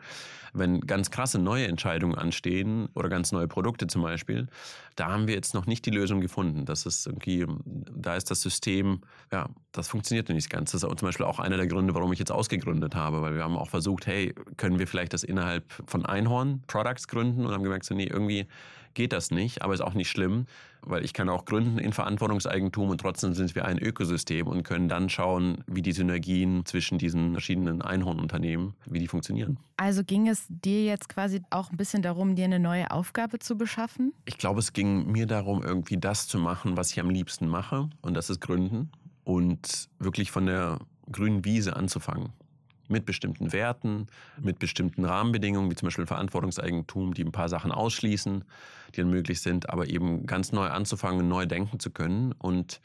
Wenn 0.53 0.81
ganz 0.81 1.11
krasse 1.11 1.39
neue 1.39 1.67
Entscheidungen 1.67 2.15
anstehen 2.15 2.89
oder 2.95 3.11
ganz 3.11 3.31
neue 3.33 3.47
Produkte 3.47 3.87
zum 3.89 4.03
Beispiel, 4.03 4.47
da 4.95 5.09
haben 5.09 5.27
wir 5.29 5.35
jetzt 5.35 5.53
noch 5.53 5.67
nicht 5.67 5.85
die 5.85 5.91
Lösung 5.91 6.23
gefunden. 6.23 6.65
Das 6.65 6.87
ist 6.87 7.07
irgendwie, 7.07 7.47
da 7.65 8.17
ist 8.17 8.31
das 8.31 8.41
System, 8.41 9.03
ja, 9.31 9.51
das 9.73 9.89
funktioniert 9.89 10.31
nicht 10.31 10.49
ganz. 10.49 10.73
Das 10.73 10.83
ist 10.83 10.99
zum 10.99 11.09
Beispiel 11.09 11.27
auch 11.27 11.39
einer 11.39 11.59
der 11.59 11.67
Gründe, 11.67 11.95
warum 11.95 12.13
ich 12.13 12.19
jetzt 12.19 12.33
ausgegründet 12.33 12.95
habe, 12.95 13.21
weil 13.21 13.35
wir 13.35 13.45
haben 13.45 13.57
auch 13.57 13.69
versucht, 13.69 14.07
hey, 14.07 14.35
können 14.57 14.79
wir 14.79 14.87
vielleicht 14.87 15.13
das 15.13 15.25
innerhalb 15.25 15.71
von 15.87 16.07
Einhorn 16.07 16.63
Products 16.67 17.07
gründen 17.09 17.45
und 17.45 17.53
haben 17.53 17.63
gemerkt, 17.63 17.85
so, 17.85 17.95
nee, 17.95 18.07
irgendwie 18.07 18.47
geht 18.97 19.13
das 19.13 19.31
nicht, 19.31 19.63
aber 19.63 19.75
ist 19.75 19.81
auch 19.81 19.95
nicht 19.95 20.09
schlimm, 20.09 20.47
weil 20.81 21.05
ich 21.05 21.13
kann 21.13 21.29
auch 21.29 21.45
gründen 21.45 21.79
in 21.79 21.93
Verantwortungseigentum 21.93 22.91
und 22.91 23.01
trotzdem 23.01 23.35
sind 23.35 23.55
wir 23.55 23.65
ein 23.65 23.79
Ökosystem 23.79 24.49
und 24.49 24.65
können 24.65 24.89
dann 24.89 25.09
schauen, 25.09 25.63
wie 25.69 25.83
die 25.83 25.93
Synergien 25.93 26.65
zwischen 26.65 26.99
diesen 26.99 27.33
verschiedenen 27.33 27.83
Einhornunternehmen, 27.83 28.75
wie 28.87 28.99
die 28.99 29.07
funktionieren. 29.07 29.59
Also 29.77 30.03
ging 30.03 30.27
es 30.27 30.47
dir 30.49 30.85
jetzt 30.85 31.09
quasi 31.09 31.43
auch 31.51 31.71
ein 31.71 31.77
bisschen 31.77 32.03
darum, 32.03 32.35
dir 32.35 32.47
eine 32.47 32.59
neue 32.59 32.91
Aufgabe 32.91 33.39
zu 33.39 33.57
beschaffen? 33.57 34.13
Ich 34.25 34.39
glaube, 34.39 34.59
es 34.59 34.73
ging 34.73 35.13
mir 35.13 35.27
darum, 35.27 35.63
irgendwie 35.63 35.99
das 35.99 36.27
zu 36.27 36.39
machen, 36.39 36.77
was 36.77 36.91
ich 36.91 36.99
am 36.99 37.11
liebsten 37.11 37.47
mache 37.47 37.89
und 38.01 38.15
das 38.15 38.31
ist 38.31 38.41
Gründen 38.41 38.91
und 39.25 39.89
wirklich 39.99 40.31
von 40.31 40.47
der 40.47 40.79
grünen 41.13 41.45
Wiese 41.45 41.77
anzufangen 41.77 42.33
mit 42.89 43.07
bestimmten 43.07 43.53
Werten, 43.53 44.07
mit 44.41 44.59
bestimmten 44.59 45.05
Rahmenbedingungen, 45.05 45.71
wie 45.71 45.75
zum 45.75 45.87
Beispiel 45.87 46.07
Verantwortungseigentum, 46.07 47.15
die 47.15 47.25
ein 47.25 47.33
paar 47.33 47.49
Sachen 47.49 47.73
ausschließen, 47.73 48.45
die 48.95 49.01
dann 49.01 49.11
möglich 49.11 49.41
sind, 49.41 49.71
aber 49.71 49.89
eben 49.89 50.27
ganz 50.27 50.53
neu 50.53 50.69
anzufangen, 50.69 51.29
neu 51.29 51.47
denken 51.47 51.81
zu 51.81 51.91
können. 51.91 52.33
Und 52.33 52.81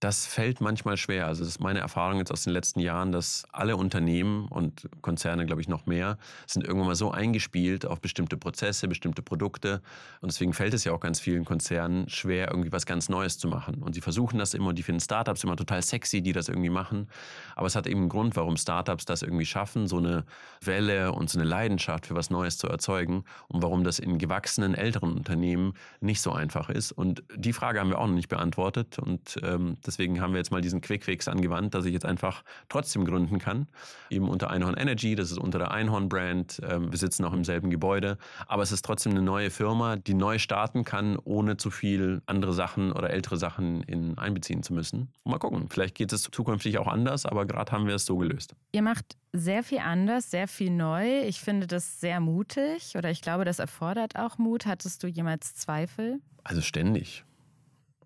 das 0.00 0.26
fällt 0.26 0.62
manchmal 0.62 0.96
schwer. 0.96 1.26
Also 1.26 1.44
das 1.44 1.50
ist 1.50 1.60
meine 1.60 1.80
Erfahrung 1.80 2.18
jetzt 2.18 2.32
aus 2.32 2.44
den 2.44 2.54
letzten 2.54 2.80
Jahren, 2.80 3.12
dass 3.12 3.46
alle 3.52 3.76
Unternehmen 3.76 4.48
und 4.48 4.88
Konzerne, 5.02 5.44
glaube 5.44 5.60
ich, 5.60 5.68
noch 5.68 5.84
mehr, 5.84 6.16
sind 6.46 6.64
irgendwann 6.64 6.88
mal 6.88 6.94
so 6.94 7.10
eingespielt 7.10 7.84
auf 7.84 8.00
bestimmte 8.00 8.38
Prozesse, 8.38 8.88
bestimmte 8.88 9.20
Produkte. 9.20 9.82
Und 10.22 10.32
deswegen 10.32 10.54
fällt 10.54 10.72
es 10.72 10.84
ja 10.84 10.92
auch 10.92 11.00
ganz 11.00 11.20
vielen 11.20 11.44
Konzernen 11.44 12.08
schwer, 12.08 12.48
irgendwie 12.50 12.72
was 12.72 12.86
ganz 12.86 13.10
Neues 13.10 13.36
zu 13.38 13.46
machen. 13.46 13.82
Und 13.82 13.94
sie 13.94 14.00
versuchen 14.00 14.38
das 14.38 14.54
immer, 14.54 14.72
die 14.72 14.82
finden 14.82 15.02
Startups 15.02 15.44
immer 15.44 15.56
total 15.56 15.82
sexy, 15.82 16.22
die 16.22 16.32
das 16.32 16.48
irgendwie 16.48 16.70
machen. 16.70 17.06
Aber 17.54 17.66
es 17.66 17.76
hat 17.76 17.86
eben 17.86 18.00
einen 18.00 18.08
Grund, 18.08 18.36
warum 18.36 18.56
Startups 18.56 19.04
das 19.04 19.20
irgendwie 19.20 19.44
schaffen, 19.44 19.86
so 19.86 19.98
eine 19.98 20.24
Welle 20.62 21.12
und 21.12 21.28
so 21.28 21.38
eine 21.38 21.46
Leidenschaft 21.46 22.06
für 22.06 22.14
was 22.14 22.30
Neues 22.30 22.56
zu 22.56 22.68
erzeugen 22.68 23.24
und 23.48 23.62
warum 23.62 23.84
das 23.84 23.98
in 23.98 24.16
gewachsenen 24.16 24.74
älteren 24.74 25.12
Unternehmen 25.12 25.74
nicht 26.00 26.22
so 26.22 26.32
einfach 26.32 26.70
ist. 26.70 26.90
Und 26.90 27.22
die 27.36 27.52
Frage 27.52 27.80
haben 27.80 27.90
wir 27.90 27.98
auch 27.98 28.06
noch 28.06 28.14
nicht 28.14 28.30
beantwortet. 28.30 28.98
Und 28.98 29.38
ähm, 29.42 29.76
Deswegen 29.90 30.20
haben 30.20 30.34
wir 30.34 30.38
jetzt 30.38 30.52
mal 30.52 30.60
diesen 30.60 30.80
Quick-Fix 30.80 31.26
angewandt, 31.26 31.74
dass 31.74 31.84
ich 31.84 31.92
jetzt 31.92 32.04
einfach 32.04 32.44
trotzdem 32.68 33.04
gründen 33.04 33.40
kann. 33.40 33.66
Eben 34.08 34.28
unter 34.28 34.48
Einhorn 34.48 34.76
Energy, 34.76 35.16
das 35.16 35.32
ist 35.32 35.38
unter 35.38 35.58
der 35.58 35.72
Einhorn-Brand. 35.72 36.60
Ähm, 36.70 36.92
wir 36.92 36.98
sitzen 36.98 37.24
auch 37.24 37.32
im 37.32 37.42
selben 37.42 37.70
Gebäude. 37.70 38.16
Aber 38.46 38.62
es 38.62 38.70
ist 38.70 38.84
trotzdem 38.84 39.10
eine 39.10 39.22
neue 39.22 39.50
Firma, 39.50 39.96
die 39.96 40.14
neu 40.14 40.38
starten 40.38 40.84
kann, 40.84 41.18
ohne 41.24 41.56
zu 41.56 41.72
viel 41.72 42.22
andere 42.26 42.52
Sachen 42.52 42.92
oder 42.92 43.10
ältere 43.10 43.36
Sachen 43.36 43.82
in 43.82 44.16
einbeziehen 44.16 44.62
zu 44.62 44.74
müssen. 44.74 45.08
Mal 45.24 45.38
gucken, 45.38 45.66
vielleicht 45.68 45.96
geht 45.96 46.12
es 46.12 46.22
zukünftig 46.22 46.78
auch 46.78 46.86
anders, 46.86 47.26
aber 47.26 47.44
gerade 47.44 47.72
haben 47.72 47.88
wir 47.88 47.96
es 47.96 48.06
so 48.06 48.16
gelöst. 48.16 48.54
Ihr 48.70 48.82
macht 48.82 49.16
sehr 49.32 49.64
viel 49.64 49.78
anders, 49.78 50.30
sehr 50.30 50.46
viel 50.46 50.70
neu. 50.70 51.22
Ich 51.22 51.40
finde 51.40 51.66
das 51.66 51.98
sehr 51.98 52.20
mutig 52.20 52.94
oder 52.96 53.10
ich 53.10 53.22
glaube, 53.22 53.44
das 53.44 53.58
erfordert 53.58 54.14
auch 54.14 54.38
Mut. 54.38 54.66
Hattest 54.66 55.02
du 55.02 55.08
jemals 55.08 55.54
Zweifel? 55.56 56.20
Also 56.44 56.60
ständig. 56.60 57.24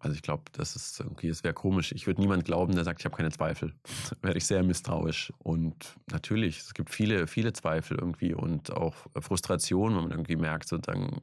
Also 0.05 0.17
ich 0.17 0.23
glaube, 0.23 0.43
das 0.53 0.77
ist 0.77 1.01
okay, 1.01 1.31
es 1.31 1.45
wäre 1.45 1.55
komisch. 1.55 1.91
Ich 1.93 2.07
würde 2.07 2.21
niemand 2.21 2.45
glauben, 2.45 2.75
der 2.75 2.85
sagt, 2.85 3.01
ich 3.01 3.07
habe 3.07 3.17
keine 3.17 3.31
Zweifel. 3.31 3.73
wäre 4.21 4.37
ich 4.37 4.45
sehr 4.45 4.63
misstrauisch. 4.63 5.33
Und 5.39 5.97
natürlich, 6.13 6.59
es 6.59 6.75
gibt 6.75 6.91
viele, 6.91 7.27
viele 7.27 7.55
Zweifel 7.55 7.99
irgendwie 7.99 8.35
und 8.35 8.71
auch 8.71 8.95
Frustration, 9.19 9.97
wenn 9.97 10.03
man 10.03 10.11
irgendwie 10.11 10.37
merkt, 10.37 10.69
sozusagen, 10.69 11.21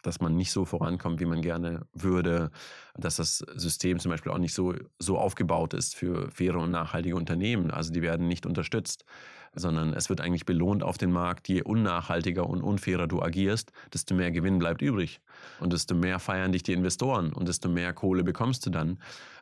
dass 0.00 0.18
man 0.18 0.34
nicht 0.34 0.50
so 0.50 0.64
vorankommt, 0.64 1.20
wie 1.20 1.26
man 1.26 1.42
gerne 1.42 1.86
würde, 1.92 2.50
dass 2.94 3.16
das 3.16 3.44
System 3.54 3.98
zum 3.98 4.10
Beispiel 4.10 4.32
auch 4.32 4.38
nicht 4.38 4.54
so, 4.54 4.74
so 4.98 5.18
aufgebaut 5.18 5.74
ist 5.74 5.94
für 5.94 6.30
faire 6.30 6.56
und 6.56 6.70
nachhaltige 6.70 7.16
Unternehmen. 7.16 7.70
Also 7.70 7.92
die 7.92 8.00
werden 8.00 8.28
nicht 8.28 8.46
unterstützt 8.46 9.04
sondern 9.54 9.92
es 9.92 10.08
wird 10.08 10.20
eigentlich 10.20 10.44
belohnt 10.44 10.82
auf 10.82 10.98
den 10.98 11.10
Markt. 11.10 11.48
Je 11.48 11.62
unnachhaltiger 11.62 12.48
und 12.48 12.62
unfairer 12.62 13.06
du 13.06 13.22
agierst, 13.22 13.72
desto 13.92 14.14
mehr 14.14 14.30
Gewinn 14.30 14.58
bleibt 14.58 14.82
übrig. 14.82 15.20
Und 15.58 15.72
desto 15.72 15.94
mehr 15.94 16.18
feiern 16.18 16.52
dich 16.52 16.62
die 16.62 16.72
Investoren 16.72 17.32
und 17.32 17.48
desto 17.48 17.68
mehr 17.68 17.92
Kohle 17.92 18.24
bekommst 18.24 18.64
du 18.66 18.70
dann. 18.70 18.98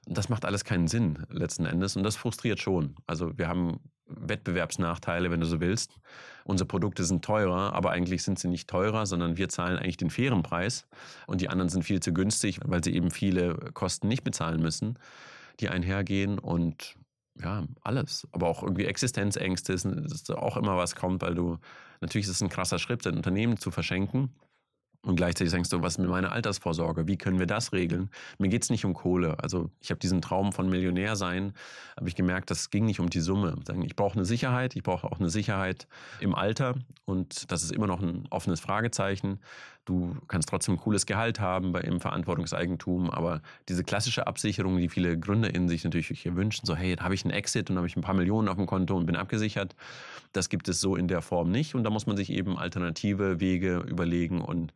Das 0.07 0.29
macht 0.29 0.45
alles 0.45 0.65
keinen 0.65 0.89
Sinn 0.89 1.27
letzten 1.31 1.67
Endes 1.67 1.97
und 1.97 2.03
das 2.03 2.17
frustriert 2.17 2.61
schon. 2.61 2.97
Also 3.07 3.37
wir 3.37 3.49
haben 3.49 3.81
Wettbewerbsnachteile, 4.09 5.31
wenn 5.31 5.41
du 5.41 5.47
so 5.47 5.61
willst. 5.61 5.99
Unsere 6.45 6.67
Produkte 6.67 7.05
sind 7.05 7.23
teurer, 7.25 7.75
aber 7.75 7.91
eigentlich 7.91 8.23
sind 8.23 8.39
sie 8.39 8.49
nicht 8.49 8.69
teurer, 8.69 9.05
sondern 9.05 9.37
wir 9.37 9.49
zahlen 9.51 9.79
eigentlich 9.79 9.99
den 9.99 10.11
fairen 10.11 10.43
Preis 10.43 10.87
und 11.27 11.43
die 11.43 11.49
anderen 11.49 11.69
sind 11.69 11.83
viel 11.83 12.01
zu 12.01 12.15
günstig, 12.15 12.61
weil 12.65 12.83
sie 12.83 12.95
eben 12.95 13.11
viele 13.11 13.55
Kosten 13.75 14.09
nicht 14.09 14.25
bezahlen 14.25 14.63
müssen, 14.63 14.99
die 15.61 15.69
einhergehen 15.69 16.39
und 16.39 16.97
ja, 17.43 17.67
alles. 17.83 18.27
Aber 18.33 18.49
auch 18.49 18.63
irgendwie 18.63 18.87
Existenzängste, 18.87 19.73
dass 19.75 20.31
auch 20.31 20.57
immer 20.57 20.77
was 20.77 20.95
kommt, 20.95 21.23
weil 21.23 21.35
du, 21.35 21.59
natürlich 22.01 22.27
ist 22.27 22.35
es 22.35 22.43
ein 22.43 22.49
krasser 22.49 22.79
Schritt, 22.79 23.07
dein 23.07 23.17
Unternehmen 23.17 23.59
zu 23.59 23.71
verschenken. 23.71 24.31
Und 25.03 25.15
gleichzeitig 25.15 25.53
denkst 25.53 25.71
du, 25.71 25.81
was 25.81 25.95
ist 25.95 25.99
mit 25.99 26.09
meiner 26.09 26.33
Altersvorsorge? 26.33 27.07
Wie 27.07 27.17
können 27.17 27.39
wir 27.39 27.47
das 27.47 27.73
regeln? 27.73 28.11
Mir 28.39 28.49
geht 28.49 28.65
es 28.65 28.71
nicht 28.71 28.85
um 28.85 28.95
Kohle. 28.95 29.37
Also 29.41 29.71
ich 29.81 29.91
habe 29.91 30.01
diesen 30.01 30.21
Traum 30.21 30.53
von 30.53 30.69
Millionär 30.69 31.15
sein, 31.15 31.53
habe 31.97 32.09
ich 32.09 32.17
gemerkt, 32.17 32.51
das 32.51 32.71
ging 32.71 32.85
nicht 32.85 32.99
um 32.99 33.09
die 33.09 33.21
Summe. 33.21 33.55
Ich 33.85 33.95
brauche 33.95 34.15
eine 34.15 34.25
Sicherheit, 34.25 34.75
ich 34.75 34.83
brauche 34.83 35.07
auch 35.07 35.21
eine 35.21 35.31
Sicherheit 35.31 35.87
im 36.21 36.35
Alter 36.35 36.75
und 37.05 37.51
das 37.53 37.63
ist 37.63 37.71
immer 37.71 37.87
noch 37.87 38.03
ein 38.03 38.27
offenes 38.31 38.59
Fragezeichen. 38.61 39.39
Du 39.89 40.15
kannst 40.29 40.51
trotzdem 40.51 40.75
ein 40.75 40.79
cooles 40.79 41.07
Gehalt 41.07 41.41
haben 41.41 41.73
bei 41.73 41.81
im 41.81 41.99
Verantwortungseigentum, 41.99 43.11
aber 43.11 43.41
diese 43.71 43.85
klassische 43.85 44.27
Absicherung, 44.27 44.77
die 44.77 44.91
viele 44.91 45.19
GründerInnen 45.19 45.71
sich 45.71 45.83
natürlich 45.83 46.09
hier 46.09 46.37
wünschen, 46.37 46.67
so 46.67 46.77
hey, 46.77 46.95
da 46.95 47.05
habe 47.05 47.15
ich 47.15 47.25
einen 47.25 47.33
Exit 47.33 47.71
und 47.71 47.79
habe 47.79 47.87
ich 47.87 47.97
ein 47.97 48.03
paar 48.03 48.15
Millionen 48.15 48.49
auf 48.49 48.57
dem 48.57 48.67
Konto 48.67 48.95
und 48.95 49.07
bin 49.07 49.17
abgesichert, 49.17 49.75
das 50.33 50.51
gibt 50.51 50.69
es 50.69 50.83
so 50.83 50.95
in 50.95 51.09
der 51.09 51.23
Form 51.23 51.51
nicht 51.51 51.75
und 51.75 51.85
da 51.85 51.91
muss 51.91 52.07
man 52.07 52.19
sich 52.19 52.31
eben 52.31 52.59
alternative 52.59 53.41
Wege 53.41 53.79
überlegen 53.79 54.43
und 54.43 54.75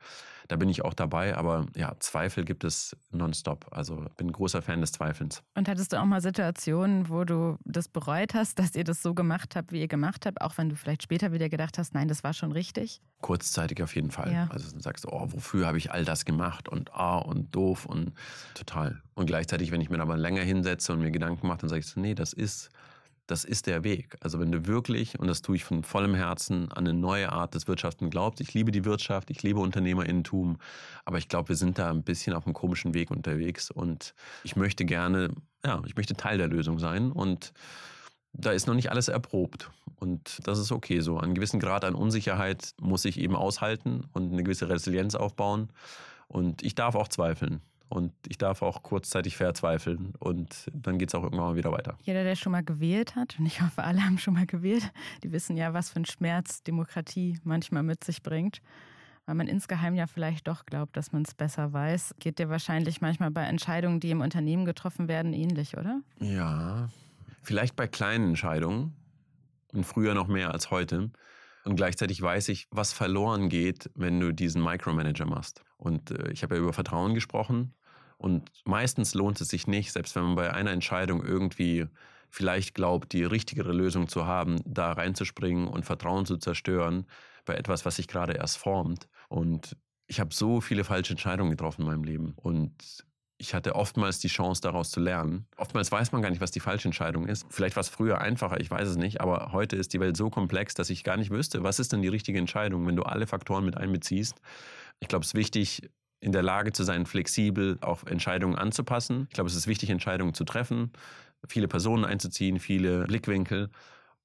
da 0.49 0.57
bin 0.57 0.68
ich 0.68 0.84
auch 0.84 0.95
dabei. 0.95 1.36
Aber 1.36 1.66
ja, 1.76 1.95
Zweifel 2.01 2.45
gibt 2.45 2.64
es 2.64 2.97
nonstop. 3.11 3.66
Also 3.70 4.07
bin 4.16 4.28
ein 4.28 4.32
großer 4.32 4.62
Fan 4.62 4.80
des 4.80 4.93
Zweifelns. 4.93 5.43
Und 5.55 5.68
hattest 5.68 5.93
du 5.93 6.01
auch 6.01 6.05
mal 6.05 6.20
Situationen, 6.20 7.09
wo 7.09 7.24
du 7.24 7.59
das 7.64 7.88
bereut 7.88 8.34
hast, 8.34 8.59
dass 8.59 8.74
ihr 8.74 8.84
das 8.84 9.03
so 9.03 9.14
gemacht 9.14 9.57
habt, 9.57 9.72
wie 9.72 9.80
ihr 9.80 9.88
gemacht 9.88 10.26
habt, 10.26 10.40
auch 10.40 10.59
wenn 10.59 10.68
du 10.68 10.76
vielleicht 10.76 11.03
später 11.03 11.32
wieder 11.32 11.49
gedacht 11.49 11.78
hast, 11.78 11.95
nein, 11.95 12.09
das 12.09 12.24
war 12.24 12.32
schon 12.32 12.53
richtig? 12.53 13.01
Kurzzeitig 13.20 13.82
auf 13.82 13.95
jeden 13.95 14.11
Fall. 14.11 14.32
Ja. 14.32 14.49
Also 14.51 14.70
dann 14.70 14.80
sagst 14.80 15.05
du, 15.05 15.09
oh, 15.11 15.28
wofür 15.30 15.66
habe 15.66 15.78
ich 15.78 15.93
all 15.93 16.05
das 16.05 16.24
gemacht 16.24 16.68
und 16.68 16.93
ah 16.95 17.18
und 17.18 17.55
doof 17.55 17.86
und 17.86 18.12
total. 18.55 19.01
Und 19.14 19.26
gleichzeitig, 19.26 19.70
wenn 19.70 19.80
ich 19.80 19.90
mir 19.90 20.01
aber 20.01 20.16
länger 20.16 20.43
hinsetze 20.43 20.93
und 20.93 21.01
mir 21.01 21.11
Gedanken 21.11 21.47
mache, 21.47 21.59
dann 21.59 21.70
sage 21.70 21.80
ich 21.80 21.86
so, 21.86 22.01
nee, 22.01 22.14
das 22.14 22.32
ist 22.32 22.70
das 23.26 23.44
ist 23.44 23.66
der 23.66 23.84
Weg. 23.84 24.16
Also 24.20 24.40
wenn 24.40 24.52
du 24.52 24.66
wirklich, 24.66 25.18
und 25.18 25.26
das 25.28 25.42
tue 25.42 25.56
ich 25.56 25.64
von 25.64 25.84
vollem 25.84 26.14
Herzen, 26.14 26.70
an 26.72 26.86
eine 26.86 26.92
neue 26.92 27.32
Art 27.32 27.54
des 27.54 27.68
Wirtschaften 27.68 28.10
glaubst, 28.10 28.40
ich 28.40 28.52
liebe 28.54 28.72
die 28.72 28.84
Wirtschaft, 28.84 29.30
ich 29.30 29.42
liebe 29.42 29.60
Unternehmerinnentum, 29.60 30.58
aber 31.04 31.18
ich 31.18 31.28
glaube, 31.28 31.50
wir 31.50 31.56
sind 31.56 31.78
da 31.78 31.90
ein 31.90 32.02
bisschen 32.02 32.34
auf 32.34 32.46
einem 32.46 32.54
komischen 32.54 32.94
Weg 32.94 33.10
unterwegs 33.10 33.70
und 33.70 34.14
ich 34.44 34.56
möchte 34.56 34.84
gerne, 34.84 35.30
ja, 35.64 35.82
ich 35.86 35.96
möchte 35.96 36.14
Teil 36.14 36.38
der 36.38 36.48
Lösung 36.48 36.78
sein 36.78 37.12
und 37.12 37.52
da 38.32 38.50
ist 38.50 38.66
noch 38.66 38.74
nicht 38.74 38.90
alles 38.90 39.08
erprobt. 39.08 39.70
Und 39.96 40.40
das 40.44 40.58
ist 40.58 40.72
okay 40.72 41.00
so. 41.00 41.18
Einen 41.18 41.34
gewissen 41.34 41.60
Grad 41.60 41.84
an 41.84 41.94
Unsicherheit 41.94 42.74
muss 42.80 43.04
ich 43.04 43.20
eben 43.20 43.36
aushalten 43.36 44.04
und 44.12 44.32
eine 44.32 44.42
gewisse 44.42 44.68
Resilienz 44.68 45.14
aufbauen. 45.14 45.68
Und 46.28 46.62
ich 46.62 46.74
darf 46.74 46.94
auch 46.94 47.08
zweifeln. 47.08 47.60
Und 47.93 48.14
ich 48.26 48.38
darf 48.38 48.62
auch 48.62 48.82
kurzzeitig 48.82 49.36
verzweifeln 49.36 50.14
und 50.18 50.70
dann 50.72 50.97
geht 50.97 51.11
es 51.11 51.14
auch 51.14 51.24
irgendwann 51.24 51.49
mal 51.49 51.57
wieder 51.57 51.72
weiter. 51.72 51.99
Jeder, 52.05 52.24
der 52.24 52.36
schon 52.36 52.53
mal 52.53 52.64
gewählt 52.64 53.16
hat, 53.16 53.38
und 53.38 53.45
ich 53.45 53.61
hoffe, 53.61 53.84
alle 53.84 54.03
haben 54.03 54.16
schon 54.16 54.32
mal 54.32 54.47
gewählt, 54.47 54.90
die 55.22 55.30
wissen 55.30 55.59
ja, 55.59 55.74
was 55.74 55.90
für 55.90 56.01
ein 56.01 56.07
Schmerz 56.07 56.62
Demokratie 56.62 57.38
manchmal 57.45 57.82
mit 57.82 58.03
sich 58.03 58.22
bringt. 58.22 58.62
Weil 59.26 59.34
man 59.34 59.47
insgeheim 59.47 59.95
ja 59.95 60.07
vielleicht 60.07 60.49
doch 60.49 60.64
glaubt, 60.64 60.97
dass 60.97 61.12
man 61.12 61.20
es 61.20 61.34
besser 61.34 61.74
weiß. 61.74 62.14
Geht 62.18 62.38
dir 62.38 62.49
wahrscheinlich 62.49 63.03
manchmal 63.03 63.30
bei 63.30 63.43
Entscheidungen, 63.43 64.01
die 64.01 64.11
im 64.11 64.22
Unternehmen 64.22 64.64
getroffen 64.64 65.07
werden, 65.07 65.34
ähnlich, 65.34 65.76
oder? 65.76 66.01
Ja, 66.18 66.88
vielleicht 67.43 67.76
bei 67.76 67.86
kleinen 67.86 68.30
Entscheidungen 68.30 68.97
und 69.74 69.84
früher 69.84 70.14
noch 70.14 70.28
mehr 70.28 70.53
als 70.53 70.70
heute. 70.70 71.11
Und 71.64 71.76
gleichzeitig 71.76 72.22
weiß 72.22 72.49
ich, 72.49 72.68
was 72.70 72.95
verloren 72.95 73.51
geht, 73.51 73.90
wenn 73.95 74.18
du 74.18 74.32
diesen 74.32 74.62
Micromanager 74.62 75.26
machst. 75.26 75.62
Und 75.76 76.11
äh, 76.11 76.32
ich 76.32 76.43
habe 76.43 76.55
ja 76.55 76.62
über 76.62 76.72
Vertrauen 76.72 77.12
gesprochen. 77.12 77.74
Und 78.22 78.50
meistens 78.64 79.14
lohnt 79.14 79.40
es 79.40 79.48
sich 79.48 79.66
nicht, 79.66 79.92
selbst 79.92 80.14
wenn 80.14 80.22
man 80.22 80.34
bei 80.36 80.54
einer 80.54 80.70
Entscheidung 80.70 81.24
irgendwie 81.24 81.86
vielleicht 82.30 82.74
glaubt, 82.74 83.12
die 83.12 83.24
richtigere 83.24 83.72
Lösung 83.72 84.08
zu 84.08 84.26
haben, 84.26 84.60
da 84.64 84.92
reinzuspringen 84.92 85.66
und 85.66 85.84
Vertrauen 85.84 86.24
zu 86.24 86.36
zerstören 86.36 87.06
bei 87.44 87.54
etwas, 87.54 87.84
was 87.84 87.96
sich 87.96 88.06
gerade 88.06 88.34
erst 88.34 88.58
formt. 88.58 89.08
Und 89.28 89.76
ich 90.06 90.20
habe 90.20 90.32
so 90.32 90.60
viele 90.60 90.84
falsche 90.84 91.14
Entscheidungen 91.14 91.50
getroffen 91.50 91.82
in 91.82 91.88
meinem 91.88 92.04
Leben. 92.04 92.32
Und 92.36 93.04
ich 93.38 93.54
hatte 93.54 93.74
oftmals 93.74 94.20
die 94.20 94.28
Chance, 94.28 94.60
daraus 94.62 94.92
zu 94.92 95.00
lernen. 95.00 95.46
Oftmals 95.56 95.90
weiß 95.90 96.12
man 96.12 96.22
gar 96.22 96.30
nicht, 96.30 96.40
was 96.40 96.52
die 96.52 96.60
falsche 96.60 96.86
Entscheidung 96.86 97.26
ist. 97.26 97.44
Vielleicht 97.50 97.74
war 97.74 97.80
es 97.80 97.88
früher 97.88 98.20
einfacher, 98.20 98.60
ich 98.60 98.70
weiß 98.70 98.88
es 98.88 98.96
nicht, 98.96 99.20
aber 99.20 99.50
heute 99.52 99.74
ist 99.74 99.92
die 99.94 100.00
Welt 100.00 100.16
so 100.16 100.30
komplex, 100.30 100.74
dass 100.74 100.90
ich 100.90 101.02
gar 101.02 101.16
nicht 101.16 101.32
wüsste, 101.32 101.64
was 101.64 101.80
ist 101.80 101.92
denn 101.92 102.02
die 102.02 102.08
richtige 102.08 102.38
Entscheidung, 102.38 102.86
wenn 102.86 102.94
du 102.94 103.02
alle 103.02 103.26
Faktoren 103.26 103.64
mit 103.64 103.76
einbeziehst. 103.76 104.40
Ich 105.00 105.08
glaube, 105.08 105.24
es 105.24 105.30
ist 105.30 105.34
wichtig, 105.34 105.90
in 106.22 106.32
der 106.32 106.42
Lage 106.42 106.72
zu 106.72 106.84
sein, 106.84 107.04
flexibel 107.04 107.78
auf 107.80 108.06
Entscheidungen 108.06 108.56
anzupassen. 108.56 109.26
Ich 109.28 109.34
glaube, 109.34 109.50
es 109.50 109.56
ist 109.56 109.66
wichtig, 109.66 109.90
Entscheidungen 109.90 110.34
zu 110.34 110.44
treffen, 110.44 110.92
viele 111.48 111.66
Personen 111.66 112.04
einzuziehen, 112.04 112.60
viele 112.60 113.04
Blickwinkel 113.06 113.70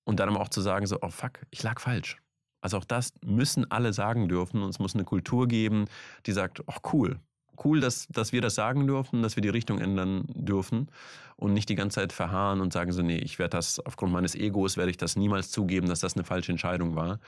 und 0.03 0.19
dann 0.19 0.29
aber 0.29 0.39
auch 0.39 0.49
zu 0.49 0.61
sagen, 0.61 0.85
so, 0.85 0.99
oh 1.01 1.09
fuck, 1.09 1.39
ich 1.49 1.63
lag 1.63 1.81
falsch. 1.81 2.17
Also 2.61 2.77
auch 2.77 2.85
das 2.85 3.13
müssen 3.25 3.69
alle 3.71 3.93
sagen 3.93 4.27
dürfen 4.29 4.61
und 4.61 4.69
es 4.69 4.79
muss 4.79 4.93
eine 4.93 5.05
Kultur 5.05 5.47
geben, 5.47 5.85
die 6.27 6.33
sagt, 6.33 6.61
oh 6.67 6.91
cool, 6.93 7.19
cool, 7.63 7.79
dass, 7.79 8.07
dass 8.09 8.31
wir 8.31 8.41
das 8.41 8.53
sagen 8.53 8.85
dürfen, 8.85 9.23
dass 9.23 9.35
wir 9.35 9.41
die 9.41 9.49
Richtung 9.49 9.79
ändern 9.79 10.25
dürfen 10.27 10.89
und 11.35 11.53
nicht 11.53 11.67
die 11.67 11.75
ganze 11.75 11.95
Zeit 11.95 12.13
verharren 12.13 12.61
und 12.61 12.73
sagen 12.73 12.91
so, 12.91 13.01
nee, 13.01 13.17
ich 13.17 13.39
werde 13.39 13.57
das 13.57 13.79
aufgrund 13.79 14.13
meines 14.13 14.35
Egos, 14.35 14.77
werde 14.77 14.91
ich 14.91 14.97
das 14.97 15.15
niemals 15.15 15.49
zugeben, 15.49 15.87
dass 15.87 16.01
das 16.01 16.15
eine 16.15 16.25
falsche 16.25 16.51
Entscheidung 16.51 16.95
war. 16.95 17.19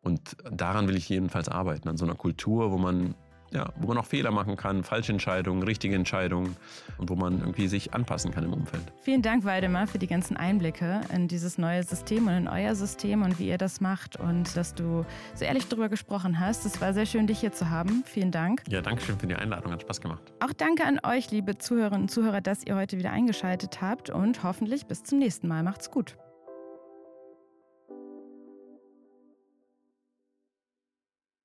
Und 0.00 0.36
daran 0.50 0.88
will 0.88 0.96
ich 0.96 1.08
jedenfalls 1.08 1.48
arbeiten, 1.48 1.88
an 1.88 1.98
so 1.98 2.06
einer 2.06 2.14
Kultur, 2.14 2.70
wo 2.70 2.78
man 2.78 3.14
ja, 3.56 3.72
wo 3.76 3.88
man 3.88 3.98
auch 3.98 4.06
Fehler 4.06 4.30
machen 4.30 4.56
kann, 4.56 4.84
falsche 4.84 5.12
Entscheidungen, 5.12 5.62
richtige 5.62 5.94
Entscheidungen 5.94 6.56
und 6.98 7.08
wo 7.08 7.16
man 7.16 7.40
irgendwie 7.40 7.68
sich 7.68 7.94
anpassen 7.94 8.30
kann 8.30 8.44
im 8.44 8.52
Umfeld. 8.52 8.82
Vielen 9.00 9.22
Dank, 9.22 9.44
Waldemar, 9.44 9.86
für 9.86 9.98
die 9.98 10.06
ganzen 10.06 10.36
Einblicke 10.36 11.00
in 11.12 11.26
dieses 11.26 11.56
neue 11.56 11.82
System 11.82 12.26
und 12.26 12.34
in 12.34 12.48
euer 12.48 12.74
System 12.74 13.22
und 13.22 13.38
wie 13.38 13.48
ihr 13.48 13.58
das 13.58 13.80
macht 13.80 14.16
und 14.16 14.56
dass 14.56 14.74
du 14.74 15.06
so 15.34 15.44
ehrlich 15.44 15.68
darüber 15.68 15.88
gesprochen 15.88 16.38
hast. 16.38 16.66
Es 16.66 16.80
war 16.80 16.92
sehr 16.92 17.06
schön, 17.06 17.26
dich 17.26 17.40
hier 17.40 17.52
zu 17.52 17.70
haben. 17.70 18.04
Vielen 18.04 18.30
Dank. 18.30 18.62
Ja, 18.68 18.82
danke 18.82 19.02
schön 19.02 19.18
für 19.18 19.26
die 19.26 19.36
Einladung. 19.36 19.72
Hat 19.72 19.82
Spaß 19.82 20.00
gemacht. 20.00 20.32
Auch 20.40 20.52
danke 20.52 20.84
an 20.84 21.00
euch, 21.02 21.30
liebe 21.30 21.56
Zuhörerinnen 21.56 22.02
und 22.02 22.10
Zuhörer, 22.10 22.40
dass 22.40 22.64
ihr 22.66 22.76
heute 22.76 22.98
wieder 22.98 23.10
eingeschaltet 23.10 23.80
habt 23.80 24.10
und 24.10 24.42
hoffentlich 24.42 24.86
bis 24.86 25.02
zum 25.02 25.18
nächsten 25.18 25.48
Mal. 25.48 25.62
Macht's 25.62 25.90
gut. 25.90 26.16